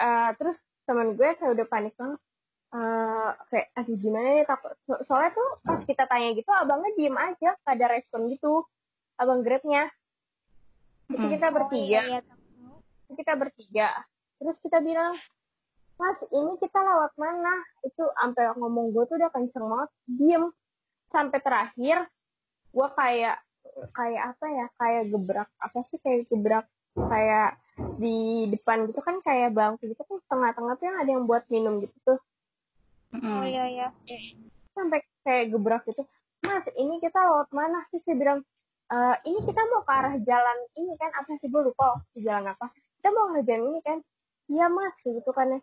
eh, 0.00 0.30
terus 0.36 0.56
teman 0.88 1.14
gue 1.14 1.28
kayak 1.38 1.54
udah 1.54 1.66
panik 1.68 1.94
banget. 1.94 2.20
Eh, 2.70 3.30
kayak 3.50 3.66
aduh 3.74 3.96
gimana 3.98 4.28
nih 4.30 4.46
takut 4.46 4.70
So- 4.86 5.02
soalnya 5.02 5.34
tuh 5.34 5.58
pas 5.66 5.82
kita 5.82 6.06
tanya 6.06 6.30
gitu 6.38 6.46
abangnya 6.54 6.94
diem 6.94 7.18
aja 7.18 7.58
gak 7.66 7.74
ada 7.74 7.98
respon 7.98 8.30
gitu 8.30 8.62
abang 9.18 9.42
grabnya 9.42 9.90
itu 11.10 11.18
Hmm. 11.18 11.34
kita 11.34 11.50
bertiga 11.50 11.98
oh, 11.98 12.06
iya, 12.06 12.22
iya. 12.22 12.34
Kita 13.10 13.32
bertiga 13.34 13.88
terus 14.38 14.62
kita 14.62 14.78
bilang 14.86 15.18
mas 16.00 16.16
ini 16.32 16.56
kita 16.56 16.80
lewat 16.80 17.12
mana? 17.20 17.60
Itu 17.84 18.08
sampai 18.16 18.56
ngomong 18.56 18.96
gue 18.96 19.04
tuh 19.04 19.20
udah 19.20 19.28
kenceng 19.28 19.68
banget. 19.68 19.90
Diem. 20.08 20.44
Sampai 21.12 21.38
terakhir 21.44 22.08
gue 22.72 22.88
kayak 22.96 23.36
kayak 23.92 24.22
apa 24.32 24.46
ya? 24.48 24.66
Kayak 24.80 25.02
gebrak. 25.12 25.48
Apa 25.60 25.78
sih 25.92 26.00
kayak 26.00 26.24
gebrak? 26.32 26.64
Kayak 26.96 27.60
di 28.00 28.48
depan 28.48 28.88
gitu 28.88 29.00
kan 29.04 29.20
kayak 29.20 29.52
bangku 29.52 29.88
gitu 29.88 30.02
kan 30.04 30.18
tengah-tengah 30.28 30.74
tuh 30.80 30.84
yang 30.88 30.98
ada 31.00 31.10
yang 31.12 31.24
buat 31.28 31.44
minum 31.52 31.84
gitu 31.84 31.96
tuh. 32.02 32.18
Oh 33.20 33.44
iya 33.44 33.68
iya. 33.68 33.88
Sampai 34.72 35.04
kayak 35.20 35.52
gebrak 35.52 35.84
gitu. 35.84 36.00
Mas 36.40 36.64
ini 36.80 36.96
kita 37.04 37.20
lewat 37.20 37.52
mana? 37.52 37.84
Sih 37.92 38.00
saya 38.08 38.16
bilang 38.16 38.40
"Eh, 38.90 39.16
ini 39.28 39.38
kita 39.44 39.60
mau 39.68 39.84
ke 39.84 39.92
arah 39.92 40.16
jalan 40.24 40.58
ini 40.80 40.96
kan. 40.96 41.12
Apa 41.12 41.36
sih? 41.38 41.52
Gue 41.52 41.68
lupa 41.68 42.00
di 42.16 42.24
jalan 42.24 42.56
apa. 42.56 42.72
Kita 42.72 43.08
mau 43.12 43.28
ke 43.36 43.44
jalan 43.44 43.76
ini 43.76 43.80
kan. 43.84 43.98
Iya 44.50 44.66
mas 44.66 44.96
gitu 45.06 45.30
kan 45.30 45.46
ya 45.46 45.60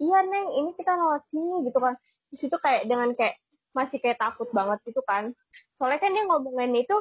iya 0.00 0.18
neng 0.22 0.48
ini 0.58 0.70
kita 0.74 0.92
lewat 0.94 1.22
sini 1.30 1.66
gitu 1.68 1.78
kan. 1.78 1.94
Di 2.30 2.36
situ 2.38 2.56
kayak 2.58 2.86
dengan 2.90 3.14
kayak 3.14 3.38
masih 3.74 3.98
kayak 3.98 4.18
takut 4.18 4.48
banget 4.50 4.78
gitu 4.86 5.02
kan. 5.06 5.34
Soalnya 5.78 6.00
kan 6.02 6.14
dia 6.14 6.24
ngomongin 6.26 6.74
itu 6.78 6.96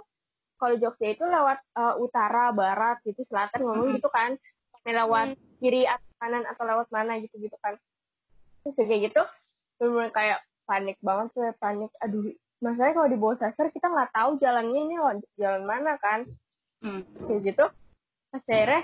kalau 0.57 0.75
Jogja 0.79 1.07
itu 1.13 1.25
lewat 1.25 1.59
eh, 1.61 1.95
utara 1.99 2.53
barat 2.53 2.97
gitu 3.05 3.21
selatan 3.27 3.61
ngomong 3.65 3.97
gitu 3.97 4.09
kan. 4.09 4.37
Lewat 4.83 5.39
kiri 5.63 5.87
atau 5.87 6.09
kanan 6.19 6.43
atau 6.43 6.63
lewat 6.67 6.87
mana 6.91 7.17
gitu 7.23 7.35
gitu 7.39 7.55
kan. 7.63 7.79
Terus 8.63 8.75
kayak 8.77 9.11
gitu 9.11 9.21
bener 9.81 10.13
kayak 10.13 10.39
panik 10.69 10.97
banget 10.99 11.33
tuh 11.33 11.49
panik. 11.57 11.91
Aduh 12.03 12.33
masalahnya 12.63 12.95
kalau 12.95 13.09
di 13.11 13.19
bawah 13.19 13.37
sasar 13.39 13.67
kita 13.75 13.91
nggak 13.91 14.11
tahu 14.15 14.39
jalannya 14.39 14.79
ini 14.87 14.95
lewat 14.99 15.17
jalan 15.39 15.63
mana 15.67 15.95
kan. 15.99 16.25
Hmm. 16.83 16.99
kayak 17.15 17.47
gitu 17.47 17.65
pas 18.27 18.43
akhirnya 18.43 18.83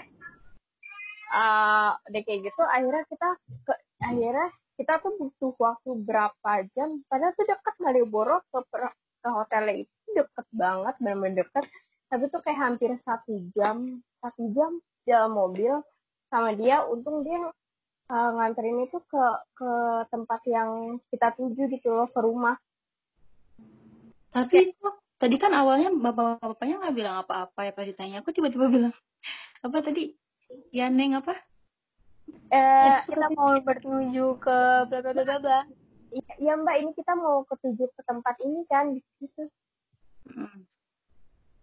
uh, 1.35 1.91
udah 1.99 2.21
kayak 2.23 2.39
gitu 2.47 2.61
akhirnya 2.63 3.03
kita 3.11 3.29
ke 3.67 3.73
akhirnya 3.99 4.49
kita 4.79 5.03
tuh 5.03 5.13
butuh 5.19 5.53
waktu 5.59 5.91
berapa 6.07 6.51
jam? 6.71 7.03
Padahal 7.11 7.35
tuh 7.35 7.45
dekat 7.47 7.75
Malioboro 7.83 8.39
ke 8.47 8.59
ke 9.19 9.27
hotelnya 9.27 9.83
itu 9.83 10.07
deket 10.15 10.47
banget 10.55 10.95
benar-benar 11.03 11.43
deket. 11.43 11.65
Tapi 12.07 12.23
tuh 12.31 12.41
kayak 12.41 12.59
hampir 12.63 12.95
satu 13.03 13.33
jam 13.51 13.99
satu 14.23 14.43
jam 14.55 14.79
dalam 15.03 15.35
mobil. 15.35 15.83
Sama 16.31 16.55
dia 16.55 16.85
untung 16.87 17.27
dia 17.27 17.51
uh, 18.07 18.29
nganterin 18.39 18.87
itu 18.87 18.97
ke 19.03 19.23
ke 19.59 19.71
tempat 20.07 20.41
yang 20.47 21.01
kita 21.11 21.35
tuju 21.35 21.67
gitu 21.67 21.91
loh 21.91 22.07
ke 22.07 22.19
rumah. 22.23 22.55
Tapi 24.31 24.71
itu 24.71 24.87
tadi 25.19 25.35
kan 25.35 25.51
awalnya 25.51 25.91
bapak-bapaknya 25.91 26.87
nggak 26.87 26.95
bilang 26.95 27.15
apa-apa 27.27 27.67
ya 27.67 27.71
pas 27.75 27.83
ditanya. 27.83 28.23
Aku 28.23 28.31
tiba-tiba 28.31 28.71
bilang 28.71 28.95
apa 29.59 29.77
tadi? 29.83 30.15
Ya 30.71 30.87
neng 30.87 31.19
apa 31.19 31.35
eh 32.49 32.97
kita 33.05 33.27
mau 33.37 33.53
bertuju 33.61 34.37
ke 34.41 34.57
bla 34.89 34.99
bla 35.01 35.11
bla 35.13 35.37
bla 35.37 35.61
iya, 36.13 36.33
iya 36.41 36.53
mbak. 36.57 36.75
Ini 36.81 36.91
kita 36.97 37.13
mau 37.17 37.45
ketujuh 37.45 37.89
ke 37.93 38.01
tempat 38.05 38.35
ini 38.41 38.65
kan 38.69 38.93
di 38.93 39.01
situ. 39.17 39.45
Hmm. 40.29 40.61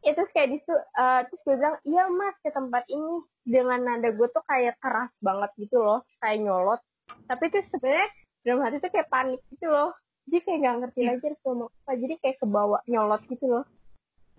itu 0.06 0.22
kayak 0.30 0.54
di 0.54 0.58
uh, 0.70 1.26
terus 1.26 1.42
gue 1.42 1.58
bilang 1.58 1.78
iya 1.82 2.06
mas 2.06 2.34
ke 2.42 2.50
tempat 2.54 2.86
ini. 2.86 3.26
Dengan 3.46 3.78
nada 3.82 4.10
gue 4.10 4.28
tuh 4.30 4.42
kayak 4.46 4.78
keras 4.82 5.10
banget 5.22 5.50
gitu 5.58 5.82
loh 5.82 6.02
kayak 6.22 6.42
nyolot. 6.42 6.78
Tapi 7.26 7.50
tuh 7.50 7.62
sebenarnya 7.74 8.06
dalam 8.46 8.62
hati 8.62 8.82
tuh 8.82 8.90
kayak 8.90 9.10
panik 9.10 9.42
gitu 9.50 9.66
loh. 9.66 9.90
Jadi 10.26 10.38
kayak 10.42 10.58
gak 10.62 10.76
ngerti 10.82 11.00
yeah. 11.02 11.10
lagi 11.14 11.24
harus 11.26 11.40
ngomong 11.46 11.70
apa. 11.70 11.92
Jadi 11.98 12.14
kayak 12.22 12.36
kebawa 12.42 12.78
nyolot 12.86 13.22
gitu 13.26 13.46
loh. 13.46 13.64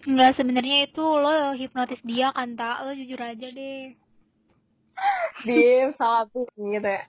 Enggak 0.08 0.32
sebenarnya 0.40 0.78
itu 0.88 1.04
lo 1.04 1.36
hipnotis 1.56 2.02
dia 2.04 2.32
kan 2.32 2.56
tak 2.56 2.84
lo 2.88 2.92
jujur 2.96 3.20
aja 3.20 3.48
deh 3.52 4.07
Dim 5.46 5.94
salah 5.96 6.26
tuh 6.34 6.50
gitu 6.58 6.88
ya. 6.88 7.04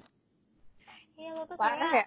Iya 1.19 1.31
lo 1.35 1.43
tuh 1.49 1.57
Parah 1.59 1.91
kayak 1.91 2.07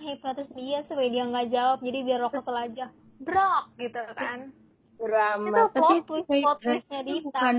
hipnotis 0.00 0.50
dia 0.56 0.78
supaya 0.86 1.08
dia 1.10 1.24
nggak 1.26 1.48
jawab 1.50 1.78
jadi 1.82 1.98
biar 2.06 2.18
lo 2.22 2.30
kesel 2.30 2.56
aja. 2.56 2.86
Brok 3.20 3.64
gitu 3.78 4.00
kan. 4.14 4.38
Drama. 4.96 5.46
Itu 5.50 5.62
plot 5.74 5.98
twist 6.06 6.28
plot 6.30 6.58
twistnya 6.62 7.00
Dita. 7.02 7.26
bukan 7.28 7.56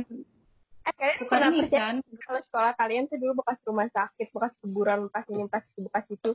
eh 0.85 0.93
kalian 0.93 1.17
bukan 1.25 1.41
ini 1.49 1.69
kan? 1.73 1.95
kalau 2.29 2.41
sekolah 2.45 2.71
kalian 2.77 3.09
tuh 3.09 3.17
dulu 3.17 3.41
bekas 3.41 3.57
rumah 3.65 3.89
sakit 3.89 4.29
bekas 4.29 4.53
kuburan 4.61 5.09
bekas 5.09 5.25
ini 5.33 5.41
bekas 5.49 5.65
bekas 5.81 6.05
itu. 6.13 6.31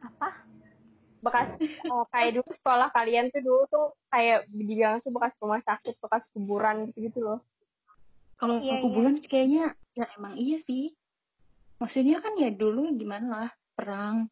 Apa? 0.00 0.28
Bekas 1.20 1.48
oh, 1.90 2.06
kayak 2.14 2.38
dulu 2.38 2.50
sekolah 2.54 2.88
kalian 2.94 3.34
tuh 3.34 3.42
dulu 3.42 3.62
tuh 3.66 3.86
kayak 4.08 4.46
dibilang 4.54 5.02
tuh 5.02 5.10
bekas 5.10 5.34
rumah 5.42 5.58
sakit 5.66 5.98
bekas 5.98 6.22
kuburan 6.30 6.94
gitu 6.94 7.10
gitu 7.10 7.20
loh 7.26 7.40
kalau 8.36 8.60
iya, 8.60 8.84
kuburan 8.84 9.16
iya. 9.16 9.28
kayaknya 9.28 9.64
ya 9.96 10.06
emang 10.20 10.34
iya 10.36 10.60
sih. 10.64 10.92
Maksudnya 11.80 12.20
kan 12.20 12.36
ya 12.36 12.52
dulu 12.52 12.92
gimana 12.96 13.26
lah 13.48 13.50
perang. 13.76 14.28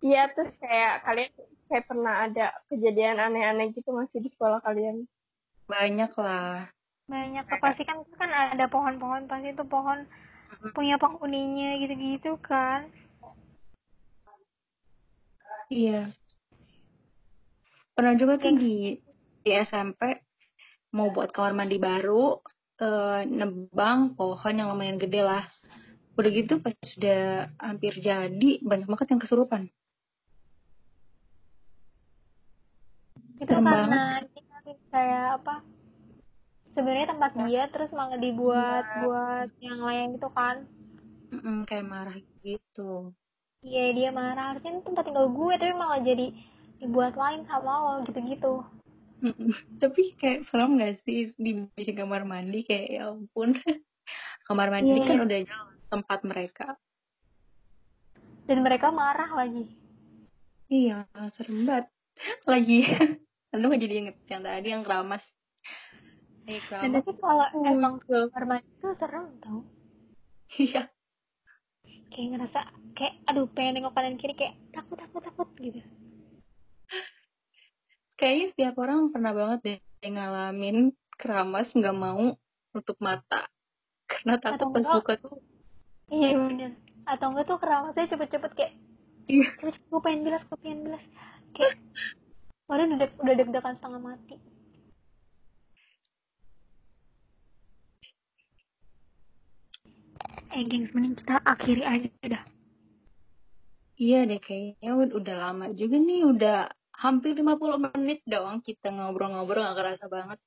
Iya 0.00 0.32
terus 0.32 0.52
kayak 0.60 1.04
kalian 1.04 1.32
kayak 1.68 1.84
pernah 1.88 2.14
ada 2.28 2.46
kejadian 2.68 3.16
aneh-aneh 3.20 3.72
gitu 3.72 3.88
masih 3.92 4.20
di 4.20 4.28
sekolah 4.32 4.60
kalian? 4.64 5.08
Banyak 5.68 6.12
lah. 6.16 6.68
Banyak 7.08 7.44
pasti 7.60 7.84
kan 7.84 8.04
kan 8.16 8.30
ada 8.56 8.66
pohon-pohon 8.68 9.28
pasti 9.28 9.52
itu 9.52 9.64
pohon 9.64 10.04
punya 10.72 10.96
penghuninya 10.96 11.76
gitu-gitu 11.80 12.36
kan. 12.40 12.88
Iya. 15.68 16.12
Pernah 17.96 18.14
juga 18.14 18.36
tuh 18.36 18.54
di 18.56 19.00
di 19.46 19.50
SMP 19.52 20.25
mau 20.96 21.12
buat 21.12 21.28
kamar 21.28 21.52
mandi 21.52 21.76
baru 21.76 22.40
eh, 22.80 23.28
nebang 23.28 24.16
pohon 24.16 24.56
yang 24.56 24.72
lumayan 24.72 24.96
gede 24.96 25.20
lah. 25.20 25.44
Udah 26.16 26.30
gitu 26.32 26.64
pas 26.64 26.72
sudah 26.96 27.52
hampir 27.60 27.92
jadi 28.00 28.50
banyak 28.64 28.88
banget 28.88 29.08
yang 29.12 29.20
kesurupan. 29.20 29.68
Itu 33.36 33.52
Serem 33.52 33.68
karena 33.68 34.24
banget. 34.24 34.32
kayak 34.88 35.44
apa 35.44 35.60
sebenarnya 36.72 37.12
tempat 37.12 37.32
dia 37.44 37.62
terus 37.68 37.92
malah 37.92 38.16
dibuat 38.16 38.84
ya. 38.88 38.96
buat 39.04 39.48
yang 39.60 39.80
lain 39.84 40.06
gitu 40.16 40.28
kan. 40.32 40.64
Mm 41.28 41.40
-mm, 41.44 41.56
kayak 41.68 41.84
marah 41.84 42.16
gitu. 42.40 43.12
Iya 43.60 43.92
dia 43.92 44.08
marah. 44.08 44.56
Harusnya 44.56 44.80
tempat 44.80 45.04
tinggal 45.04 45.28
gue 45.28 45.52
tapi 45.60 45.72
malah 45.76 46.00
jadi 46.00 46.32
dibuat 46.80 47.12
lain 47.12 47.44
sama 47.44 47.72
lo 47.76 47.94
gitu-gitu 48.08 48.64
tapi 49.82 50.12
kayak 50.20 50.44
serem 50.52 50.76
gak 50.76 51.00
sih 51.08 51.32
di 51.40 51.64
kamar 51.96 52.28
mandi 52.28 52.62
kayak 52.68 52.86
ya 52.90 53.02
ampun 53.10 53.56
kamar 54.48 54.68
mandi 54.68 54.92
yeah. 54.92 55.06
kan 55.08 55.18
udah 55.24 55.40
jauh 55.42 55.70
tempat 55.88 56.20
mereka 56.26 56.66
dan 58.46 58.58
mereka 58.60 58.92
marah 58.92 59.30
lagi 59.32 59.72
iya 60.68 61.08
serem 61.36 61.64
banget 61.64 61.86
lagi 62.52 62.80
Lu 63.56 63.72
jadi 63.72 63.94
inget 64.04 64.16
yang 64.28 64.42
tadi 64.44 64.68
yang 64.68 64.84
keramas. 64.84 65.24
Eh, 66.46 66.62
Dan 66.70 66.94
itu 66.94 67.12
kalau 67.18 67.48
emang 67.64 67.98
kamar 68.04 68.44
mandi 68.44 68.68
itu 68.68 68.88
serem 69.00 69.26
tau. 69.40 69.60
Iya. 70.60 70.82
Kayak 72.12 72.28
ngerasa 72.36 72.60
kayak 72.94 73.14
aduh 73.26 73.48
pengen 73.50 73.82
nengok 73.82 73.96
kanan 73.96 74.20
kiri 74.20 74.36
kayak 74.36 74.54
takut 74.70 75.00
takut 75.00 75.24
takut 75.24 75.48
gitu. 75.58 75.80
Kayaknya 78.16 78.46
setiap 78.52 78.74
orang 78.80 79.12
pernah 79.12 79.32
banget 79.36 79.60
deh 79.64 79.78
ngalamin 80.06 80.94
keramas 81.18 81.68
nggak 81.72 81.96
mau 81.96 82.36
nutup 82.72 82.98
mata 83.02 83.48
karena 84.10 84.40
takut 84.40 84.72
pas 84.72 84.86
buka 85.00 85.14
tuh. 85.20 85.40
Iya 86.08 86.38
bener. 86.38 86.72
Atau 87.06 87.34
enggak 87.34 87.46
tuh 87.46 87.58
keramasnya 87.58 88.10
cepet-cepet 88.10 88.52
kayak 88.56 88.72
Iya. 89.26 89.46
Cepet-cepet 89.58 89.90
gue 89.90 90.00
pengen 90.02 90.20
bilas, 90.22 90.42
gue 90.46 90.58
pengen 90.62 90.80
bilas. 90.86 91.04
Kayak 91.54 91.74
Padahal 92.66 92.98
udah, 92.98 93.08
udah 93.22 93.34
deg-degan 93.38 93.74
setengah 93.78 94.02
mati. 94.02 94.36
Eh, 100.50 100.62
gengs, 100.66 100.90
mending 100.90 101.14
kita 101.14 101.38
akhiri 101.46 101.82
aja 101.86 102.10
dah. 102.26 102.44
Iya 103.96 104.18
deh, 104.26 104.40
kayaknya 104.42 104.90
udah 104.98 105.36
lama 105.38 105.70
juga 105.78 105.96
nih, 105.96 106.26
udah 106.26 106.58
hampir 106.96 107.36
50 107.36 107.92
menit 107.92 108.24
doang 108.24 108.64
kita 108.64 108.88
ngobrol-ngobrol 108.88 109.62
gak 109.62 109.76
kerasa 109.76 110.06
banget. 110.08 110.40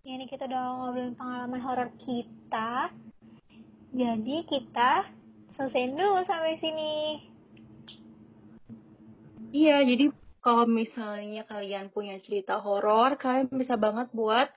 Ya, 0.00 0.16
ini 0.16 0.26
kita 0.28 0.48
udah 0.48 0.64
ngobrolin 0.80 1.16
pengalaman 1.16 1.60
horor 1.60 1.90
kita. 2.00 2.88
Jadi 3.92 4.36
kita 4.48 5.12
selesai 5.56 5.92
dulu 5.92 6.24
sampai 6.24 6.56
sini. 6.56 6.94
Iya, 9.52 9.84
jadi 9.84 10.08
kalau 10.40 10.64
misalnya 10.64 11.44
kalian 11.44 11.92
punya 11.92 12.16
cerita 12.24 12.64
horor, 12.64 13.20
kalian 13.20 13.52
bisa 13.52 13.76
banget 13.76 14.08
buat 14.16 14.48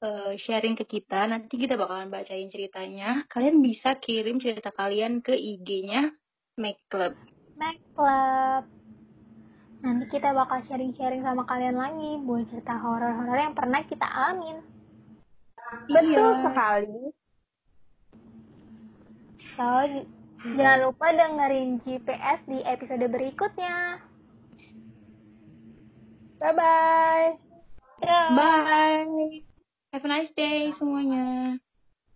uh, 0.00 0.32
sharing 0.40 0.80
ke 0.80 0.88
kita. 0.88 1.28
Nanti 1.28 1.60
kita 1.60 1.76
bakalan 1.76 2.08
bacain 2.08 2.48
ceritanya. 2.48 3.28
Kalian 3.28 3.60
bisa 3.60 4.00
kirim 4.00 4.40
cerita 4.40 4.72
kalian 4.72 5.20
ke 5.20 5.36
IG-nya 5.36 6.08
Make 6.56 6.88
Club. 6.88 7.12
Make 7.60 7.84
Club. 7.92 8.64
Nanti 9.84 10.04
kita 10.08 10.32
bakal 10.32 10.64
sharing-sharing 10.64 11.20
sama 11.20 11.44
kalian 11.44 11.76
lagi 11.76 12.16
buat 12.24 12.48
cerita 12.48 12.72
horor-horor 12.80 13.36
yang 13.36 13.52
pernah 13.52 13.84
kita 13.84 14.08
alamin. 14.08 14.64
Betul 15.92 16.40
iya. 16.40 16.44
sekali. 16.48 17.00
So, 19.60 19.68
jangan 20.56 20.78
lupa 20.88 21.06
dengerin 21.12 21.84
GPS 21.84 22.40
di 22.48 22.64
episode 22.64 23.04
berikutnya. 23.12 24.00
Bye-bye. 26.40 27.28
Bye. 28.00 29.44
Have 29.92 30.04
a 30.04 30.08
nice 30.08 30.32
day 30.32 30.72
semuanya. 30.80 31.60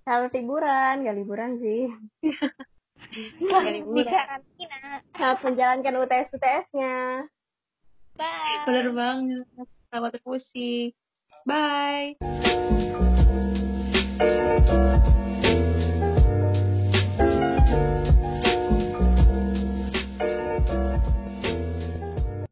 Selamat 0.08 0.32
liburan, 0.32 1.04
gak 1.04 1.16
liburan 1.20 1.60
sih. 1.60 1.92
gak 3.40 3.72
liburan. 3.72 4.40
Selamat 5.14 5.40
menjalankan 5.46 5.94
UTS-UTS-nya. 6.02 6.96
Bye. 8.18 8.62
Bener 8.66 8.90
banget. 8.94 9.46
Selamat 9.90 10.18
musik. 10.26 10.94
Bye. 11.46 12.18